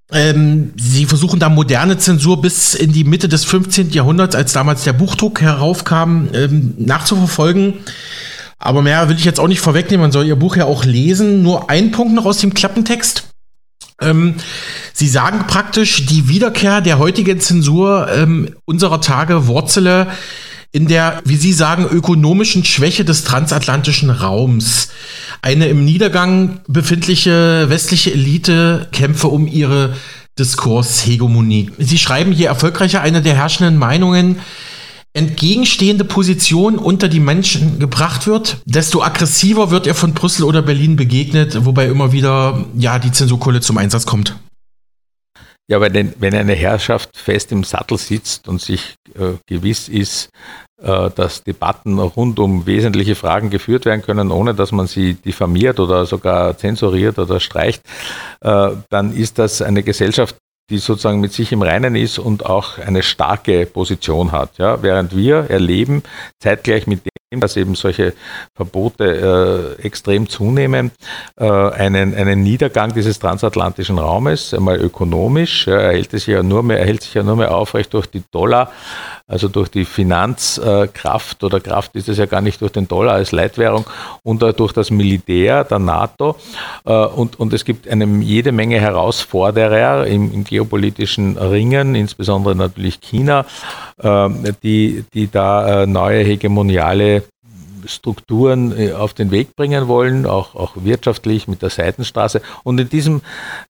ähm, 0.09 0.71
Sie 0.77 1.05
versuchen 1.05 1.41
da 1.41 1.49
moderne 1.49 1.97
Zensur 1.97 2.41
bis 2.41 2.73
in 2.73 2.93
die 2.93 3.03
Mitte 3.03 3.27
des 3.27 3.43
15. 3.43 3.91
Jahrhunderts, 3.91 4.35
als 4.35 4.53
damals 4.53 4.85
der 4.85 4.93
Buchdruck 4.93 5.41
heraufkam, 5.41 6.29
ähm, 6.33 6.75
nachzuverfolgen. 6.77 7.73
Aber 8.61 8.81
mehr 8.81 9.09
will 9.09 9.17
ich 9.17 9.25
jetzt 9.25 9.39
auch 9.39 9.47
nicht 9.47 9.59
vorwegnehmen. 9.59 10.01
Man 10.01 10.11
soll 10.11 10.25
Ihr 10.25 10.35
Buch 10.35 10.55
ja 10.55 10.65
auch 10.65 10.85
lesen. 10.85 11.41
Nur 11.41 11.69
ein 11.69 11.91
Punkt 11.91 12.13
noch 12.13 12.25
aus 12.25 12.37
dem 12.37 12.53
Klappentext. 12.53 13.23
Ähm, 13.99 14.35
Sie 14.93 15.07
sagen 15.07 15.45
praktisch, 15.47 16.05
die 16.05 16.27
Wiederkehr 16.27 16.81
der 16.81 16.99
heutigen 16.99 17.39
Zensur 17.39 18.07
ähm, 18.13 18.55
unserer 18.65 19.01
Tage 19.01 19.47
wurzele 19.47 20.07
in 20.71 20.87
der, 20.87 21.21
wie 21.25 21.35
Sie 21.35 21.53
sagen, 21.53 21.85
ökonomischen 21.85 22.63
Schwäche 22.63 23.03
des 23.03 23.23
transatlantischen 23.23 24.09
Raums. 24.09 24.89
Eine 25.41 25.67
im 25.67 25.83
Niedergang 25.83 26.61
befindliche 26.67 27.65
westliche 27.69 28.13
Elite 28.13 28.87
kämpfe 28.91 29.27
um 29.27 29.47
ihre 29.47 29.95
Diskurshegemonie. 30.39 31.71
Sie 31.77 31.97
schreiben 31.97 32.31
hier 32.31 32.47
erfolgreicher 32.47 33.01
eine 33.01 33.21
der 33.21 33.35
herrschenden 33.35 33.77
Meinungen, 33.77 34.39
entgegenstehende 35.13 36.05
Position 36.05 36.77
unter 36.77 37.09
die 37.09 37.19
Menschen 37.19 37.79
gebracht 37.79 38.27
wird, 38.27 38.57
desto 38.65 39.01
aggressiver 39.01 39.71
wird 39.71 39.87
er 39.87 39.95
von 39.95 40.13
Brüssel 40.13 40.45
oder 40.45 40.61
Berlin 40.61 40.95
begegnet, 40.95 41.65
wobei 41.65 41.87
immer 41.87 42.11
wieder 42.11 42.65
ja 42.77 42.97
die 42.99 43.11
Zensurkohle 43.11 43.61
zum 43.61 43.77
Einsatz 43.77 44.05
kommt. 44.05 44.35
Ja, 45.67 45.79
weil 45.79 46.13
wenn 46.19 46.35
eine 46.35 46.53
Herrschaft 46.53 47.15
fest 47.15 47.51
im 47.51 47.63
Sattel 47.63 47.97
sitzt 47.97 48.47
und 48.47 48.61
sich 48.61 48.95
äh, 49.15 49.33
gewiss 49.47 49.87
ist, 49.87 50.29
äh, 50.81 51.09
dass 51.11 51.43
Debatten 51.43 51.99
rund 51.99 52.39
um 52.39 52.65
wesentliche 52.65 53.15
Fragen 53.15 53.49
geführt 53.49 53.85
werden 53.85 54.01
können, 54.01 54.31
ohne 54.31 54.53
dass 54.55 54.71
man 54.71 54.87
sie 54.87 55.13
diffamiert 55.13 55.79
oder 55.79 56.05
sogar 56.05 56.57
zensuriert 56.57 57.19
oder 57.19 57.39
streicht, 57.39 57.83
äh, 58.41 58.71
dann 58.89 59.15
ist 59.15 59.37
das 59.37 59.61
eine 59.61 59.83
Gesellschaft, 59.83 60.37
die 60.71 60.79
sozusagen 60.79 61.19
mit 61.19 61.33
sich 61.33 61.51
im 61.51 61.61
Reinen 61.61 61.95
ist 61.95 62.17
und 62.17 62.45
auch 62.45 62.77
eine 62.79 63.03
starke 63.03 63.65
Position 63.65 64.31
hat. 64.31 64.57
Ja? 64.57 64.81
Während 64.81 65.15
wir 65.15 65.49
erleben, 65.49 66.01
zeitgleich 66.39 66.87
mit 66.87 67.01
dem, 67.05 67.39
dass 67.39 67.57
eben 67.57 67.75
solche 67.75 68.13
Verbote 68.55 69.75
äh, 69.77 69.85
extrem 69.85 70.27
zunehmen, 70.27 70.91
äh, 71.37 71.45
einen, 71.45 72.15
einen 72.15 72.41
Niedergang 72.43 72.93
dieses 72.93 73.19
transatlantischen 73.19 73.99
Raumes, 73.99 74.53
einmal 74.53 74.79
ökonomisch, 74.79 75.67
ja, 75.67 75.77
er, 75.77 75.91
hält 75.93 76.11
sich 76.11 76.27
ja 76.27 76.41
nur 76.41 76.63
mehr, 76.63 76.79
er 76.79 76.85
hält 76.87 77.03
sich 77.03 77.13
ja 77.13 77.23
nur 77.23 77.35
mehr 77.35 77.53
aufrecht 77.53 77.93
durch 77.93 78.07
die 78.07 78.23
Dollar 78.31 78.71
also 79.31 79.47
durch 79.47 79.69
die 79.69 79.85
Finanzkraft 79.85 81.43
oder 81.45 81.61
Kraft 81.61 81.95
ist 81.95 82.09
es 82.09 82.17
ja 82.17 82.25
gar 82.25 82.41
nicht 82.41 82.59
durch 82.59 82.73
den 82.73 82.89
Dollar 82.89 83.13
als 83.13 83.31
Leitwährung 83.31 83.85
und 84.23 84.41
durch 84.41 84.73
das 84.73 84.91
Militär 84.91 85.63
der 85.63 85.79
NATO. 85.79 86.35
Äh, 86.85 86.91
und, 86.91 87.39
und 87.39 87.53
es 87.53 87.63
gibt 87.63 87.87
eine 87.87 88.05
jede 88.21 88.51
Menge 88.51 88.79
Herausforderer 88.79 90.05
im, 90.05 90.33
im 90.33 90.43
geopolitischen 90.43 91.37
Ringen, 91.37 91.95
insbesondere 91.95 92.55
natürlich 92.55 92.99
China, 92.99 93.45
äh, 93.99 94.29
die, 94.63 95.05
die 95.13 95.31
da 95.31 95.83
äh, 95.83 95.87
neue 95.87 96.23
hegemoniale 96.25 97.23
Strukturen 97.85 98.77
äh, 98.77 98.93
auf 98.93 99.13
den 99.13 99.31
Weg 99.31 99.55
bringen 99.55 99.87
wollen, 99.87 100.25
auch, 100.25 100.55
auch 100.55 100.73
wirtschaftlich 100.75 101.47
mit 101.47 101.61
der 101.61 101.69
Seitenstraße. 101.69 102.41
Und 102.63 102.79
in, 102.79 102.89
diesem, 102.89 103.21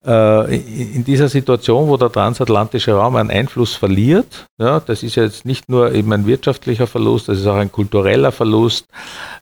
äh, 0.06 0.56
in 0.56 1.04
dieser 1.04 1.30
Situation, 1.30 1.88
wo 1.88 1.98
der 1.98 2.12
transatlantische 2.12 2.94
Raum 2.94 3.16
einen 3.16 3.30
Einfluss 3.30 3.76
verliert, 3.76 4.48
ja, 4.58 4.80
das 4.80 5.04
ist 5.04 5.16
jetzt 5.16 5.46
nicht 5.46 5.70
nur 5.70 5.94
eben 5.94 6.12
ein 6.14 6.26
wirtschaftlicher 6.26 6.88
Verlust, 6.88 7.30
das 7.30 7.40
ist 7.40 7.48
auch 7.48 7.56
ein 7.56 7.72
kultureller 7.72 8.32
Verlust, 8.32 8.88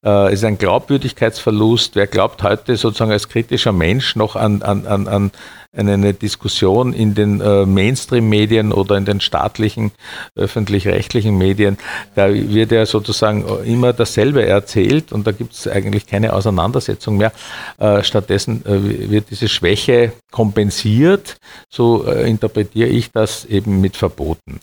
äh, 0.05 0.33
ist 0.33 0.43
ein 0.43 0.57
Glaubwürdigkeitsverlust. 0.57 1.95
Wer 1.95 2.07
glaubt 2.07 2.43
heute 2.43 2.77
sozusagen 2.77 3.11
als 3.11 3.29
kritischer 3.29 3.71
Mensch 3.71 4.15
noch 4.15 4.35
an, 4.35 4.61
an, 4.61 4.85
an, 4.85 5.07
an 5.07 5.31
eine 5.71 6.13
Diskussion 6.13 6.93
in 6.93 7.13
den 7.13 7.41
äh, 7.41 7.65
Mainstream-Medien 7.65 8.71
oder 8.71 8.97
in 8.97 9.05
den 9.05 9.21
staatlichen, 9.21 9.91
öffentlich-rechtlichen 10.35 11.37
Medien, 11.37 11.77
da 12.15 12.33
wird 12.33 12.71
ja 12.71 12.85
sozusagen 12.85 13.45
immer 13.65 13.93
dasselbe 13.93 14.45
erzählt 14.45 15.11
und 15.11 15.27
da 15.27 15.31
gibt 15.31 15.53
es 15.53 15.67
eigentlich 15.67 16.07
keine 16.07 16.33
Auseinandersetzung 16.33 17.17
mehr. 17.17 17.31
Äh, 17.77 18.03
stattdessen 18.03 18.65
äh, 18.65 19.09
wird 19.09 19.29
diese 19.29 19.47
Schwäche 19.47 20.13
kompensiert, 20.31 21.37
so 21.69 22.05
äh, 22.05 22.27
interpretiere 22.27 22.89
ich 22.89 23.11
das 23.11 23.45
eben 23.45 23.79
mit 23.79 23.95
Verboten. 23.95 24.59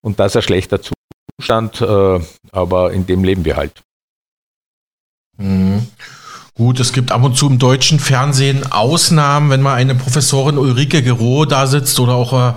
Und 0.00 0.18
das 0.18 0.32
ist 0.32 0.36
ein 0.36 0.42
schlechter 0.42 0.80
Zustand, 1.38 1.80
äh, 1.80 2.20
aber 2.50 2.92
in 2.92 3.06
dem 3.06 3.22
leben 3.22 3.44
wir 3.44 3.56
halt. 3.56 3.80
Mhm. 5.36 5.86
Gut, 6.58 6.80
es 6.80 6.92
gibt 6.92 7.12
ab 7.12 7.22
und 7.22 7.36
zu 7.36 7.46
im 7.46 7.60
deutschen 7.60 8.00
Fernsehen 8.00 8.72
Ausnahmen, 8.72 9.48
wenn 9.48 9.62
mal 9.62 9.74
eine 9.74 9.94
Professorin 9.94 10.58
Ulrike 10.58 11.04
Gero 11.04 11.44
da 11.44 11.68
sitzt 11.68 12.00
oder 12.00 12.14
auch 12.14 12.32
äh, 12.32 12.52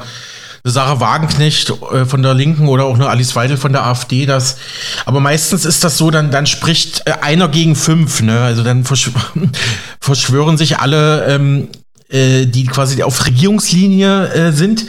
Sarah 0.64 0.99
Wagenknecht 0.99 1.72
äh, 1.93 2.06
von 2.06 2.24
der 2.24 2.34
Linken 2.34 2.68
oder 2.68 2.86
auch 2.86 2.95
eine 2.95 3.10
Alice 3.10 3.36
Weidel 3.36 3.58
von 3.58 3.74
der 3.74 3.86
AfD. 3.86 4.26
Das, 4.26 4.58
aber 5.06 5.20
meistens 5.20 5.66
ist 5.66 5.84
das 5.84 5.99
so, 5.99 6.10
dann, 6.10 6.32
dann 6.32 6.47
spricht 6.47 7.04
äh, 7.06 7.12
einer 7.22 7.47
gegen 7.47 7.76
fünf. 7.76 8.24
Ne? 8.24 8.39
Also 8.41 8.64
dann 8.64 8.86
verschw 8.86 9.12
verschwören 9.99 10.58
sich 10.58 10.80
alle, 10.80 11.28
ähm, 11.28 11.68
äh, 12.10 12.47
die 12.47 12.66
quasi 12.66 13.04
auf 13.04 13.24
Regierungslinie 13.28 14.34
äh, 14.34 14.52
sind, 14.52 14.84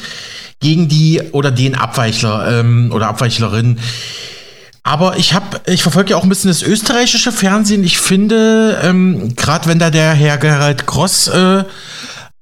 gegen 0.61 0.89
die 0.89 1.21
oder 1.33 1.51
den 1.51 1.75
Abweichler 1.75 2.61
ähm, 2.61 2.91
oder 2.95 3.09
Abweichlerin. 3.09 3.79
Aber 4.85 5.17
ich 5.17 5.33
habe, 5.33 5.61
ich 5.67 5.83
verfolge 5.83 6.11
ja 6.11 6.17
auch 6.17 6.25
ein 6.25 6.29
bisschen 6.29 6.51
das 6.51 6.63
österreichische 6.63 7.31
Fernsehen. 7.31 7.85
Ich 7.85 7.99
finde, 7.99 8.81
ähm, 8.83 9.35
gerade 9.37 9.69
wenn 9.69 9.79
da 9.79 9.91
der 9.91 10.13
Herr 10.13 10.39
Gerald 10.39 10.87
Gross 10.87 11.29
äh, 11.29 11.65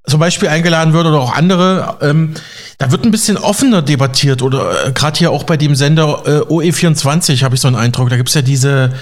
zum 0.07 0.21
Beispiel 0.21 0.49
eingeladen 0.49 0.95
wird 0.95 1.07
oder 1.07 1.21
auch 1.21 1.35
andere, 1.35 1.99
ähm, 2.01 2.35
da 2.79 2.91
wird 2.91 3.05
ein 3.05 3.11
bisschen 3.11 3.37
offener 3.37 3.83
debattiert 3.83 4.41
oder 4.41 4.87
äh, 4.87 4.93
gerade 4.93 5.19
hier 5.19 5.31
auch 5.31 5.45
bei 5.45 5.59
dem 5.59 5.75
Sender 5.75 6.23
äh, 6.25 6.53
OE24 6.53 7.43
habe 7.43 7.55
ich 7.55 7.61
so 7.61 7.69
einen 7.69 7.77
Eindruck. 7.77 8.09
Da 8.09 8.17
gibt's 8.17 8.35
ja 8.35 8.43
diese 8.43 8.95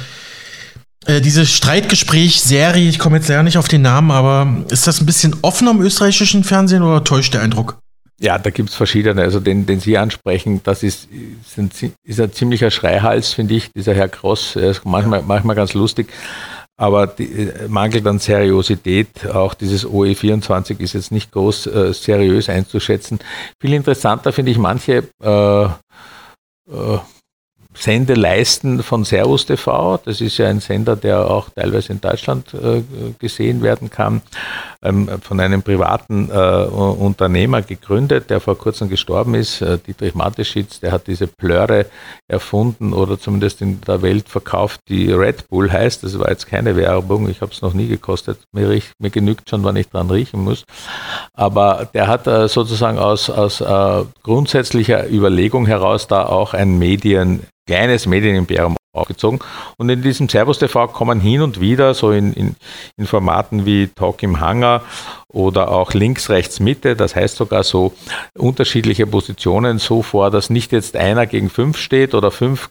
äh, 1.07 1.21
diese 1.21 1.47
Streitgespräch-Serie. 1.47 2.89
Ich 2.89 2.99
komme 2.99 3.19
jetzt 3.19 3.29
leider 3.29 3.45
nicht 3.45 3.57
auf 3.57 3.69
den 3.69 3.83
Namen, 3.83 4.11
aber 4.11 4.65
ist 4.69 4.87
das 4.87 5.01
ein 5.01 5.07
bisschen 5.07 5.37
offener 5.43 5.71
im 5.71 5.81
österreichischen 5.81 6.43
Fernsehen 6.43 6.83
oder 6.83 7.05
täuscht 7.05 7.35
der 7.35 7.43
Eindruck? 7.43 7.79
Ja, 8.21 8.37
da 8.37 8.51
gibt 8.51 8.71
es 8.71 8.75
verschiedene. 8.75 9.23
Also 9.23 9.39
den, 9.39 9.65
den 9.67 9.79
Sie 9.79 9.97
ansprechen, 9.97 10.61
das 10.65 10.83
ist, 10.83 11.09
ist, 11.11 11.57
ein, 11.57 11.71
ist 12.03 12.21
ein 12.21 12.33
ziemlicher 12.33 12.71
Schreihals, 12.71 13.33
finde 13.33 13.55
ich, 13.55 13.73
dieser 13.73 13.95
Herr 13.95 14.09
Cross. 14.09 14.57
Er 14.57 14.71
ist 14.71 14.85
manchmal, 14.85 15.23
manchmal 15.23 15.55
ganz 15.55 15.75
lustig, 15.75 16.13
aber 16.77 17.07
die, 17.07 17.25
äh, 17.27 17.69
mangelt 17.69 18.05
an 18.09 18.19
Seriosität. 18.19 19.25
Auch 19.29 19.55
dieses 19.55 19.87
OE24 19.87 20.81
ist 20.81 20.95
jetzt 20.95 21.13
nicht 21.13 21.31
groß 21.31 21.67
äh, 21.69 21.93
seriös 21.95 22.49
einzuschätzen. 22.49 23.21
Viel 23.61 23.75
interessanter 23.75 24.33
finde 24.33 24.51
ich 24.51 24.59
manche 24.59 25.09
äh, 25.23 25.65
äh, 25.65 26.99
Sendeleisten 27.75 28.83
von 28.83 29.05
Servus 29.05 29.47
TV. 29.47 29.99
Das 30.05 30.21
ist 30.21 30.39
ja 30.39 30.49
ein 30.49 30.61
Sender, 30.61 30.97
der 30.97 31.31
auch 31.31 31.51
teilweise 31.51 31.93
in 31.93 32.01
Deutschland 32.01 32.55
äh, 32.55 32.83
gesehen 33.19 33.63
werden 33.63 33.91
kann, 33.91 34.23
ähm, 34.83 35.09
von 35.23 35.39
einem 35.39 35.63
privaten 35.63 36.31
äh, 36.31 36.35
Unternehmer 36.35 37.63
gegründet, 37.63 38.31
der 38.31 38.41
vor 38.41 38.57
kurzem 38.57 38.89
gestorben 38.89 39.35
ist, 39.35 39.61
äh, 39.61 39.79
Dietrich 39.79 40.15
Mateschitz, 40.15 40.81
der 40.81 40.93
hat 40.93 41.07
diese 41.07 41.27
Plöre 41.27 41.87
erfunden 42.27 42.93
oder 42.93 43.21
zumindest 43.21 43.61
in 43.61 43.81
der 43.83 44.03
Welt 44.03 44.29
verkauft, 44.29 44.81
die 44.89 45.13
Red 45.13 45.49
Bull 45.49 45.71
heißt. 45.71 46.03
Das 46.05 46.19
war 46.19 46.31
jetzt 46.31 46.47
keine 46.47 46.75
Werbung, 46.75 47.29
ich 47.29 47.43
habe 47.43 47.53
es 47.53 47.61
noch 47.61 47.75
nie 47.75 47.89
gekostet. 47.89 48.39
Mir, 48.53 48.71
riech, 48.71 48.93
mir, 48.99 49.11
genügt 49.11 49.51
schon, 49.51 49.63
wann 49.63 49.77
ich 49.77 49.89
dran 49.89 50.11
riechen 50.11 50.43
muss. 50.43 50.65
Aber 51.35 51.89
der 51.93 52.07
hat 52.07 52.27
äh, 52.27 52.49
sozusagen 52.49 52.99
aus, 52.99 53.29
aus 53.29 53.61
äh, 53.61 54.05
grundsätzlicher 54.23 55.09
Überlegung 55.11 55.67
heraus 55.67 56.09
da 56.09 56.25
auch 56.25 56.55
ein 56.55 56.79
Medien 56.79 57.43
kleines 57.69 58.07
Medienimperium 58.07 58.77
aufgezogen. 58.95 59.41
Und 59.77 59.91
in 59.91 60.03
diesem 60.03 60.29
Servus 60.29 60.59
TV 60.59 60.89
kommen 60.89 61.21
hin 61.21 61.43
und 61.43 61.61
wieder 61.61 61.95
so 61.95 62.11
in, 62.11 62.33
in, 62.33 62.57
in 62.97 63.07
Formaten 63.07 63.67
wie 63.67 63.89
Talk 63.89 64.23
im 64.23 64.41
Hangar 64.41 64.83
oder 65.29 65.71
auch 65.71 65.93
links, 65.93 66.31
rechts, 66.31 66.61
Mitte, 66.61 66.97
das 66.97 67.15
heißt 67.15 67.37
sogar 67.37 67.63
so 67.63 67.93
unterschiedliche 68.35 69.07
Positionen 69.07 69.79
so 69.79 70.03
vor, 70.03 70.31
dass 70.31 70.49
nicht 70.49 70.73
jetzt 70.73 70.97
einer 70.97 71.27
gegen 71.27 71.51
fünf 71.51 71.77
steht 71.77 72.15
oder 72.15 72.31
fünf 72.31 72.71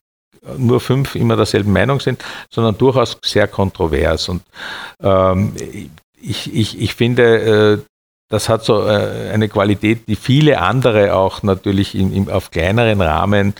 nur 0.57 0.79
fünf 0.79 1.15
immer 1.15 1.35
derselben 1.35 1.73
Meinung 1.73 1.99
sind, 1.99 2.23
sondern 2.49 2.77
durchaus 2.77 3.17
sehr 3.23 3.47
kontrovers. 3.47 4.29
Und 4.29 4.43
ähm, 5.01 5.53
ich, 6.21 6.53
ich, 6.53 6.79
ich 6.79 6.95
finde, 6.95 7.81
äh, 7.83 7.96
das 8.29 8.49
hat 8.49 8.65
so 8.65 8.85
äh, 8.85 9.31
eine 9.31 9.47
Qualität, 9.47 10.07
die 10.07 10.17
viele 10.17 10.59
andere 10.59 11.15
auch 11.15 11.43
natürlich 11.43 11.95
in, 11.95 12.11
in, 12.11 12.29
auf 12.29 12.51
kleineren 12.51 12.99
Rahmen 12.99 13.53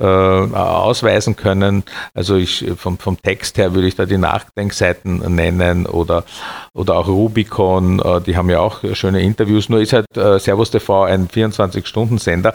äh, 0.00 0.04
ausweisen 0.04 1.36
können. 1.36 1.84
Also 2.14 2.36
ich, 2.36 2.64
vom, 2.76 2.98
vom 2.98 3.20
Text 3.20 3.58
her 3.58 3.74
würde 3.74 3.86
ich 3.86 3.96
da 3.96 4.06
die 4.06 4.16
Nachdenkseiten 4.16 5.18
nennen 5.34 5.84
oder, 5.84 6.24
oder 6.72 6.96
auch 6.96 7.08
Rubicon, 7.08 8.00
äh, 8.00 8.22
die 8.22 8.36
haben 8.36 8.48
ja 8.48 8.60
auch 8.60 8.80
schöne 8.94 9.20
Interviews. 9.20 9.68
Nur 9.68 9.80
ist 9.80 9.92
halt 9.92 10.06
äh, 10.16 10.38
Servus 10.38 10.70
TV 10.70 11.04
ein 11.04 11.28
24-Stunden-Sender, 11.28 12.54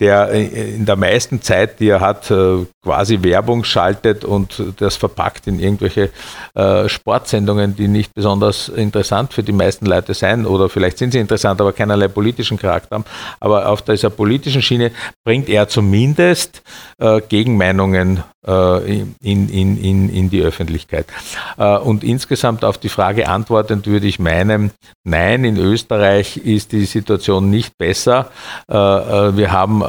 der 0.00 0.30
in 0.30 0.84
der 0.84 0.96
meisten 0.96 1.40
Zeit, 1.40 1.80
die 1.80 1.88
er 1.88 2.00
hat, 2.00 2.30
äh, 2.30 2.66
quasi 2.82 3.22
Werbung 3.22 3.64
schaltet 3.64 4.26
und 4.26 4.62
das 4.76 4.96
verpackt 4.96 5.46
in 5.46 5.58
irgendwelche 5.58 6.10
Sportsendungen, 6.86 7.74
die 7.74 7.88
nicht 7.88 8.14
besonders 8.14 8.68
interessant 8.68 9.32
für 9.32 9.42
die 9.42 9.52
meisten 9.52 9.86
Leute 9.86 10.14
sein 10.14 10.46
oder 10.46 10.68
vielleicht 10.68 10.98
sind 10.98 11.05
sie 11.10 11.18
interessant, 11.18 11.60
aber 11.60 11.72
keinerlei 11.72 12.08
politischen 12.08 12.58
Charakter 12.58 12.96
haben. 12.96 13.04
Aber 13.40 13.68
auf 13.68 13.82
dieser 13.82 14.10
politischen 14.10 14.62
Schiene 14.62 14.90
bringt 15.24 15.48
er 15.48 15.68
zumindest 15.68 16.62
äh, 16.98 17.20
Gegenmeinungen 17.20 18.22
in, 18.46 19.14
in, 19.22 19.48
in, 19.48 20.08
in 20.08 20.30
die 20.30 20.42
Öffentlichkeit. 20.42 21.06
Äh, 21.58 21.76
und 21.78 22.04
insgesamt 22.04 22.64
auf 22.64 22.78
die 22.78 22.88
Frage 22.88 23.28
antwortend 23.28 23.86
würde 23.86 24.06
ich 24.06 24.18
meinen, 24.18 24.70
nein, 25.04 25.44
in 25.44 25.56
Österreich 25.56 26.36
ist 26.36 26.72
die 26.72 26.84
Situation 26.84 27.50
nicht 27.50 27.76
besser. 27.78 28.30
Äh, 28.68 28.74
wir 28.74 29.52
haben 29.52 29.82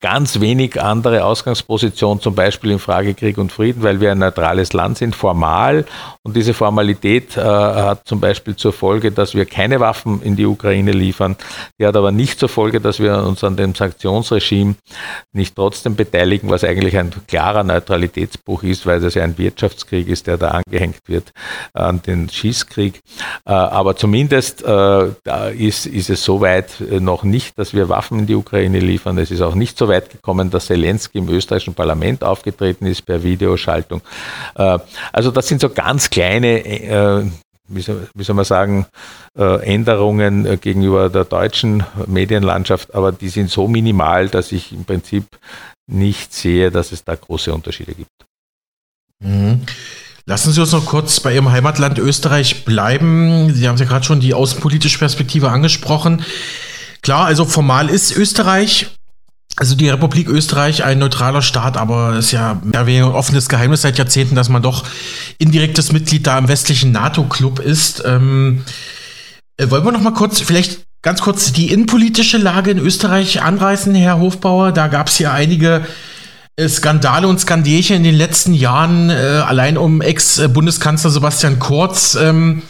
ganz 0.00 0.40
wenig 0.40 0.80
andere 0.80 1.24
Ausgangsposition, 1.24 2.20
zum 2.20 2.34
Beispiel 2.34 2.70
in 2.70 2.78
Frage 2.78 3.14
Krieg 3.14 3.38
und 3.38 3.52
Frieden, 3.52 3.82
weil 3.82 4.00
wir 4.00 4.12
ein 4.12 4.18
neutrales 4.18 4.72
Land 4.72 4.98
sind, 4.98 5.14
formal. 5.14 5.84
Und 6.22 6.36
diese 6.36 6.54
Formalität 6.54 7.36
hat 7.36 8.06
zum 8.06 8.20
Beispiel 8.20 8.56
zur 8.56 8.72
Folge, 8.72 9.12
dass 9.12 9.34
wir 9.34 9.46
keine 9.46 9.80
Waffen 9.80 10.22
in 10.22 10.36
die 10.36 10.46
Ukraine 10.46 10.92
liefern. 10.92 11.36
Die 11.78 11.86
hat 11.86 11.96
aber 11.96 12.12
nicht 12.12 12.38
zur 12.38 12.48
Folge, 12.48 12.80
dass 12.80 13.00
wir 13.00 13.24
uns 13.24 13.42
an 13.44 13.56
dem 13.56 13.74
Sanktionsregime 13.74 14.74
nicht 15.32 15.54
trotzdem 15.56 15.96
beteiligen, 15.96 16.50
was 16.50 16.64
eigentlich 16.64 16.96
ein 16.96 17.12
klarer 17.26 17.57
klarer 17.58 17.64
Neutralitätsbruch 17.64 18.62
ist, 18.62 18.86
weil 18.86 19.00
das 19.00 19.14
ja 19.14 19.24
ein 19.24 19.38
Wirtschaftskrieg 19.38 20.08
ist, 20.08 20.26
der 20.26 20.36
da 20.36 20.48
angehängt 20.48 21.00
wird 21.06 21.32
an 21.72 22.02
den 22.02 22.28
Schießkrieg. 22.28 23.00
Äh, 23.46 23.52
aber 23.52 23.96
zumindest 23.96 24.64
äh, 24.64 25.08
ist, 25.56 25.86
ist 25.86 26.10
es 26.10 26.24
so 26.24 26.40
weit 26.40 26.80
äh, 26.80 27.00
noch 27.00 27.24
nicht, 27.24 27.58
dass 27.58 27.74
wir 27.74 27.88
Waffen 27.88 28.20
in 28.20 28.26
die 28.26 28.34
Ukraine 28.34 28.80
liefern. 28.80 29.18
Es 29.18 29.30
ist 29.30 29.40
auch 29.40 29.54
nicht 29.54 29.78
so 29.78 29.88
weit 29.88 30.10
gekommen, 30.10 30.50
dass 30.50 30.66
Zelensky 30.66 31.18
im 31.18 31.28
österreichischen 31.28 31.74
Parlament 31.74 32.22
aufgetreten 32.22 32.86
ist 32.86 33.02
per 33.02 33.22
Videoschaltung. 33.22 34.02
Also 35.12 35.30
das 35.30 35.48
sind 35.48 35.60
so 35.60 35.68
ganz 35.68 36.10
kleine 36.10 37.30
wie 37.70 37.82
soll, 37.82 38.08
wie 38.14 38.24
soll, 38.24 38.34
man 38.34 38.44
sagen, 38.44 38.86
Änderungen 39.34 40.58
gegenüber 40.60 41.10
der 41.10 41.24
deutschen 41.24 41.84
Medienlandschaft, 42.06 42.94
aber 42.94 43.12
die 43.12 43.28
sind 43.28 43.50
so 43.50 43.68
minimal, 43.68 44.28
dass 44.28 44.52
ich 44.52 44.72
im 44.72 44.84
Prinzip 44.84 45.24
nicht 45.88 46.32
sehe, 46.32 46.70
dass 46.70 46.92
es 46.92 47.02
da 47.04 47.14
große 47.14 47.52
Unterschiede 47.52 47.94
gibt. 47.94 48.10
Mhm. 49.20 49.62
Lassen 50.26 50.52
Sie 50.52 50.60
uns 50.60 50.72
noch 50.72 50.84
kurz 50.84 51.20
bei 51.20 51.34
Ihrem 51.34 51.50
Heimatland 51.50 51.98
Österreich 51.98 52.66
bleiben. 52.66 53.52
Sie 53.54 53.66
haben 53.66 53.78
ja 53.78 53.86
gerade 53.86 54.04
schon 54.04 54.20
die 54.20 54.34
außenpolitische 54.34 54.98
Perspektive 54.98 55.50
angesprochen. 55.50 56.22
Klar, 57.00 57.24
also 57.24 57.46
formal 57.46 57.88
ist 57.88 58.14
Österreich, 58.14 58.88
also 59.56 59.74
die 59.74 59.88
Republik 59.88 60.28
Österreich, 60.28 60.84
ein 60.84 60.98
neutraler 60.98 61.40
Staat, 61.40 61.78
aber 61.78 62.12
es 62.12 62.26
ist 62.26 62.32
ja 62.32 62.60
mehr 62.62 62.82
ein 62.82 63.02
offenes 63.04 63.48
Geheimnis 63.48 63.82
seit 63.82 63.96
Jahrzehnten, 63.96 64.34
dass 64.34 64.50
man 64.50 64.62
doch 64.62 64.84
indirektes 65.38 65.92
Mitglied 65.92 66.26
da 66.26 66.36
im 66.36 66.48
westlichen 66.48 66.92
NATO-Club 66.92 67.58
ist. 67.58 68.02
Ähm, 68.04 68.64
äh, 69.56 69.70
wollen 69.70 69.84
wir 69.84 69.92
noch 69.92 70.02
mal 70.02 70.12
kurz 70.12 70.40
vielleicht 70.40 70.87
ganz 71.02 71.20
kurz 71.20 71.52
die 71.52 71.72
innenpolitische 71.72 72.38
Lage 72.38 72.70
in 72.70 72.78
Österreich 72.78 73.42
anreißen, 73.42 73.94
Herr 73.94 74.18
Hofbauer. 74.18 74.72
Da 74.72 74.88
gab 74.88 75.08
es 75.08 75.18
ja 75.18 75.32
einige 75.32 75.86
äh, 76.56 76.68
Skandale 76.68 77.28
und 77.28 77.40
Skandälchen 77.40 77.96
in 77.96 78.04
den 78.04 78.14
letzten 78.14 78.54
Jahren, 78.54 79.10
äh, 79.10 79.14
allein 79.14 79.78
um 79.78 80.02
Ex-Bundeskanzler 80.02 81.10
Sebastian 81.10 81.58
Kurz. 81.58 82.16
Ähm, 82.20 82.62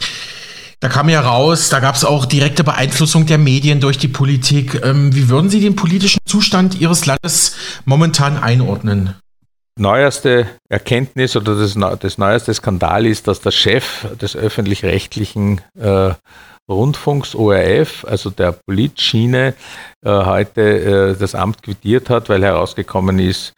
da 0.79 0.87
kam 0.87 1.09
ja 1.09 1.19
raus, 1.19 1.67
da 1.69 1.81
gab 1.81 1.95
es 1.95 2.05
auch 2.05 2.25
direkte 2.25 2.63
Beeinflussung 2.63 3.25
der 3.25 3.37
Medien 3.37 3.81
durch 3.81 3.97
die 3.97 4.07
Politik. 4.07 4.81
Ähm, 4.83 5.13
wie 5.13 5.27
würden 5.27 5.49
Sie 5.49 5.59
den 5.59 5.75
politischen 5.75 6.19
Zustand 6.25 6.79
Ihres 6.79 7.05
Landes 7.05 7.55
momentan 7.83 8.37
einordnen? 8.37 9.15
Neuerste 9.77 10.45
Erkenntnis 10.69 11.35
oder 11.35 11.55
das, 11.55 11.75
das 11.99 12.17
neueste 12.17 12.53
Skandal 12.53 13.05
ist, 13.05 13.27
dass 13.27 13.41
der 13.41 13.51
Chef 13.51 14.07
des 14.21 14.35
öffentlich-rechtlichen 14.35 15.61
äh, 15.77 16.11
Rundfunks 16.69 17.35
ORF, 17.35 18.05
also 18.05 18.29
der 18.29 18.53
Politschiene, 18.53 19.55
äh, 20.05 20.09
heute 20.09 20.61
äh, 20.61 21.15
das 21.17 21.35
Amt 21.35 21.63
quittiert 21.63 22.09
hat, 22.09 22.29
weil 22.29 22.43
herausgekommen 22.43 23.19
ist, 23.19 23.53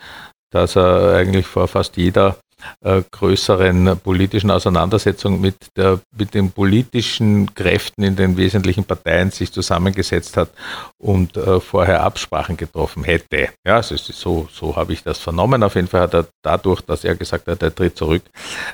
dass 0.51 0.75
er 0.75 1.15
eigentlich 1.15 1.45
vor 1.45 1.67
fast 1.67 1.97
jeder 1.97 2.37
äh, 2.81 3.01
größeren 3.11 3.99
politischen 4.03 4.51
Auseinandersetzung 4.51 5.39
mit, 5.41 5.55
der, 5.75 5.99
mit 6.17 6.33
den 6.33 6.51
politischen 6.51 7.53
Kräften 7.53 8.03
in 8.03 8.15
den 8.15 8.37
wesentlichen 8.37 8.83
Parteien 8.83 9.31
sich 9.31 9.51
zusammengesetzt 9.51 10.37
hat 10.37 10.49
und 10.97 11.37
äh, 11.37 11.59
vorher 11.59 12.03
Absprachen 12.03 12.57
getroffen 12.57 13.03
hätte. 13.03 13.49
Ja, 13.65 13.77
also 13.77 13.95
so, 13.97 14.47
so 14.51 14.75
habe 14.75 14.93
ich 14.93 15.03
das 15.03 15.19
vernommen. 15.19 15.63
Auf 15.63 15.75
jeden 15.75 15.87
Fall 15.87 16.01
hat 16.01 16.13
er 16.13 16.27
dadurch, 16.41 16.81
dass 16.81 17.03
er 17.03 17.15
gesagt 17.15 17.47
hat, 17.47 17.61
er 17.61 17.73
tritt 17.73 17.97
zurück, 17.97 18.23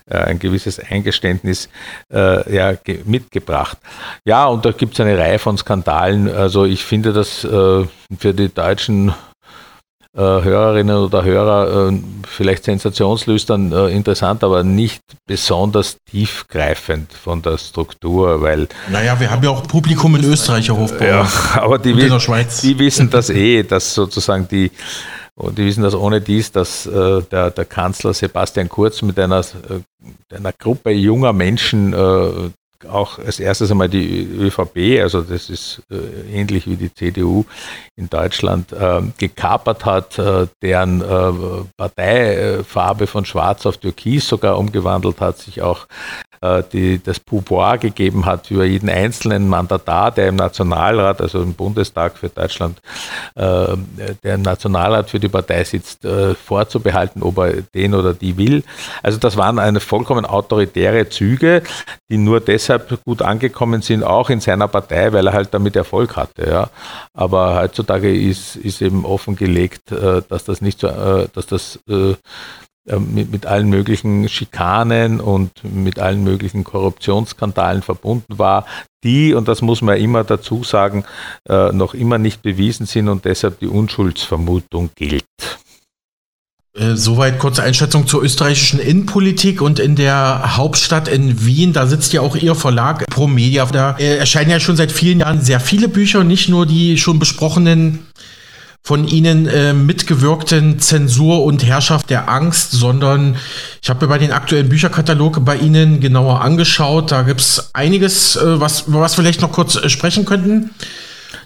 äh, 0.09 0.17
ein 0.17 0.39
gewisses 0.39 0.79
Eingeständnis 0.79 1.69
ja, 2.09 2.73
mitgebracht. 3.05 3.77
Ja, 4.25 4.45
und 4.45 4.65
da 4.65 4.71
gibt 4.71 4.93
es 4.93 4.99
eine 4.99 5.17
Reihe 5.17 5.39
von 5.39 5.57
Skandalen. 5.57 6.29
Also 6.29 6.65
ich 6.65 6.83
finde 6.83 7.13
das 7.13 7.41
für 7.41 7.87
die 8.33 8.53
deutschen 8.53 9.13
Hörerinnen 10.21 10.97
oder 10.97 11.23
Hörer 11.23 11.89
äh, 11.89 11.99
vielleicht 12.27 12.63
sensationslüstern 12.63 13.71
äh, 13.71 13.87
interessant, 13.89 14.43
aber 14.43 14.63
nicht 14.63 15.01
besonders 15.25 15.97
tiefgreifend 16.09 17.13
von 17.13 17.41
der 17.41 17.57
Struktur, 17.57 18.41
weil. 18.41 18.67
Naja, 18.89 19.19
wir 19.19 19.29
haben 19.29 19.43
ja 19.43 19.51
auch 19.51 19.67
Publikum 19.67 20.15
in 20.15 20.23
Österreich, 20.23 20.69
Herr 20.69 20.77
Hofbauer. 20.77 21.07
Ja, 21.07 21.27
aber 21.55 21.77
die, 21.77 21.93
die 21.93 22.79
wissen 22.79 23.09
das 23.09 23.29
eh, 23.29 23.63
dass 23.63 23.93
sozusagen 23.93 24.47
die 24.47 24.71
und 25.37 25.55
die 25.59 25.65
wissen 25.65 25.83
das 25.83 25.93
ohne 25.93 26.19
dies, 26.19 26.51
dass 26.51 26.87
äh, 26.87 27.21
der, 27.21 27.51
der 27.51 27.65
Kanzler 27.65 28.13
Sebastian 28.15 28.69
Kurz 28.69 29.03
mit 29.03 29.19
einer, 29.19 29.41
äh, 29.41 30.35
einer 30.35 30.51
Gruppe 30.51 30.89
junger 30.89 31.31
Menschen 31.31 31.93
äh, 31.93 32.49
auch 32.85 33.19
als 33.19 33.39
erstes 33.39 33.71
einmal 33.71 33.89
die 33.89 34.23
ÖVP, 34.23 35.01
also 35.01 35.21
das 35.21 35.49
ist 35.49 35.81
äh, 35.89 35.95
ähnlich 36.31 36.67
wie 36.67 36.75
die 36.75 36.93
CDU 36.93 37.45
in 37.95 38.09
Deutschland, 38.09 38.71
äh, 38.73 39.01
gekapert 39.17 39.85
hat, 39.85 40.19
äh, 40.19 40.47
deren 40.61 41.01
äh, 41.01 41.63
Parteifarbe 41.77 43.07
von 43.07 43.25
Schwarz 43.25 43.65
auf 43.65 43.77
Türkis 43.77 44.27
sogar 44.27 44.57
umgewandelt 44.57 45.19
hat, 45.21 45.37
sich 45.37 45.61
auch 45.61 45.87
die 46.73 47.01
das 47.03 47.19
Pouvoir 47.19 47.77
gegeben 47.77 48.25
hat, 48.25 48.51
über 48.51 48.65
jeden 48.65 48.89
einzelnen 48.89 49.47
Mandatar, 49.47 50.11
der 50.11 50.29
im 50.29 50.35
Nationalrat, 50.35 51.21
also 51.21 51.41
im 51.41 51.53
Bundestag 51.53 52.17
für 52.17 52.29
Deutschland, 52.29 52.79
äh, 53.35 53.75
der 54.23 54.35
im 54.35 54.41
Nationalrat 54.41 55.09
für 55.09 55.19
die 55.19 55.29
Partei 55.29 55.63
sitzt, 55.63 56.05
äh, 56.05 56.35
vorzubehalten, 56.35 57.23
ob 57.23 57.37
er 57.39 57.61
den 57.73 57.93
oder 57.93 58.13
die 58.13 58.37
will. 58.37 58.63
Also 59.03 59.17
das 59.17 59.37
waren 59.37 59.59
eine 59.59 59.79
vollkommen 59.79 60.25
autoritäre 60.25 61.09
Züge, 61.09 61.63
die 62.09 62.17
nur 62.17 62.39
deshalb 62.39 63.03
gut 63.03 63.21
angekommen 63.21 63.81
sind, 63.81 64.03
auch 64.03 64.29
in 64.29 64.39
seiner 64.39 64.67
Partei, 64.67 65.13
weil 65.13 65.27
er 65.27 65.33
halt 65.33 65.53
damit 65.53 65.75
Erfolg 65.75 66.15
hatte. 66.15 66.49
Ja. 66.49 66.69
Aber 67.13 67.59
heutzutage 67.59 68.15
ist, 68.15 68.55
ist 68.55 68.81
eben 68.81 69.05
offengelegt, 69.05 69.91
dass 69.91 70.43
das 70.45 70.61
nicht 70.61 70.79
so, 70.79 70.87
dass 71.33 71.47
das 71.47 71.79
mit, 72.99 73.31
mit 73.31 73.45
allen 73.45 73.69
möglichen 73.69 74.29
Schikanen 74.29 75.19
und 75.19 75.51
mit 75.63 75.99
allen 75.99 76.23
möglichen 76.23 76.63
Korruptionsskandalen 76.63 77.81
verbunden 77.81 78.39
war, 78.39 78.65
die, 79.03 79.33
und 79.33 79.47
das 79.47 79.61
muss 79.61 79.81
man 79.81 79.97
immer 79.97 80.23
dazu 80.23 80.63
sagen, 80.63 81.05
äh, 81.47 81.71
noch 81.71 81.93
immer 81.93 82.17
nicht 82.17 82.41
bewiesen 82.41 82.85
sind 82.85 83.09
und 83.09 83.25
deshalb 83.25 83.59
die 83.59 83.67
Unschuldsvermutung 83.67 84.89
gilt. 84.95 85.25
Äh, 86.77 86.95
soweit 86.95 87.39
kurze 87.39 87.63
Einschätzung 87.63 88.05
zur 88.05 88.23
österreichischen 88.23 88.79
Innenpolitik 88.79 89.61
und 89.61 89.79
in 89.79 89.95
der 89.95 90.57
Hauptstadt 90.57 91.07
in 91.07 91.43
Wien, 91.45 91.73
da 91.73 91.87
sitzt 91.87 92.13
ja 92.13 92.21
auch 92.21 92.35
Ihr 92.35 92.53
Verlag 92.53 93.07
Promedia. 93.07 93.65
Da 93.65 93.95
äh, 93.97 94.17
erscheinen 94.17 94.51
ja 94.51 94.59
schon 94.59 94.75
seit 94.75 94.91
vielen 94.91 95.21
Jahren 95.21 95.41
sehr 95.41 95.59
viele 95.59 95.87
Bücher, 95.87 96.23
nicht 96.23 96.49
nur 96.49 96.65
die 96.65 96.97
schon 96.97 97.17
besprochenen 97.17 98.05
von 98.87 99.05
Ihnen 99.05 99.47
äh, 99.47 99.73
mitgewirkten 99.73 100.79
Zensur 100.79 101.43
und 101.43 101.65
Herrschaft 101.65 102.09
der 102.09 102.29
Angst, 102.29 102.71
sondern 102.71 103.35
ich 103.81 103.89
habe 103.89 104.05
mir 104.05 104.09
bei 104.09 104.17
den 104.17 104.31
aktuellen 104.31 104.69
Bücherkatalog 104.69 105.43
bei 105.43 105.57
Ihnen 105.57 105.99
genauer 105.99 106.39
angeschaut. 106.39 107.11
Da 107.11 107.23
gibt 107.23 107.41
es 107.41 107.71
einiges, 107.73 108.37
äh, 108.37 108.61
was, 108.61 108.87
über 108.87 109.01
was 109.01 109.13
vielleicht 109.13 109.41
noch 109.41 109.51
kurz 109.51 109.75
äh, 109.75 109.89
sprechen 109.89 110.23
könnten. 110.23 110.69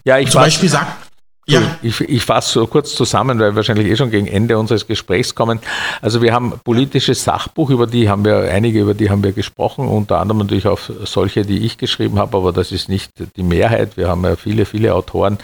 Ja, 0.03 0.19
ich 0.19 0.29
Zum 0.29 0.41
Beispiel 0.41 0.69
sagt 0.69 1.09
ja. 1.47 1.61
Ich, 1.81 1.99
ich 1.99 2.23
fasse 2.23 2.59
so 2.59 2.67
kurz 2.67 2.93
zusammen, 2.93 3.39
weil 3.39 3.53
wir 3.53 3.55
wahrscheinlich 3.55 3.87
eh 3.87 3.95
schon 3.95 4.11
gegen 4.11 4.27
Ende 4.27 4.59
unseres 4.59 4.85
Gesprächs 4.85 5.33
kommen. 5.33 5.59
Also 5.99 6.21
wir 6.21 6.33
haben 6.33 6.53
politisches 6.63 7.23
Sachbuch, 7.23 7.71
über 7.71 7.87
die 7.87 8.07
haben 8.07 8.23
wir, 8.23 8.51
einige 8.51 8.81
über 8.81 8.93
die 8.93 9.09
haben 9.09 9.23
wir 9.23 9.31
gesprochen, 9.31 9.87
unter 9.87 10.19
anderem 10.19 10.37
natürlich 10.37 10.67
auch 10.67 10.79
solche, 11.05 11.41
die 11.41 11.65
ich 11.65 11.79
geschrieben 11.79 12.19
habe, 12.19 12.37
aber 12.37 12.53
das 12.53 12.71
ist 12.71 12.87
nicht 12.87 13.11
die 13.35 13.43
Mehrheit. 13.43 13.97
Wir 13.97 14.09
haben 14.09 14.23
ja 14.23 14.35
viele, 14.35 14.65
viele 14.65 14.93
Autoren 14.93 15.39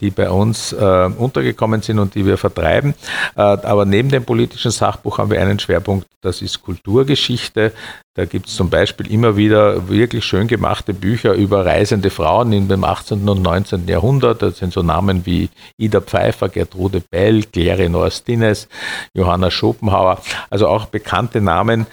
die 0.00 0.10
bei 0.10 0.30
uns 0.30 0.72
äh, 0.72 1.10
untergekommen 1.16 1.82
sind 1.82 1.98
und 1.98 2.14
die 2.14 2.24
wir 2.24 2.38
vertreiben. 2.38 2.94
Äh, 3.34 3.40
aber 3.40 3.84
neben 3.84 4.08
dem 4.10 4.24
politischen 4.24 4.70
Sachbuch 4.70 5.18
haben 5.18 5.30
wir 5.30 5.40
einen 5.40 5.58
Schwerpunkt, 5.58 6.06
das 6.22 6.42
ist 6.42 6.62
Kulturgeschichte. 6.62 7.72
Da 8.14 8.24
gibt 8.24 8.48
es 8.48 8.56
zum 8.56 8.70
Beispiel 8.70 9.12
immer 9.12 9.36
wieder 9.36 9.88
wirklich 9.90 10.24
schön 10.24 10.48
gemachte 10.48 10.94
Bücher 10.94 11.34
über 11.34 11.66
reisende 11.66 12.08
Frauen 12.08 12.52
in 12.52 12.66
dem 12.66 12.82
18. 12.82 13.28
und 13.28 13.42
19. 13.42 13.86
Jahrhundert. 13.86 14.40
Das 14.40 14.56
sind 14.56 14.72
so 14.72 14.82
Namen 14.82 15.26
wie 15.26 15.50
Ida 15.76 16.00
Pfeiffer, 16.00 16.48
Gertrude 16.48 17.02
Bell, 17.10 17.42
Claire 17.44 17.90
Norstines, 17.90 18.68
Johanna 19.12 19.50
Schopenhauer. 19.50 20.22
Also 20.48 20.66
auch 20.66 20.86
bekannte 20.86 21.42
Namen, 21.42 21.86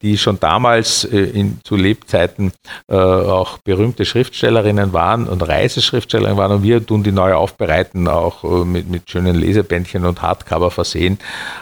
die 0.00 0.16
schon 0.16 0.40
damals 0.40 1.04
in, 1.04 1.60
zu 1.62 1.76
Lebzeiten 1.76 2.52
auch 2.88 3.58
berühmte 3.58 4.06
Schriftstellerinnen 4.06 4.94
waren 4.94 5.28
und 5.28 5.42
Reiseschriftstellerinnen 5.42 6.38
waren. 6.38 6.52
Und 6.52 6.62
wir 6.62 6.84
tun 6.84 7.02
die 7.08 7.12
neu 7.12 7.34
aufbereiten, 7.34 8.06
auch 8.06 8.44
äh, 8.44 8.64
mit, 8.64 8.88
mit 8.88 9.10
schönen 9.10 9.34
Lesebändchen 9.34 10.04
und 10.04 10.20
Hardcover 10.20 10.70
versehen, 10.70 11.18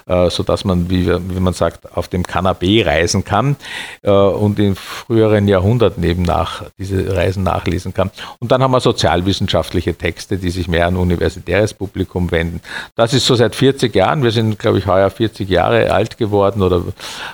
äh, 0.07 0.28
sodass 0.28 0.64
man, 0.64 0.90
wie, 0.90 1.07
wie 1.07 1.40
man 1.40 1.55
sagt, 1.55 1.97
auf 1.97 2.09
dem 2.09 2.24
Kanapee 2.24 2.82
reisen 2.82 3.24
kann 3.24 3.57
äh, 4.03 4.11
und 4.11 4.59
in 4.59 4.74
früheren 4.74 5.47
Jahrhunderten 5.47 6.03
eben 6.03 6.22
nach, 6.22 6.64
diese 6.78 7.14
Reisen 7.14 7.44
nachlesen 7.44 7.94
kann. 7.94 8.11
Und 8.40 8.51
dann 8.51 8.62
haben 8.62 8.72
wir 8.72 8.80
sozialwissenschaftliche 8.80 9.94
Texte, 9.94 10.36
die 10.36 10.51
sich 10.51 10.66
mehr 10.66 10.86
an 10.86 10.97
universitäres 10.97 11.72
Publikum 11.74 12.30
wenden. 12.30 12.61
Das 12.97 13.14
ist 13.14 13.26
so 13.26 13.34
seit 13.34 13.55
40 13.55 13.94
Jahren. 13.94 14.22
Wir 14.22 14.32
sind, 14.32 14.59
glaube 14.59 14.78
ich, 14.78 14.86
heuer 14.86 15.11
40 15.11 15.49
Jahre 15.49 15.92
alt 15.92 16.18
geworden 16.18 16.62
oder 16.62 16.82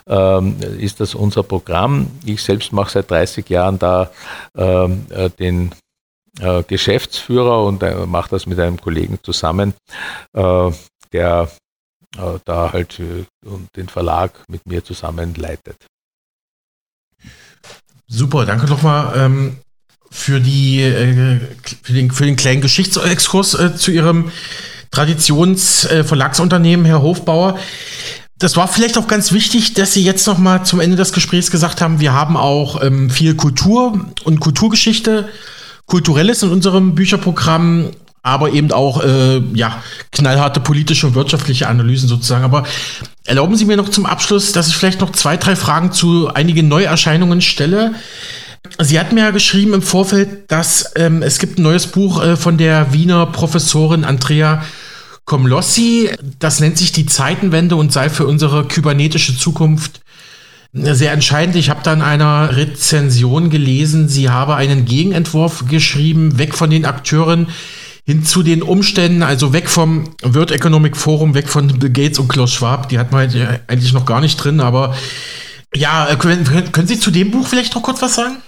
ähm, 0.06 0.56
ist 0.78 1.00
das 1.00 1.14
unser 1.14 1.42
Programm. 1.42 2.08
Ich 2.24 2.42
selbst 2.42 2.72
mache 2.72 2.90
seit 2.90 3.10
30 3.10 3.48
Jahren 3.48 3.78
da 3.78 4.10
ähm, 4.56 5.06
den 5.38 5.72
äh, 6.40 6.62
Geschäftsführer 6.62 7.64
und 7.64 7.82
äh, 7.82 8.06
macht 8.06 8.32
das 8.32 8.46
mit 8.46 8.58
einem 8.58 8.80
Kollegen 8.80 9.18
zusammen, 9.22 9.74
äh, 10.34 10.70
der 11.12 11.50
äh, 12.16 12.38
da 12.44 12.72
halt 12.72 13.00
äh, 13.00 13.24
den 13.76 13.88
Verlag 13.88 14.32
mit 14.48 14.66
mir 14.66 14.84
zusammen 14.84 15.34
leitet. 15.34 15.76
Super, 18.06 18.44
danke 18.44 18.66
nochmal 18.66 19.14
ähm, 19.16 19.56
für, 20.10 20.40
die, 20.40 20.82
äh, 20.82 21.40
für, 21.82 21.92
den, 21.92 22.10
für 22.10 22.24
den 22.26 22.36
kleinen 22.36 22.60
Geschichtsexkurs 22.60 23.56
zu 23.76 23.90
Ihrem 23.90 24.30
Traditionsverlagsunternehmen, 24.90 26.84
Herr 26.84 27.00
Hofbauer. 27.00 27.58
Das 28.36 28.56
war 28.56 28.68
vielleicht 28.68 28.98
auch 28.98 29.06
ganz 29.06 29.32
wichtig, 29.32 29.72
dass 29.72 29.94
Sie 29.94 30.04
jetzt 30.04 30.26
nochmal 30.26 30.66
zum 30.66 30.80
Ende 30.80 30.96
des 30.96 31.12
Gesprächs 31.12 31.50
gesagt 31.50 31.80
haben, 31.80 32.00
wir 32.00 32.12
haben 32.12 32.36
auch 32.36 32.82
ähm, 32.82 33.08
viel 33.08 33.34
Kultur 33.36 34.06
und 34.24 34.40
Kulturgeschichte 34.40 35.28
Kulturelles 35.92 36.42
in 36.42 36.48
unserem 36.48 36.94
Bücherprogramm, 36.94 37.90
aber 38.22 38.52
eben 38.52 38.72
auch 38.72 39.04
äh, 39.04 39.42
ja, 39.52 39.82
knallharte 40.10 40.58
politische 40.58 41.06
und 41.06 41.14
wirtschaftliche 41.14 41.68
Analysen 41.68 42.08
sozusagen. 42.08 42.44
Aber 42.44 42.64
erlauben 43.26 43.56
Sie 43.56 43.66
mir 43.66 43.76
noch 43.76 43.90
zum 43.90 44.06
Abschluss, 44.06 44.52
dass 44.52 44.68
ich 44.68 44.74
vielleicht 44.74 45.02
noch 45.02 45.12
zwei, 45.12 45.36
drei 45.36 45.54
Fragen 45.54 45.92
zu 45.92 46.32
einigen 46.32 46.66
Neuerscheinungen 46.66 47.42
stelle. 47.42 47.92
Sie 48.80 48.98
hat 48.98 49.12
mir 49.12 49.20
ja 49.20 49.30
geschrieben 49.32 49.74
im 49.74 49.82
Vorfeld, 49.82 50.50
dass 50.50 50.92
ähm, 50.96 51.22
es 51.22 51.38
gibt 51.38 51.58
ein 51.58 51.62
neues 51.62 51.88
Buch 51.88 52.24
äh, 52.24 52.36
von 52.38 52.56
der 52.56 52.94
Wiener 52.94 53.26
Professorin 53.26 54.04
Andrea 54.04 54.64
Komlossi. 55.26 56.08
Das 56.38 56.60
nennt 56.60 56.78
sich 56.78 56.92
die 56.92 57.04
Zeitenwende 57.04 57.76
und 57.76 57.92
sei 57.92 58.08
für 58.08 58.26
unsere 58.26 58.64
kybernetische 58.66 59.36
Zukunft 59.36 60.00
sehr 60.72 61.12
entscheidend. 61.12 61.56
Ich 61.56 61.70
habe 61.70 61.82
dann 61.82 62.02
einer 62.02 62.56
Rezension 62.56 63.50
gelesen, 63.50 64.08
sie 64.08 64.30
habe 64.30 64.56
einen 64.56 64.84
Gegenentwurf 64.84 65.64
geschrieben, 65.68 66.38
weg 66.38 66.54
von 66.54 66.70
den 66.70 66.86
Akteuren 66.86 67.48
hin 68.04 68.24
zu 68.24 68.42
den 68.42 68.62
Umständen, 68.62 69.22
also 69.22 69.52
weg 69.52 69.68
vom 69.68 70.10
World 70.22 70.50
Economic 70.50 70.96
Forum, 70.96 71.34
weg 71.34 71.48
von 71.48 71.78
Bill 71.78 71.90
Gates 71.90 72.18
und 72.18 72.28
Klaus 72.28 72.52
Schwab. 72.52 72.88
Die 72.88 72.98
hat 72.98 73.12
man 73.12 73.30
eigentlich 73.68 73.92
noch 73.92 74.06
gar 74.06 74.20
nicht 74.20 74.36
drin, 74.36 74.60
aber 74.60 74.96
ja, 75.74 76.14
können, 76.16 76.44
können 76.72 76.88
Sie 76.88 76.98
zu 76.98 77.10
dem 77.10 77.30
Buch 77.30 77.46
vielleicht 77.46 77.74
noch 77.74 77.82
kurz 77.82 78.02
was 78.02 78.14
sagen? 78.14 78.38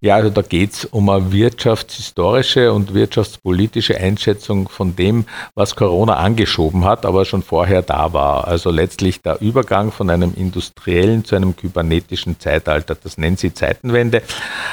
Ja, 0.00 0.14
also 0.14 0.30
da 0.30 0.42
geht 0.42 0.74
es 0.74 0.84
um 0.84 1.08
eine 1.08 1.32
wirtschaftshistorische 1.32 2.72
und 2.72 2.94
wirtschaftspolitische 2.94 3.96
Einschätzung 3.98 4.68
von 4.68 4.94
dem, 4.94 5.24
was 5.56 5.74
Corona 5.74 6.18
angeschoben 6.18 6.84
hat, 6.84 7.04
aber 7.04 7.24
schon 7.24 7.42
vorher 7.42 7.82
da 7.82 8.12
war. 8.12 8.46
Also 8.46 8.70
letztlich 8.70 9.22
der 9.22 9.40
Übergang 9.40 9.90
von 9.90 10.08
einem 10.08 10.34
industriellen 10.36 11.24
zu 11.24 11.34
einem 11.34 11.56
kybernetischen 11.56 12.38
Zeitalter. 12.38 12.94
Das 12.94 13.18
nennt 13.18 13.40
sie 13.40 13.52
Zeitenwende. 13.52 14.22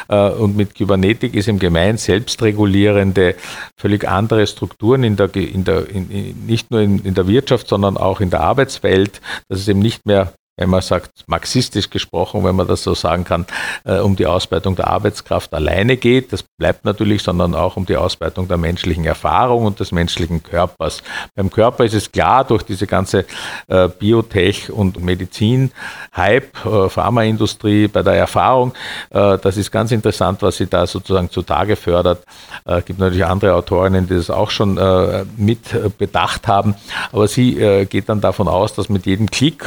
Äh, 0.09 0.29
und 0.29 0.55
mit 0.55 0.75
Kybernetik 0.75 1.33
ist 1.33 1.47
im 1.47 1.57
Gemein 1.57 1.97
selbstregulierende, 1.97 3.33
völlig 3.77 4.07
andere 4.07 4.45
Strukturen 4.45 5.03
in 5.03 5.15
der, 5.15 5.35
in 5.35 5.63
der, 5.63 5.89
in, 5.89 6.45
nicht 6.45 6.69
nur 6.69 6.81
in, 6.81 6.99
in 7.03 7.15
der 7.15 7.27
Wirtschaft, 7.27 7.67
sondern 7.67 7.97
auch 7.97 8.21
in 8.21 8.29
der 8.29 8.41
Arbeitswelt, 8.41 9.21
dass 9.49 9.57
es 9.57 9.67
eben 9.67 9.79
nicht 9.79 10.05
mehr 10.05 10.33
wenn 10.57 10.69
man 10.69 10.81
sagt, 10.81 11.25
marxistisch 11.27 11.89
gesprochen, 11.89 12.43
wenn 12.43 12.55
man 12.55 12.67
das 12.67 12.83
so 12.83 12.93
sagen 12.93 13.25
kann, 13.25 13.45
äh, 13.83 13.99
um 13.99 14.15
die 14.15 14.25
Ausbeutung 14.25 14.75
der 14.75 14.87
Arbeitskraft 14.87 15.53
alleine 15.53 15.97
geht. 15.97 16.31
Das 16.31 16.43
bleibt 16.43 16.85
natürlich, 16.85 17.23
sondern 17.23 17.55
auch 17.55 17.75
um 17.75 17.85
die 17.85 17.97
Ausbeutung 17.97 18.47
der 18.47 18.57
menschlichen 18.57 19.03
Erfahrung 19.03 19.65
und 19.65 19.79
des 19.79 19.91
menschlichen 19.91 20.43
Körpers. 20.43 21.03
Beim 21.35 21.49
Körper 21.49 21.83
ist 21.83 21.93
es 21.93 22.11
klar, 22.11 22.45
durch 22.45 22.63
diese 22.63 22.87
ganze 22.87 23.25
äh, 23.67 23.89
Biotech- 23.89 24.69
und 24.69 25.03
Medizin-Hype, 25.03 26.65
äh, 26.65 26.89
Pharmaindustrie, 26.89 27.89
bei 27.89 28.01
der 28.01 28.13
Erfahrung, 28.13 28.73
äh, 29.09 29.37
das 29.37 29.57
ist 29.57 29.71
ganz 29.71 29.91
interessant, 29.91 30.41
was 30.41 30.57
sie 30.57 30.67
da 30.67 30.87
sozusagen 30.87 31.29
zutage 31.29 31.75
fördert. 31.75 32.23
Es 32.63 32.77
äh, 32.77 32.81
gibt 32.81 32.99
natürlich 32.99 33.25
andere 33.25 33.55
Autorinnen, 33.55 34.07
die 34.07 34.15
das 34.15 34.29
auch 34.29 34.51
schon 34.51 34.77
äh, 34.77 35.25
mit 35.35 35.97
bedacht 35.97 36.47
haben, 36.47 36.75
aber 37.11 37.27
sie 37.27 37.85
geht 37.89 38.09
dann 38.09 38.21
davon 38.21 38.47
aus, 38.47 38.73
dass 38.73 38.89
mit 38.89 39.05
jedem 39.05 39.29
Klick, 39.29 39.63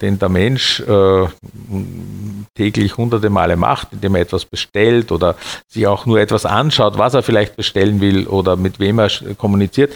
den 0.00 0.18
der 0.18 0.29
Mensch 0.30 0.80
äh, 0.80 1.26
täglich 2.54 2.96
hunderte 2.96 3.30
Male 3.30 3.56
macht, 3.56 3.88
indem 3.92 4.14
er 4.14 4.22
etwas 4.22 4.44
bestellt 4.44 5.12
oder 5.12 5.36
sich 5.68 5.86
auch 5.86 6.06
nur 6.06 6.20
etwas 6.20 6.46
anschaut, 6.46 6.98
was 6.98 7.14
er 7.14 7.22
vielleicht 7.22 7.56
bestellen 7.56 8.00
will 8.00 8.26
oder 8.26 8.56
mit 8.56 8.80
wem 8.80 8.98
er 8.98 9.10
kommuniziert, 9.36 9.92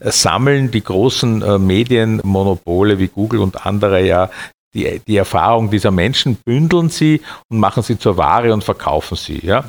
sammeln 0.00 0.70
die 0.70 0.82
großen 0.82 1.42
äh, 1.42 1.58
Medienmonopole 1.58 2.98
wie 2.98 3.08
Google 3.08 3.40
und 3.40 3.66
andere 3.66 4.04
ja 4.04 4.30
die, 4.74 5.00
die 5.06 5.16
Erfahrung 5.16 5.70
dieser 5.70 5.90
Menschen, 5.90 6.36
bündeln 6.36 6.90
sie 6.90 7.22
und 7.48 7.58
machen 7.58 7.82
sie 7.82 7.98
zur 7.98 8.16
Ware 8.16 8.52
und 8.52 8.64
verkaufen 8.64 9.16
sie. 9.16 9.40
Ja? 9.44 9.64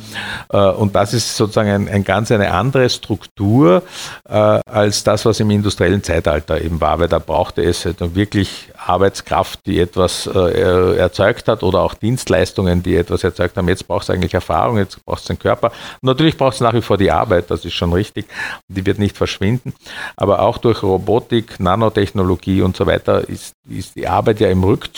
Äh, 0.49 0.57
und 0.57 0.95
das 0.95 1.13
ist 1.13 1.37
sozusagen 1.37 1.69
ein, 1.69 1.87
ein 1.87 2.03
ganz 2.03 2.31
eine 2.31 2.51
andere 2.51 2.89
Struktur 2.89 3.83
äh, 4.27 4.33
als 4.33 5.03
das, 5.03 5.25
was 5.25 5.39
im 5.39 5.51
industriellen 5.51 6.03
Zeitalter 6.03 6.59
eben 6.61 6.81
war, 6.81 6.99
weil 6.99 7.07
da 7.07 7.19
brauchte 7.19 7.61
es 7.61 7.85
halt 7.85 8.15
wirklich 8.15 8.69
Arbeitskraft, 8.77 9.65
die 9.65 9.79
etwas 9.79 10.27
äh, 10.27 10.97
erzeugt 10.97 11.47
hat 11.47 11.63
oder 11.63 11.81
auch 11.81 11.93
Dienstleistungen, 11.93 12.83
die 12.83 12.95
etwas 12.95 13.23
erzeugt 13.23 13.57
haben. 13.57 13.67
Jetzt 13.67 13.87
braucht 13.87 14.03
es 14.03 14.09
eigentlich 14.09 14.33
Erfahrung, 14.33 14.77
jetzt 14.77 15.03
braucht 15.05 15.21
es 15.21 15.27
den 15.27 15.39
Körper. 15.39 15.71
natürlich 16.01 16.37
braucht 16.37 16.55
es 16.55 16.61
nach 16.61 16.73
wie 16.73 16.81
vor 16.81 16.97
die 16.97 17.11
Arbeit, 17.11 17.51
das 17.51 17.63
ist 17.63 17.73
schon 17.73 17.93
richtig, 17.93 18.25
die 18.67 18.85
wird 18.85 18.99
nicht 18.99 19.15
verschwinden. 19.15 19.73
Aber 20.17 20.39
auch 20.39 20.57
durch 20.57 20.83
Robotik, 20.83 21.59
Nanotechnologie 21.59 22.61
und 22.61 22.75
so 22.75 22.85
weiter 22.85 23.27
ist, 23.29 23.53
ist 23.69 23.95
die 23.95 24.07
Arbeit 24.07 24.39
ja 24.39 24.49
im 24.49 24.63
Rückzug 24.63 24.94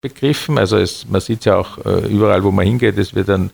begriffen. 0.00 0.58
Also 0.58 0.76
es, 0.76 1.08
man 1.08 1.20
sieht 1.20 1.44
ja 1.44 1.56
auch 1.56 1.78
äh, 1.78 2.06
überall, 2.06 2.44
wo 2.44 2.50
man 2.50 2.66
hingeht, 2.66 2.98
es 2.98 3.14
wird 3.14 3.28
dann 3.28 3.50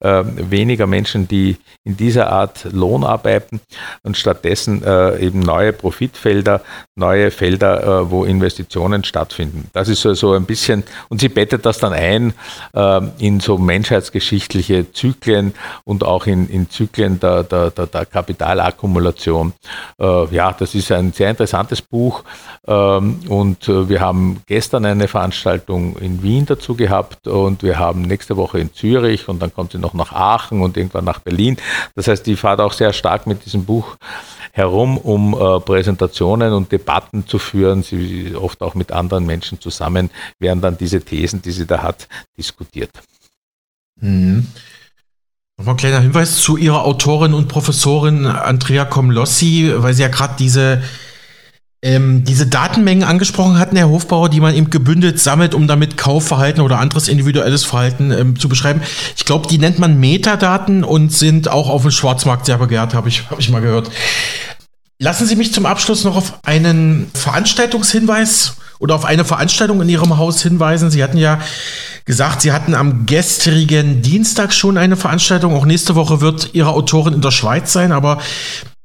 äh, 0.00 0.24
weniger 0.24 0.86
Menschen, 0.86 1.28
die 1.28 1.56
in 1.84 1.96
dieser 1.96 2.30
Art 2.30 2.64
Lohn 2.72 3.04
arbeiten 3.04 3.60
und 4.02 4.16
stattdessen 4.16 4.82
äh, 4.82 5.18
eben 5.18 5.40
neue 5.40 5.72
Profitfelder, 5.72 6.62
neue 6.96 7.30
Felder, 7.30 7.82
äh, 7.82 8.10
wo 8.10 8.24
Investitionen 8.24 9.04
stattfinden. 9.04 9.68
Das 9.72 9.88
ist 9.88 10.00
so, 10.00 10.14
so 10.14 10.32
ein 10.32 10.46
bisschen, 10.46 10.82
und 11.08 11.20
sie 11.20 11.28
bettet 11.28 11.64
das 11.66 11.78
dann 11.78 11.92
ein 11.92 12.32
äh, 12.72 13.00
in 13.18 13.40
so 13.40 13.58
menschheitsgeschichtliche 13.58 14.92
Zyklen 14.92 15.54
und 15.84 16.02
auch 16.02 16.26
in, 16.26 16.48
in 16.48 16.70
Zyklen 16.70 17.20
der, 17.20 17.44
der, 17.44 17.70
der, 17.70 17.86
der 17.86 18.06
Kapitalakkumulation. 18.06 19.52
Ja, 19.98 20.52
das 20.52 20.74
ist 20.74 20.90
ein 20.90 21.12
sehr 21.12 21.30
interessantes 21.30 21.82
Buch 21.82 22.24
ähm, 22.66 23.20
und 23.28 23.68
wir 23.68 24.00
haben 24.00 24.42
gestern 24.46 24.84
eine 24.84 25.08
Veranstaltung 25.08 25.33
in 25.42 26.22
Wien 26.22 26.46
dazu 26.46 26.74
gehabt 26.74 27.26
und 27.26 27.62
wir 27.62 27.78
haben 27.78 28.02
nächste 28.02 28.36
Woche 28.36 28.58
in 28.58 28.72
Zürich 28.72 29.28
und 29.28 29.40
dann 29.40 29.52
kommt 29.52 29.72
sie 29.72 29.78
noch 29.78 29.94
nach 29.94 30.12
Aachen 30.12 30.62
und 30.62 30.76
irgendwann 30.76 31.04
nach 31.04 31.20
Berlin. 31.20 31.56
Das 31.94 32.08
heißt, 32.08 32.26
die 32.26 32.36
fahrt 32.36 32.60
auch 32.60 32.72
sehr 32.72 32.92
stark 32.92 33.26
mit 33.26 33.44
diesem 33.44 33.64
Buch 33.64 33.96
herum, 34.52 34.98
um 34.98 35.34
äh, 35.34 35.60
Präsentationen 35.60 36.52
und 36.52 36.70
Debatten 36.70 37.26
zu 37.26 37.38
führen. 37.38 37.82
Sie 37.82 38.34
oft 38.36 38.62
auch 38.62 38.74
mit 38.74 38.92
anderen 38.92 39.26
Menschen 39.26 39.60
zusammen, 39.60 40.10
werden 40.38 40.60
dann 40.60 40.78
diese 40.78 41.00
Thesen, 41.00 41.42
die 41.42 41.50
sie 41.50 41.66
da 41.66 41.82
hat, 41.82 42.08
diskutiert. 42.38 42.90
Mhm. 44.00 44.46
Nochmal 45.56 45.74
ein 45.74 45.78
kleiner 45.78 46.00
Hinweis 46.00 46.36
zu 46.36 46.56
Ihrer 46.56 46.84
Autorin 46.84 47.32
und 47.32 47.48
Professorin 47.48 48.26
Andrea 48.26 48.84
Komlossi, 48.84 49.72
weil 49.76 49.94
sie 49.94 50.02
ja 50.02 50.08
gerade 50.08 50.34
diese 50.36 50.82
ähm, 51.84 52.24
diese 52.24 52.46
Datenmengen 52.46 53.04
angesprochen 53.04 53.58
hatten, 53.58 53.76
Herr 53.76 53.90
Hofbauer, 53.90 54.30
die 54.30 54.40
man 54.40 54.54
eben 54.54 54.70
gebündelt 54.70 55.20
sammelt, 55.20 55.54
um 55.54 55.68
damit 55.68 55.98
Kaufverhalten 55.98 56.62
oder 56.62 56.78
anderes 56.78 57.08
individuelles 57.08 57.64
Verhalten 57.64 58.10
ähm, 58.10 58.38
zu 58.38 58.48
beschreiben. 58.48 58.80
Ich 59.16 59.26
glaube, 59.26 59.48
die 59.48 59.58
nennt 59.58 59.78
man 59.78 60.00
Metadaten 60.00 60.82
und 60.82 61.12
sind 61.12 61.48
auch 61.48 61.68
auf 61.68 61.82
dem 61.82 61.90
Schwarzmarkt 61.90 62.46
sehr 62.46 62.56
begehrt, 62.56 62.94
habe 62.94 63.10
ich, 63.10 63.28
hab 63.28 63.38
ich 63.38 63.50
mal 63.50 63.60
gehört. 63.60 63.90
Lassen 64.98 65.26
Sie 65.26 65.36
mich 65.36 65.52
zum 65.52 65.66
Abschluss 65.66 66.04
noch 66.04 66.16
auf 66.16 66.38
einen 66.44 67.10
Veranstaltungshinweis 67.12 68.56
oder 68.78 68.94
auf 68.94 69.04
eine 69.04 69.26
Veranstaltung 69.26 69.82
in 69.82 69.88
Ihrem 69.90 70.16
Haus 70.16 70.40
hinweisen. 70.40 70.90
Sie 70.90 71.02
hatten 71.02 71.18
ja 71.18 71.38
gesagt, 72.06 72.40
Sie 72.40 72.52
hatten 72.52 72.74
am 72.74 73.04
gestrigen 73.04 74.00
Dienstag 74.00 74.54
schon 74.54 74.78
eine 74.78 74.96
Veranstaltung. 74.96 75.54
Auch 75.54 75.66
nächste 75.66 75.96
Woche 75.96 76.22
wird 76.22 76.54
Ihre 76.54 76.70
Autorin 76.70 77.12
in 77.12 77.20
der 77.20 77.30
Schweiz 77.30 77.74
sein, 77.74 77.92
aber 77.92 78.20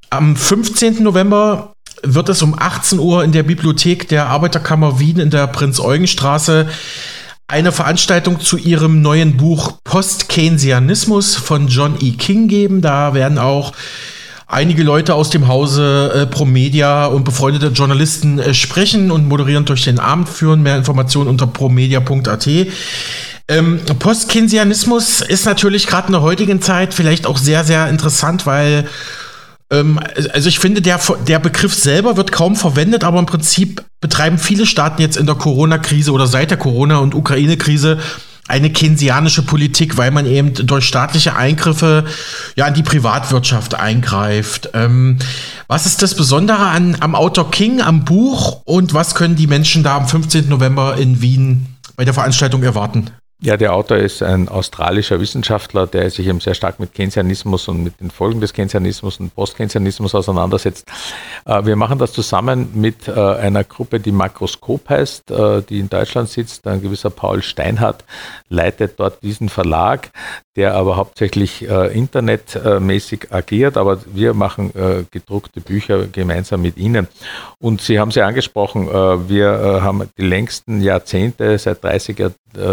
am 0.09 0.35
15. 0.35 1.01
November 1.01 1.75
wird 2.03 2.29
es 2.29 2.41
um 2.41 2.57
18 2.57 2.99
Uhr 2.99 3.23
in 3.23 3.31
der 3.31 3.43
Bibliothek 3.43 4.07
der 4.07 4.27
Arbeiterkammer 4.27 4.99
Wien 4.99 5.19
in 5.19 5.29
der 5.29 5.47
Prinz-Eugen-Straße 5.47 6.67
eine 7.47 7.71
Veranstaltung 7.71 8.39
zu 8.39 8.57
ihrem 8.57 9.01
neuen 9.01 9.35
Buch 9.35 9.79
Post-Keynesianismus 9.83 11.35
von 11.35 11.67
John 11.67 11.95
E. 11.99 12.11
King 12.11 12.47
geben. 12.47 12.81
Da 12.81 13.15
werden 13.15 13.39
auch 13.39 13.73
einige 14.45 14.83
Leute 14.83 15.15
aus 15.15 15.31
dem 15.31 15.47
Hause 15.47 16.11
äh, 16.13 16.25
Promedia 16.27 17.07
und 17.07 17.23
befreundete 17.23 17.67
Journalisten 17.67 18.37
äh, 18.37 18.53
sprechen 18.53 19.09
und 19.09 19.27
moderieren 19.27 19.65
durch 19.65 19.83
den 19.83 19.99
Abend 19.99 20.29
führen. 20.29 20.61
Mehr 20.61 20.77
Informationen 20.77 21.27
unter 21.27 21.47
promedia.at. 21.47 22.47
Ähm, 23.47 23.79
Post-Keynesianismus 23.97 25.21
ist 25.21 25.45
natürlich 25.45 25.87
gerade 25.87 26.07
in 26.07 26.13
der 26.13 26.21
heutigen 26.21 26.61
Zeit 26.61 26.93
vielleicht 26.93 27.25
auch 27.25 27.37
sehr, 27.37 27.63
sehr 27.63 27.89
interessant, 27.89 28.45
weil 28.45 28.87
also 29.69 30.49
ich 30.49 30.57
finde, 30.57 30.81
der, 30.81 30.99
der 31.27 31.37
Begriff 31.37 31.75
selber 31.75 32.17
wird 32.17 32.31
kaum 32.31 32.55
verwendet, 32.55 33.03
aber 33.03 33.19
im 33.19 33.27
Prinzip 33.27 33.83
betreiben 34.01 34.39
viele 34.39 34.65
Staaten 34.65 35.01
jetzt 35.01 35.15
in 35.15 35.27
der 35.27 35.35
Corona-Krise 35.35 36.11
oder 36.11 36.25
seit 36.25 36.49
der 36.49 36.57
Corona- 36.57 36.97
und 36.97 37.13
Ukraine-Krise 37.13 37.99
eine 38.47 38.71
keynesianische 38.71 39.43
Politik, 39.43 39.95
weil 39.97 40.09
man 40.09 40.25
eben 40.25 40.53
durch 40.53 40.85
staatliche 40.85 41.35
Eingriffe 41.35 42.05
ja 42.55 42.67
in 42.67 42.73
die 42.73 42.83
Privatwirtschaft 42.83 43.75
eingreift. 43.75 44.71
Ähm, 44.73 45.19
was 45.67 45.85
ist 45.85 46.01
das 46.01 46.15
Besondere 46.15 46.65
an, 46.65 46.97
am 46.99 47.13
Autor 47.13 47.51
King, 47.51 47.79
am 47.79 48.05
Buch 48.05 48.63
und 48.65 48.95
was 48.95 49.13
können 49.13 49.35
die 49.35 49.45
Menschen 49.45 49.83
da 49.83 49.97
am 49.97 50.07
15. 50.07 50.49
November 50.49 50.97
in 50.97 51.21
Wien 51.21 51.67
bei 51.95 52.05
der 52.05 52.15
Veranstaltung 52.15 52.63
erwarten? 52.63 53.11
Ja, 53.41 53.55
der 53.55 53.73
Autor 53.73 53.95
ist 53.95 54.21
ein 54.21 54.49
australischer 54.49 55.21
Wissenschaftler, 55.21 55.87
der 55.87 56.09
sich 56.09 56.27
eben 56.27 56.41
sehr 56.41 56.55
stark 56.55 56.77
mit 56.77 56.93
Keynesianismus 56.93 57.69
und 57.69 57.85
mit 57.85 58.01
den 58.01 58.11
Folgen 58.11 58.41
des 58.41 58.51
Keynesianismus 58.51 59.17
und 59.21 59.33
Postkeynesianismus 59.33 60.13
auseinandersetzt. 60.13 60.85
Äh, 61.45 61.63
wir 61.65 61.77
machen 61.77 61.99
das 61.99 62.11
zusammen 62.11 62.71
mit 62.73 63.07
äh, 63.07 63.13
einer 63.13 63.63
Gruppe, 63.63 64.01
die 64.01 64.11
Makroskop 64.11 64.89
heißt, 64.89 65.31
äh, 65.31 65.61
die 65.61 65.79
in 65.79 65.87
Deutschland 65.87 66.27
sitzt. 66.27 66.67
Ein 66.67 66.81
gewisser 66.81 67.11
Paul 67.11 67.41
Steinhardt 67.41 68.03
leitet 68.49 68.99
dort 68.99 69.23
diesen 69.23 69.47
Verlag, 69.47 70.09
der 70.57 70.73
aber 70.73 70.97
hauptsächlich 70.97 71.61
internetmäßig 71.61 73.31
agiert, 73.31 73.77
aber 73.77 73.99
wir 74.07 74.33
machen 74.33 74.73
gedruckte 75.11 75.61
Bücher 75.61 76.07
gemeinsam 76.07 76.61
mit 76.61 76.75
Ihnen. 76.75 77.07
Und 77.59 77.81
Sie 77.81 77.97
haben 77.99 78.11
sie 78.11 78.21
angesprochen, 78.21 78.87
wir 78.87 79.79
haben 79.81 80.09
die 80.17 80.25
längsten 80.25 80.81
Jahrzehnte, 80.81 81.57
seit 81.59 81.81
30 81.81 82.31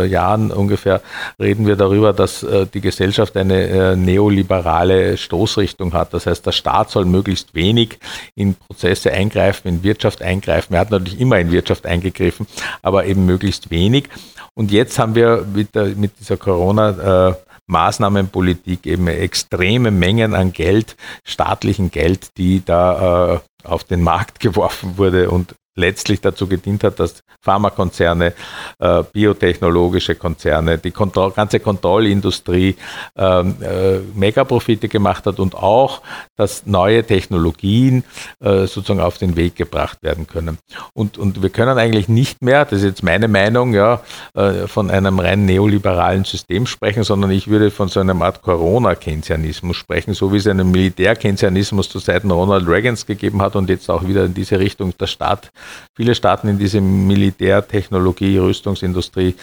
Jahren 0.08 0.50
ungefähr 0.56 1.00
reden 1.40 1.66
wir 1.66 1.76
darüber, 1.76 2.12
dass 2.12 2.42
äh, 2.42 2.66
die 2.66 2.80
Gesellschaft 2.80 3.36
eine 3.36 3.68
äh, 3.68 3.96
neoliberale 3.96 5.16
Stoßrichtung 5.16 5.92
hat. 5.92 6.14
Das 6.14 6.26
heißt, 6.26 6.44
der 6.46 6.52
Staat 6.52 6.90
soll 6.90 7.04
möglichst 7.04 7.54
wenig 7.54 7.98
in 8.34 8.54
Prozesse 8.54 9.12
eingreifen, 9.12 9.68
in 9.68 9.82
Wirtschaft 9.82 10.22
eingreifen. 10.22 10.74
Er 10.74 10.80
hat 10.80 10.90
natürlich 10.90 11.20
immer 11.20 11.38
in 11.38 11.50
Wirtschaft 11.50 11.86
eingegriffen, 11.86 12.46
aber 12.82 13.06
eben 13.06 13.26
möglichst 13.26 13.70
wenig. 13.70 14.08
Und 14.54 14.72
jetzt 14.72 14.98
haben 14.98 15.14
wir 15.14 15.46
mit, 15.54 15.74
der, 15.74 15.86
mit 15.86 16.18
dieser 16.18 16.36
Corona- 16.36 17.30
äh, 17.30 17.34
Maßnahmenpolitik 17.68 18.86
eben 18.86 19.08
extreme 19.08 19.90
Mengen 19.90 20.34
an 20.34 20.52
Geld, 20.52 20.96
staatlichen 21.24 21.90
Geld, 21.90 22.36
die 22.36 22.64
da 22.64 23.34
äh, 23.34 23.40
auf 23.64 23.84
den 23.84 24.02
Markt 24.02 24.40
geworfen 24.40 24.98
wurde 24.98 25.30
und 25.30 25.54
letztlich 25.76 26.20
dazu 26.20 26.48
gedient 26.48 26.82
hat, 26.82 26.98
dass 26.98 27.22
Pharmakonzerne, 27.40 28.32
äh, 28.80 29.02
biotechnologische 29.12 30.16
Konzerne, 30.16 30.78
die 30.78 30.90
Kontroll 30.90 31.30
ganze 31.30 31.60
Kontrollindustrie 31.60 32.76
ähm, 33.16 33.56
äh, 33.60 33.98
Megaprofite 34.14 34.88
gemacht 34.88 35.26
hat 35.26 35.38
und 35.38 35.54
auch, 35.54 36.00
dass 36.36 36.66
neue 36.66 37.04
Technologien 37.04 38.04
äh, 38.40 38.66
sozusagen 38.66 39.00
auf 39.00 39.18
den 39.18 39.36
Weg 39.36 39.54
gebracht 39.54 40.02
werden 40.02 40.26
können. 40.26 40.58
Und, 40.94 41.18
und 41.18 41.42
wir 41.42 41.50
können 41.50 41.78
eigentlich 41.78 42.08
nicht 42.08 42.42
mehr, 42.42 42.64
das 42.64 42.80
ist 42.80 42.84
jetzt 42.84 43.02
meine 43.02 43.28
Meinung, 43.28 43.74
ja, 43.74 44.00
äh, 44.34 44.66
von 44.66 44.90
einem 44.90 45.20
rein 45.20 45.44
neoliberalen 45.44 46.24
System 46.24 46.66
sprechen, 46.66 47.04
sondern 47.04 47.30
ich 47.30 47.48
würde 47.48 47.70
von 47.70 47.88
so 47.88 48.00
einer 48.00 48.20
Art 48.22 48.42
Corona-Keynesianismus 48.42 49.76
sprechen, 49.76 50.14
so 50.14 50.32
wie 50.32 50.38
es 50.38 50.46
einen 50.46 50.70
Militär-Keynesianismus 50.70 51.90
zu 51.90 52.00
Zeiten 52.00 52.30
Ronald 52.30 52.66
Reagans 52.66 53.06
gegeben 53.06 53.42
hat 53.42 53.56
und 53.56 53.68
jetzt 53.68 53.90
auch 53.90 54.06
wieder 54.06 54.24
in 54.24 54.34
diese 54.34 54.58
Richtung 54.58 54.96
der 54.98 55.06
Staat 55.06 55.50
viele 55.94 56.14
Staaten 56.14 56.48
in 56.48 56.58
diese 56.58 56.80
Militärtechnologie, 56.80 58.38
Rüstungsindustrie 58.38 59.34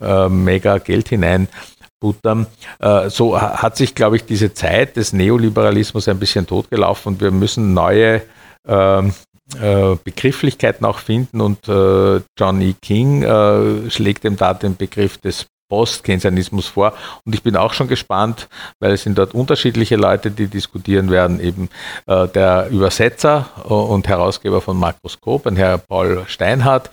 äh, 0.00 0.28
mega 0.28 0.78
Geld 0.78 1.08
hinein. 1.08 1.48
Buttern. 2.04 2.46
Äh, 2.80 3.08
so 3.08 3.40
hat 3.40 3.78
sich, 3.78 3.94
glaube 3.94 4.16
ich, 4.16 4.26
diese 4.26 4.52
Zeit 4.52 4.96
des 4.96 5.14
Neoliberalismus 5.14 6.06
ein 6.06 6.18
bisschen 6.18 6.46
totgelaufen 6.46 7.14
und 7.14 7.20
wir 7.22 7.30
müssen 7.30 7.72
neue 7.72 8.20
ähm, 8.68 9.14
äh, 9.58 9.96
Begrifflichkeiten 10.04 10.84
auch 10.84 10.98
finden 10.98 11.40
und 11.40 11.66
äh, 11.66 12.20
John 12.38 12.60
E. 12.60 12.74
King 12.82 13.22
schlägt 13.88 14.24
ihm 14.24 14.36
da 14.36 14.52
den 14.52 14.76
Begriff 14.76 15.16
des 15.16 15.46
Post-Keynesianismus 15.68 16.68
vor. 16.68 16.94
Und 17.24 17.34
ich 17.34 17.42
bin 17.42 17.56
auch 17.56 17.72
schon 17.72 17.88
gespannt, 17.88 18.48
weil 18.80 18.92
es 18.92 19.02
sind 19.02 19.18
dort 19.18 19.34
unterschiedliche 19.34 19.96
Leute, 19.96 20.30
die 20.30 20.46
diskutieren 20.46 21.10
werden. 21.10 21.40
Eben 21.40 21.68
äh, 22.06 22.28
der 22.28 22.68
Übersetzer 22.70 23.46
und 23.64 24.08
Herausgeber 24.08 24.60
von 24.60 24.78
Makroskop, 24.78 25.46
ein 25.46 25.56
Herr 25.56 25.78
Paul 25.78 26.24
Steinhardt. 26.26 26.90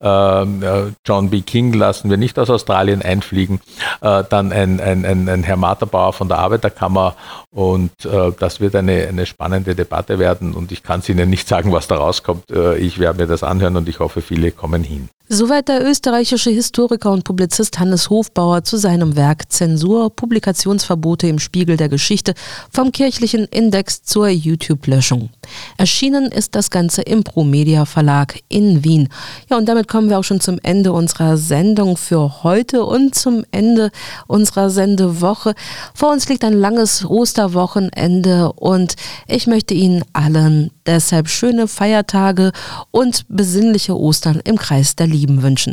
Ähm, 0.00 0.62
äh, 0.62 0.92
John 1.06 1.30
B. 1.30 1.40
King 1.40 1.72
lassen 1.72 2.10
wir 2.10 2.16
nicht 2.16 2.38
aus 2.38 2.50
Australien 2.50 3.00
einfliegen. 3.02 3.60
Äh, 4.02 4.24
dann 4.28 4.52
ein, 4.52 4.80
ein, 4.80 5.04
ein, 5.06 5.28
ein 5.28 5.42
Herr 5.42 5.56
Materbauer 5.56 6.12
von 6.12 6.28
der 6.28 6.38
Arbeiterkammer. 6.38 7.16
Und 7.50 8.04
äh, 8.04 8.32
das 8.38 8.60
wird 8.60 8.76
eine, 8.76 9.06
eine 9.08 9.24
spannende 9.26 9.74
Debatte 9.74 10.18
werden. 10.18 10.52
Und 10.52 10.72
ich 10.72 10.82
kann 10.82 11.00
es 11.00 11.08
Ihnen 11.08 11.30
nicht 11.30 11.48
sagen, 11.48 11.72
was 11.72 11.86
da 11.86 11.96
rauskommt. 11.96 12.50
ich 12.78 12.98
werde 12.98 13.22
mir 13.22 13.26
das 13.26 13.42
anhören 13.42 13.76
und 13.76 13.88
ich 13.88 13.98
hoffe, 14.00 14.20
viele 14.20 14.50
kommen 14.50 14.82
hin. 14.82 15.08
Soweit 15.26 15.68
der 15.68 15.82
österreichische 15.82 16.50
Historiker 16.50 17.10
und 17.10 17.24
Publizist 17.24 17.78
Hannes 17.78 18.10
Hofbauer 18.10 18.62
zu 18.62 18.76
seinem 18.76 19.16
Werk 19.16 19.50
Zensur, 19.50 20.14
Publikationsverbote 20.14 21.26
im 21.28 21.38
Spiegel 21.38 21.78
der 21.78 21.88
Geschichte 21.88 22.34
vom 22.70 22.92
kirchlichen 22.92 23.46
Index 23.46 24.02
zur 24.02 24.28
YouTube-Löschung. 24.28 25.30
Erschienen 25.78 26.26
ist 26.26 26.54
das 26.54 26.70
Ganze 26.70 27.00
im 27.00 27.24
Promedia 27.24 27.86
Verlag 27.86 28.38
in 28.50 28.84
Wien. 28.84 29.08
Ja, 29.48 29.56
und 29.56 29.66
damit 29.66 29.88
kommen 29.88 30.10
wir 30.10 30.18
auch 30.18 30.24
schon 30.24 30.40
zum 30.40 30.58
Ende 30.62 30.92
unserer 30.92 31.38
Sendung 31.38 31.96
für 31.96 32.44
heute 32.44 32.84
und 32.84 33.14
zum 33.14 33.46
Ende 33.50 33.92
unserer 34.26 34.68
Sendewoche. 34.68 35.54
Vor 35.94 36.12
uns 36.12 36.28
liegt 36.28 36.44
ein 36.44 36.52
langes 36.52 37.02
Osterwochenende 37.02 38.52
und 38.52 38.96
ich 39.26 39.46
möchte 39.46 39.72
Ihnen 39.72 40.04
allen 40.12 40.70
deshalb 40.84 41.30
schöne 41.30 41.66
Feiertage 41.66 42.52
und 42.90 43.24
besinnliche 43.28 43.98
Ostern 43.98 44.42
im 44.44 44.58
Kreis 44.58 44.96
der 44.96 45.13
Lieben 45.14 45.42
wünschen. 45.42 45.72